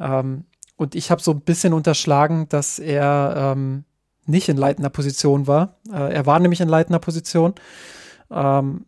[0.00, 3.84] Ähm, und ich habe so ein bisschen unterschlagen, dass er ähm,
[4.26, 5.76] nicht in leitender Position war.
[5.90, 7.54] Äh, er war nämlich in leitender Position.
[8.30, 8.86] Ähm,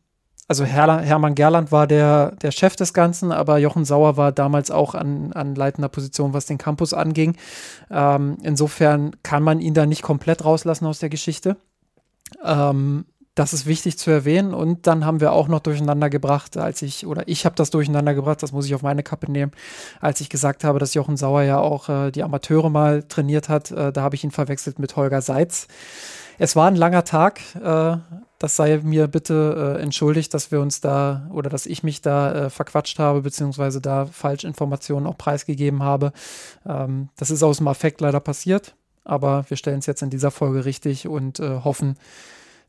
[0.48, 4.70] also Her Hermann Gerland war der, der Chef des Ganzen, aber Jochen Sauer war damals
[4.70, 7.36] auch an, an leitender Position, was den Campus anging.
[7.90, 11.56] Ähm, insofern kann man ihn da nicht komplett rauslassen aus der Geschichte.
[12.44, 13.06] Ähm,
[13.36, 14.54] das ist wichtig zu erwähnen.
[14.54, 18.14] Und dann haben wir auch noch durcheinander gebracht, als ich, oder ich habe das durcheinander
[18.14, 19.52] gebracht, das muss ich auf meine Kappe nehmen,
[20.00, 23.70] als ich gesagt habe, dass Jochen Sauer ja auch äh, die Amateure mal trainiert hat.
[23.70, 25.68] Äh, da habe ich ihn verwechselt mit Holger Seitz.
[26.38, 27.40] Es war ein langer Tag.
[27.62, 27.98] Äh,
[28.38, 32.46] das sei mir bitte äh, entschuldigt, dass wir uns da oder dass ich mich da
[32.46, 36.12] äh, verquatscht habe, beziehungsweise da Falschinformationen auch preisgegeben habe.
[36.66, 38.74] Ähm, das ist aus dem Affekt leider passiert.
[39.04, 41.96] Aber wir stellen es jetzt in dieser Folge richtig und äh, hoffen,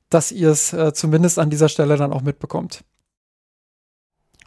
[0.09, 2.83] dass ihr es äh, zumindest an dieser Stelle dann auch mitbekommt.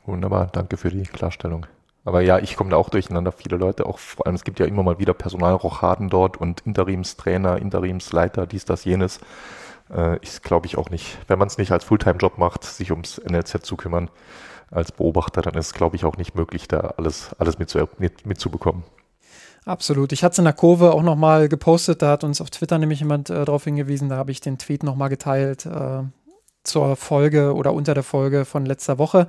[0.04, 1.66] Wunderbar, danke für die Klarstellung.
[2.04, 3.30] Aber ja, ich komme da auch durcheinander.
[3.30, 7.58] Viele Leute, auch vor allem, es gibt ja immer mal wieder Personalrochaden dort und Interimstrainer,
[7.58, 9.20] Interimsleiter, dies, das, jenes.
[9.90, 13.18] Äh, ist, glaube ich, auch nicht, wenn man es nicht als Fulltime-Job macht, sich ums
[13.18, 14.08] NLZ zu kümmern
[14.70, 17.98] als Beobachter, dann ist es, glaube ich, auch nicht möglich, da alles, alles mitzubekommen.
[17.98, 18.99] Mit, mit
[19.64, 20.12] Absolut.
[20.12, 23.00] Ich hatte es in der Kurve auch nochmal gepostet, da hat uns auf Twitter nämlich
[23.00, 26.02] jemand äh, darauf hingewiesen, da habe ich den Tweet nochmal geteilt äh,
[26.64, 29.26] zur Folge oder unter der Folge von letzter Woche.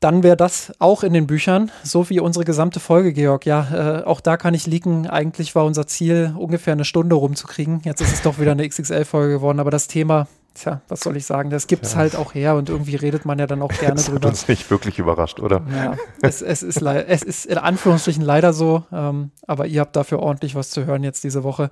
[0.00, 3.46] Dann wäre das auch in den Büchern, so wie unsere gesamte Folge, Georg.
[3.46, 5.06] Ja, äh, auch da kann ich leaken.
[5.06, 7.80] Eigentlich war unser Ziel, ungefähr eine Stunde rumzukriegen.
[7.84, 11.26] Jetzt ist es doch wieder eine XXL-Folge geworden, aber das Thema, tja, was soll ich
[11.26, 11.50] sagen?
[11.50, 11.98] Das gibt es ja.
[11.98, 14.28] halt auch her und irgendwie redet man ja dann auch gerne das drüber.
[14.28, 15.62] Hat uns nicht wirklich überrascht, oder?
[15.74, 20.20] Ja, es, es, ist, es ist in Anführungsstrichen leider so, ähm, aber ihr habt dafür
[20.20, 21.70] ordentlich was zu hören jetzt diese Woche.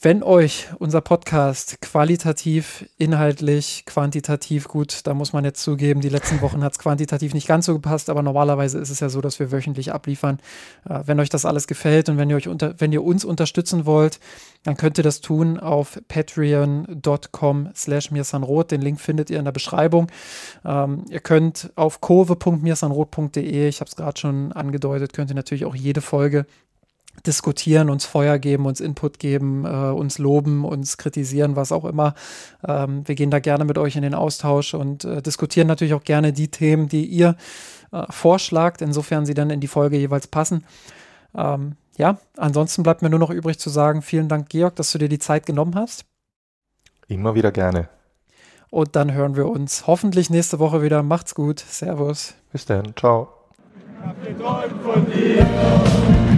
[0.00, 6.40] Wenn euch unser Podcast qualitativ, inhaltlich, quantitativ gut, da muss man jetzt zugeben, die letzten
[6.40, 9.40] Wochen hat es quantitativ nicht ganz so gepasst, aber normalerweise ist es ja so, dass
[9.40, 10.38] wir wöchentlich abliefern.
[10.88, 13.86] Äh, wenn euch das alles gefällt und wenn ihr, euch unter, wenn ihr uns unterstützen
[13.86, 14.20] wollt,
[14.62, 18.70] dann könnt ihr das tun auf patreon.com slash mirsanrot.
[18.70, 20.12] Den Link findet ihr in der Beschreibung.
[20.64, 25.74] Ähm, ihr könnt auf kurve.mirsanrot.de, ich habe es gerade schon angedeutet, könnt ihr natürlich auch
[25.74, 26.46] jede Folge
[27.26, 32.14] diskutieren, uns Feuer geben, uns Input geben, äh, uns loben, uns kritisieren, was auch immer.
[32.66, 36.04] Ähm, wir gehen da gerne mit euch in den Austausch und äh, diskutieren natürlich auch
[36.04, 37.36] gerne die Themen, die ihr
[37.92, 40.64] äh, vorschlagt, insofern sie dann in die Folge jeweils passen.
[41.34, 44.98] Ähm, ja, ansonsten bleibt mir nur noch übrig zu sagen, vielen Dank, Georg, dass du
[44.98, 46.04] dir die Zeit genommen hast.
[47.08, 47.88] Immer wieder gerne.
[48.70, 51.02] Und dann hören wir uns hoffentlich nächste Woche wieder.
[51.02, 51.60] Macht's gut.
[51.60, 52.34] Servus.
[52.52, 52.94] Bis dann.
[52.96, 53.28] Ciao.
[53.98, 56.37] Ich hab geträumt von dir.